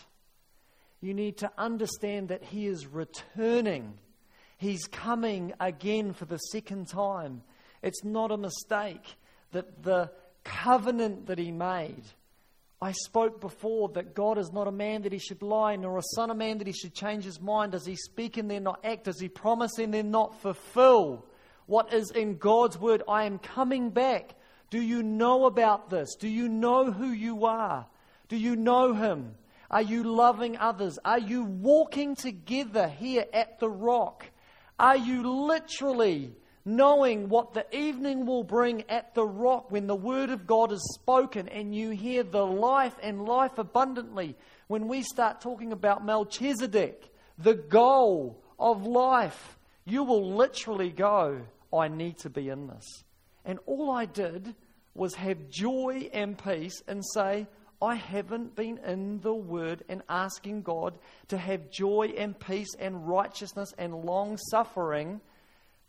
You 1.00 1.14
need 1.14 1.38
to 1.38 1.50
understand 1.56 2.28
that 2.28 2.42
He 2.44 2.66
is 2.66 2.86
returning. 2.86 3.94
He's 4.58 4.86
coming 4.86 5.52
again 5.60 6.12
for 6.12 6.24
the 6.24 6.38
second 6.38 6.88
time. 6.88 7.42
It's 7.82 8.04
not 8.04 8.30
a 8.32 8.36
mistake 8.36 9.16
that 9.52 9.82
the 9.82 10.10
covenant 10.44 11.26
that 11.26 11.38
He 11.38 11.52
made. 11.52 12.02
I 12.80 12.92
spoke 12.92 13.40
before 13.40 13.88
that 13.90 14.14
God 14.14 14.36
is 14.36 14.52
not 14.52 14.68
a 14.68 14.72
man 14.72 15.02
that 15.02 15.12
he 15.12 15.18
should 15.18 15.40
lie, 15.40 15.76
nor 15.76 15.96
a 15.96 16.02
son 16.14 16.30
of 16.30 16.36
man 16.36 16.58
that 16.58 16.66
he 16.66 16.74
should 16.74 16.94
change 16.94 17.24
his 17.24 17.40
mind. 17.40 17.72
Does 17.72 17.86
he 17.86 17.96
speak 17.96 18.36
and 18.36 18.50
then 18.50 18.64
not 18.64 18.80
act? 18.84 19.04
Does 19.04 19.18
he 19.18 19.28
promise 19.28 19.78
and 19.78 19.94
then 19.94 20.10
not 20.10 20.40
fulfill? 20.42 21.24
What 21.64 21.94
is 21.94 22.10
in 22.10 22.36
God's 22.36 22.78
word? 22.78 23.02
I 23.08 23.24
am 23.24 23.38
coming 23.38 23.90
back. 23.90 24.34
Do 24.68 24.80
you 24.80 25.02
know 25.02 25.46
about 25.46 25.88
this? 25.88 26.16
Do 26.16 26.28
you 26.28 26.48
know 26.48 26.92
who 26.92 27.10
you 27.10 27.46
are? 27.46 27.86
Do 28.28 28.36
you 28.36 28.56
know 28.56 28.92
him? 28.92 29.36
Are 29.70 29.82
you 29.82 30.02
loving 30.02 30.58
others? 30.58 30.98
Are 31.04 31.18
you 31.18 31.44
walking 31.44 32.14
together 32.14 32.88
here 32.88 33.24
at 33.32 33.58
the 33.58 33.70
rock? 33.70 34.26
Are 34.78 34.96
you 34.96 35.46
literally 35.46 36.34
knowing 36.66 37.28
what 37.28 37.54
the 37.54 37.64
evening 37.74 38.26
will 38.26 38.42
bring 38.42 38.82
at 38.90 39.14
the 39.14 39.24
rock 39.24 39.70
when 39.70 39.86
the 39.86 39.94
word 39.94 40.30
of 40.30 40.46
God 40.46 40.72
is 40.72 40.98
spoken 41.00 41.48
and 41.48 41.72
you 41.72 41.90
hear 41.90 42.24
the 42.24 42.44
life 42.44 42.96
and 43.02 43.24
life 43.24 43.56
abundantly? 43.56 44.36
When 44.66 44.88
we 44.88 45.02
start 45.02 45.40
talking 45.40 45.72
about 45.72 46.04
Melchizedek, 46.04 47.08
the 47.38 47.54
goal 47.54 48.42
of 48.58 48.84
life, 48.84 49.56
you 49.84 50.02
will 50.02 50.34
literally 50.34 50.90
go, 50.90 51.42
I 51.72 51.86
need 51.86 52.18
to 52.18 52.30
be 52.30 52.48
in 52.48 52.66
this. 52.66 53.04
And 53.44 53.60
all 53.66 53.92
I 53.92 54.04
did 54.06 54.54
was 54.92 55.14
have 55.14 55.48
joy 55.48 56.10
and 56.12 56.36
peace 56.36 56.82
and 56.88 57.02
say, 57.14 57.46
I 57.80 57.94
haven't 57.94 58.56
been 58.56 58.78
in 58.78 59.20
the 59.20 59.34
Word 59.34 59.84
and 59.88 60.02
asking 60.08 60.62
God 60.62 60.98
to 61.28 61.36
have 61.36 61.70
joy 61.70 62.14
and 62.16 62.38
peace 62.38 62.74
and 62.78 63.06
righteousness 63.06 63.72
and 63.78 63.94
long 63.94 64.38
suffering 64.50 65.20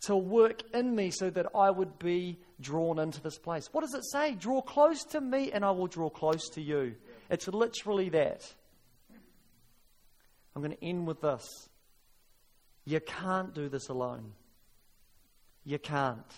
to 0.02 0.16
work 0.16 0.62
in 0.74 0.96
me 0.96 1.12
so 1.12 1.30
that 1.30 1.48
I 1.56 1.72
would 1.72 1.98
be 2.00 2.40
drawn 2.62 3.00
into 3.00 3.22
this 3.22 3.38
place. 3.38 3.70
What 3.72 3.82
does 3.82 3.94
it 3.94 4.04
say? 4.12 4.36
Draw 4.36 4.62
close 4.62 5.04
to 5.06 5.22
me 5.22 5.52
and 5.52 5.66
I 5.66 5.72
will 5.72 5.88
draw 5.88 6.10
close 6.10 6.50
to 6.50 6.62
you. 6.62 6.96
It's 7.30 7.48
literally 7.48 8.10
that. 8.10 8.42
I'm 10.56 10.62
going 10.62 10.76
to 10.76 10.86
end 10.86 11.08
with 11.08 11.22
this. 11.22 11.46
You 12.86 13.00
can't 13.00 13.54
do 13.54 13.70
this 13.70 13.90
alone. 13.90 14.34
You 15.66 15.78
can't. 15.78 16.32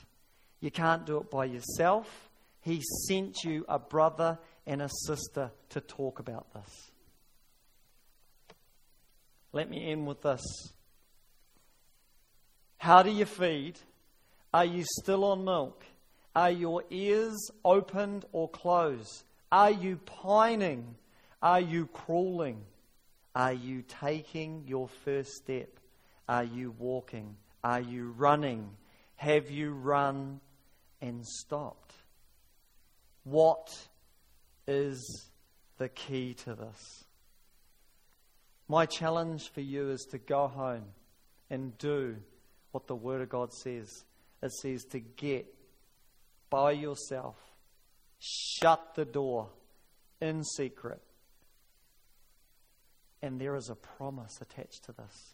You 0.61 0.71
can't 0.71 1.05
do 1.05 1.17
it 1.19 1.29
by 1.29 1.45
yourself. 1.45 2.29
He 2.61 2.81
sent 3.07 3.43
you 3.43 3.65
a 3.69 3.79
brother 3.79 4.37
and 4.65 4.81
a 4.81 4.89
sister 5.05 5.51
to 5.69 5.81
talk 5.81 6.19
about 6.19 6.53
this. 6.53 6.91
Let 9.53 9.69
me 9.69 9.91
end 9.91 10.05
with 10.05 10.21
this. 10.21 10.41
How 12.79 13.03
do 13.03 13.11
you 13.11 13.25
feed? 13.25 13.77
Are 14.53 14.63
you 14.63 14.85
still 15.01 15.25
on 15.25 15.43
milk? 15.43 15.83
Are 16.33 16.49
your 16.49 16.83
ears 16.89 17.37
opened 17.65 18.23
or 18.31 18.47
closed? 18.47 19.25
Are 19.51 19.69
you 19.69 19.97
pining? 20.05 20.95
Are 21.41 21.59
you 21.59 21.87
crawling? 21.87 22.61
Are 23.35 23.51
you 23.51 23.83
taking 23.85 24.63
your 24.65 24.87
first 25.03 25.33
step? 25.33 25.77
Are 26.29 26.45
you 26.45 26.73
walking? 26.79 27.35
Are 27.65 27.81
you 27.81 28.11
running? 28.17 28.69
Have 29.17 29.51
you 29.51 29.71
run 29.71 30.39
and 31.01 31.25
stopped? 31.27 31.93
What 33.25 33.69
is 34.67 35.27
the 35.79 35.89
key 35.89 36.33
to 36.45 36.55
this? 36.55 37.03
My 38.69 38.85
challenge 38.85 39.49
for 39.49 39.61
you 39.61 39.89
is 39.89 40.07
to 40.11 40.17
go 40.17 40.47
home 40.47 40.85
and 41.49 41.77
do 41.77 42.15
what 42.71 42.87
the 42.87 42.95
Word 42.95 43.21
of 43.21 43.29
God 43.29 43.53
says. 43.53 44.05
It 44.41 44.51
says 44.51 44.83
to 44.91 44.99
get 44.99 45.45
by 46.49 46.71
yourself, 46.71 47.35
shut 48.19 48.95
the 48.95 49.05
door 49.05 49.49
in 50.21 50.43
secret. 50.43 51.01
And 53.21 53.39
there 53.39 53.55
is 53.55 53.69
a 53.69 53.75
promise 53.75 54.39
attached 54.41 54.85
to 54.85 54.93
this. 54.93 55.33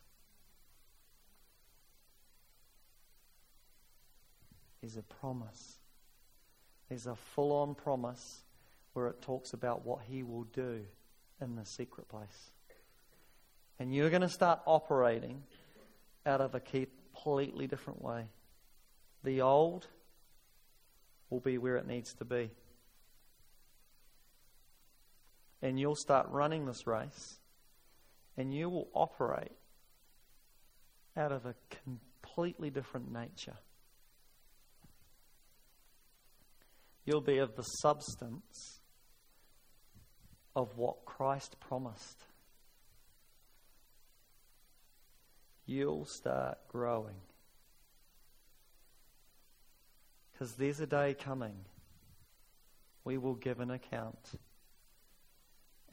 There's 4.82 4.98
a 4.98 5.04
promise. 5.04 5.78
There's 6.90 7.08
a 7.08 7.16
full 7.16 7.52
on 7.52 7.76
promise 7.76 8.44
where 8.94 9.08
it 9.08 9.22
talks 9.22 9.54
about 9.54 9.86
what 9.86 10.02
He 10.08 10.24
will 10.24 10.46
do 10.46 10.82
in 11.42 11.56
the 11.56 11.66
secret 11.66 12.08
place. 12.08 12.52
And 13.80 13.94
you're 13.94 14.10
going 14.10 14.22
to 14.22 14.30
start 14.30 14.62
operating 14.66 15.44
out 16.26 16.42
of 16.42 16.56
a 16.56 16.60
key 16.60 16.88
completely 17.26 17.66
different 17.66 18.02
way. 18.02 18.26
The 19.24 19.42
old 19.42 19.88
will 21.30 21.40
be 21.40 21.58
where 21.58 21.78
it 21.78 21.88
needs 21.88 22.14
to 22.16 22.26
be. 22.26 22.52
And 25.62 25.80
you'll 25.80 25.96
start 25.96 26.28
running 26.30 26.66
this 26.66 26.86
race, 26.86 27.40
and 28.38 28.54
you 28.54 28.70
will 28.70 28.90
operate 28.94 29.58
out 31.18 31.32
of 31.32 31.46
a 31.46 31.56
completely 31.84 32.70
different 32.70 33.12
nature. 33.12 33.58
You'll 37.06 37.22
be 37.22 37.40
of 37.40 37.56
the 37.56 37.64
substance 37.64 38.82
of 40.56 40.78
what 40.78 41.06
Christ 41.06 41.56
promised. 41.60 42.24
You'll 45.66 46.06
start 46.06 46.58
growing. 46.68 47.16
Because 50.32 50.54
there's 50.54 50.80
a 50.80 50.88
day 50.88 51.14
coming, 51.14 51.56
we 53.04 53.18
will 53.18 53.36
give 53.36 53.60
an 53.60 53.72
account. 53.72 54.32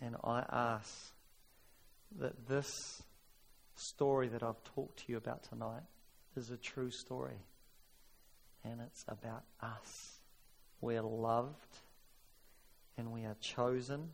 And 0.01 0.17
I 0.25 0.45
ask 0.51 1.13
that 2.19 2.49
this 2.49 3.03
story 3.77 4.29
that 4.29 4.43
I've 4.43 4.63
talked 4.75 4.99
to 5.01 5.13
you 5.13 5.17
about 5.17 5.45
tonight 5.45 5.83
is 6.37 6.51
a 6.51 6.57
true 6.57 6.91
story. 6.91 7.39
And 8.65 8.81
it's 8.81 9.05
about 9.09 9.45
us. 9.61 10.19
We're 10.81 11.03
loved 11.03 11.79
and 12.99 13.13
we 13.13 13.25
are 13.25 13.37
chosen, 13.41 14.11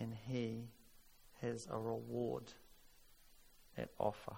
and 0.00 0.12
He 0.28 0.64
has 1.40 1.66
a 1.70 1.78
reward 1.78 2.44
at 3.76 3.90
offer. 3.98 4.36